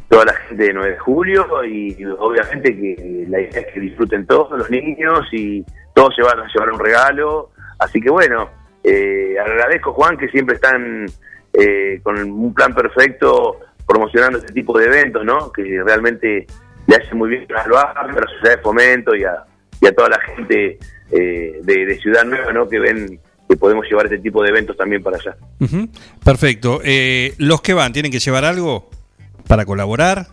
[0.10, 4.26] toda la gente de 9 de julio y obviamente que la idea es que disfruten
[4.26, 8.50] todos los niños y todos se van a llevar un regalo, así que bueno,
[8.84, 11.08] eh, agradezco, Juan, que siempre están
[11.54, 15.52] eh, con un plan perfecto promocionando este tipo de eventos, ¿no?
[15.52, 16.46] Que realmente
[16.86, 19.44] le hace muy bien a lo a la sociedad de fomento y a,
[19.82, 20.78] y a toda la gente
[21.12, 22.68] eh, de, Ciudad Nueva, ¿no?
[22.68, 25.38] Que ven que podemos llevar este tipo de eventos también para allá.
[25.62, 25.88] Ujú,
[26.24, 26.82] Perfecto.
[26.84, 28.90] Eh, ¿Los que van tienen que llevar algo
[29.48, 30.28] para colaborar?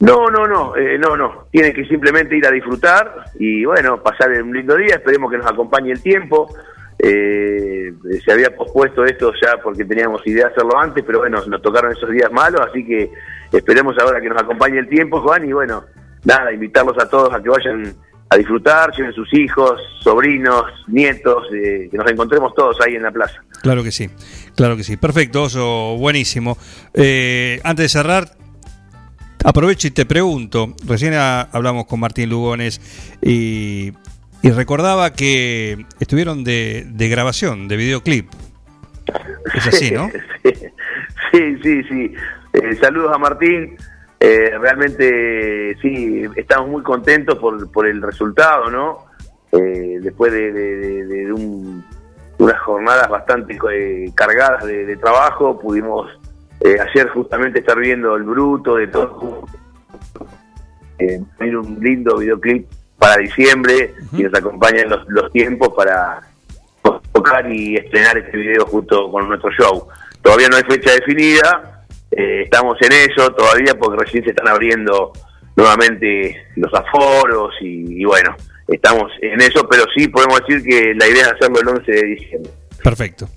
[0.00, 1.46] No, no, no, eh, no, no.
[1.50, 4.94] Tienen que simplemente ir a disfrutar y bueno, pasar un lindo día.
[4.96, 6.54] Esperemos que nos acompañe el tiempo.
[6.98, 7.92] Eh,
[8.24, 11.92] se había pospuesto esto ya porque teníamos idea de hacerlo antes, pero bueno, nos tocaron
[11.92, 13.10] esos días malos, así que
[13.52, 15.84] esperemos ahora que nos acompañe el tiempo, Juan, y bueno,
[16.24, 17.94] nada, invitarlos a todos a que vayan
[18.32, 23.10] a disfrutar, lleven sus hijos, sobrinos, nietos, eh, que nos encontremos todos ahí en la
[23.10, 23.42] plaza.
[23.60, 24.08] Claro que sí,
[24.54, 24.96] claro que sí.
[24.96, 26.56] Perfecto, Oso, buenísimo.
[26.94, 28.30] Eh, antes de cerrar,
[29.44, 32.80] aprovecho y te pregunto, recién a- hablamos con Martín Lugones
[33.20, 33.92] y,
[34.42, 38.30] y recordaba que estuvieron de, de grabación, de videoclip.
[39.54, 40.08] Es así, ¿no?
[41.32, 42.12] Sí, sí, sí.
[42.54, 43.76] Eh, saludos a Martín.
[44.22, 49.06] Eh, realmente, sí, estamos muy contentos por, por el resultado, ¿no?
[49.52, 51.82] Eh, después de, de- de- de un-
[52.38, 56.10] unas jornadas bastante eh, cargadas de, trabajo, pudimos
[56.60, 59.46] eh, ayer justamente estar viendo el bruto de todo.
[60.98, 62.68] Eh, un lindo videoclip
[62.98, 66.20] para diciembre y nos acompañan los, los tiempos para
[67.12, 69.88] tocar y estrenar este video junto con nuestro show.
[70.22, 71.79] Todavía no hay fecha definida,
[72.10, 75.12] eh, estamos en eso todavía porque recién se están abriendo
[75.56, 78.34] nuevamente los aforos y, y bueno,
[78.68, 82.06] estamos en eso, pero sí podemos decir que la idea es hacerlo el 11 de
[82.06, 82.52] diciembre.
[82.82, 83.28] Perfecto.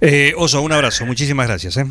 [0.00, 1.76] Eh, Oso, un abrazo, muchísimas gracias.
[1.78, 1.86] ¿eh?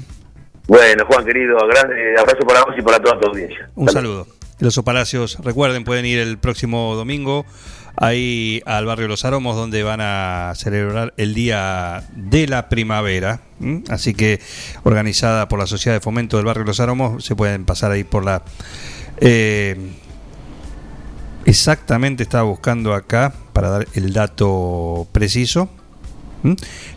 [0.67, 3.69] Bueno, Juan querido, abrazo para vos y para toda tu audiencia.
[3.75, 4.27] Un saludo.
[4.59, 7.45] Los Palacios, recuerden, pueden ir el próximo domingo
[7.95, 13.41] ahí al barrio Los Aromos, donde van a celebrar el Día de la Primavera.
[13.89, 14.39] Así que,
[14.83, 18.25] organizada por la Sociedad de Fomento del barrio Los Aromos, se pueden pasar ahí por
[18.25, 18.43] la.
[19.17, 19.77] eh,
[21.45, 25.69] exactamente estaba buscando acá para dar el dato preciso.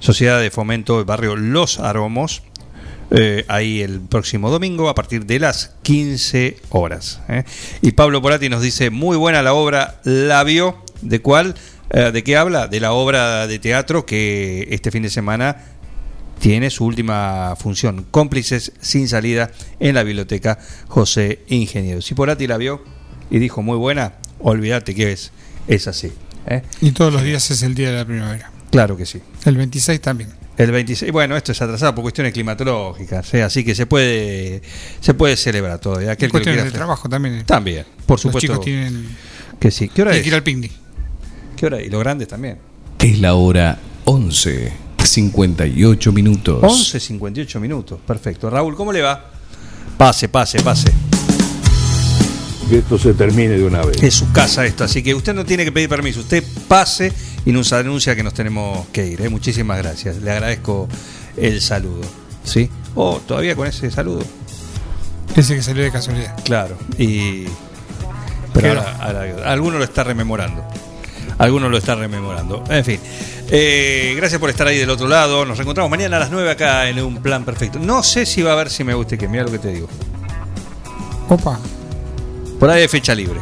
[0.00, 2.42] Sociedad de Fomento del barrio Los Aromos.
[3.12, 7.20] eh, ahí el próximo domingo a partir de las 15 horas.
[7.28, 7.44] ¿eh?
[7.80, 11.54] Y Pablo Porati nos dice, muy buena la obra, la vio, ¿de cuál?
[11.90, 12.68] Eh, ¿De qué habla?
[12.68, 15.56] De la obra de teatro que este fin de semana
[16.40, 19.50] tiene su última función, Cómplices sin salida,
[19.80, 20.58] en la biblioteca
[20.88, 22.02] José Ingeniero.
[22.02, 22.82] Si Porati la vio
[23.30, 25.32] y dijo muy buena, olvídate que es,
[25.68, 26.12] es así.
[26.46, 26.62] ¿eh?
[26.80, 28.50] Y todos los días es el día de la primavera.
[28.70, 29.20] Claro que sí.
[29.44, 30.30] El 26 también.
[30.58, 33.42] El 26, bueno, esto es atrasado por cuestiones climatológicas, ¿eh?
[33.42, 34.62] así que se puede
[35.00, 36.12] se puede celebrar todavía.
[36.12, 37.44] Aquel Cuestiones de trabajo también.
[37.44, 38.52] También, por Los supuesto.
[38.52, 39.06] chicos tienen
[39.60, 39.88] que sí.
[39.88, 40.22] ¿Qué hora tienen es?
[40.24, 40.72] que ir al picnic.
[41.56, 41.80] ¿Qué hora?
[41.80, 42.58] Y los grandes también.
[42.98, 46.58] Es la hora 11, 58 minutos.
[46.62, 47.98] 11, 58 minutos.
[48.06, 48.50] Perfecto.
[48.50, 49.30] Raúl, ¿cómo le va?
[49.96, 50.92] Pase, pase, pase.
[52.68, 54.02] Que esto se termine de una vez.
[54.02, 56.20] Es su casa esto, así que usted no tiene que pedir permiso.
[56.20, 57.12] Usted pase
[57.44, 59.20] y nos anuncia que nos tenemos que ir.
[59.22, 59.28] ¿eh?
[59.28, 60.16] Muchísimas gracias.
[60.16, 60.88] Le agradezco
[61.36, 62.02] el saludo.
[62.42, 62.68] ¿Sí?
[62.96, 64.22] Oh, todavía con ese saludo.
[65.36, 66.36] Ese que salió de casualidad.
[66.44, 66.76] Claro.
[66.98, 67.44] Y.
[68.52, 70.64] Pero ahora, ahora- alguno lo está rememorando.
[71.38, 72.64] Alguno lo está rememorando.
[72.68, 73.00] En fin.
[73.50, 75.44] Eh, gracias por estar ahí del otro lado.
[75.44, 77.78] Nos reencontramos mañana a las 9 acá en un plan perfecto.
[77.78, 79.28] No sé si va a ver si me guste que.
[79.28, 79.88] Mira lo que te digo.
[81.28, 81.58] Opa.
[82.58, 83.40] Por ahí hay fecha libre.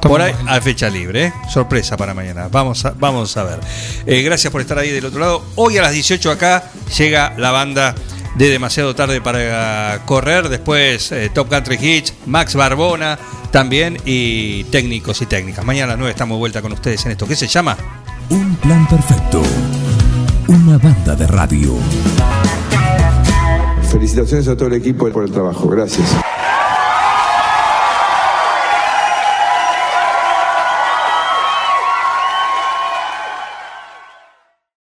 [0.00, 1.32] Por ahí hay fecha libre, ¿eh?
[1.50, 2.48] sorpresa para mañana.
[2.50, 3.60] Vamos a, vamos a ver.
[4.06, 5.42] Eh, gracias por estar ahí del otro lado.
[5.54, 7.94] Hoy a las 18 acá llega la banda
[8.34, 10.48] de demasiado tarde para correr.
[10.48, 13.18] Después eh, Top Country Hits, Max Barbona
[13.50, 15.64] también y técnicos y técnicas.
[15.64, 17.26] Mañana a las 9 estamos de vuelta con ustedes en esto.
[17.26, 17.76] ¿Qué se llama?
[18.30, 19.42] Un plan perfecto.
[20.48, 21.76] Una banda de radio.
[23.90, 25.68] Felicitaciones a todo el equipo por el trabajo.
[25.68, 26.08] Gracias.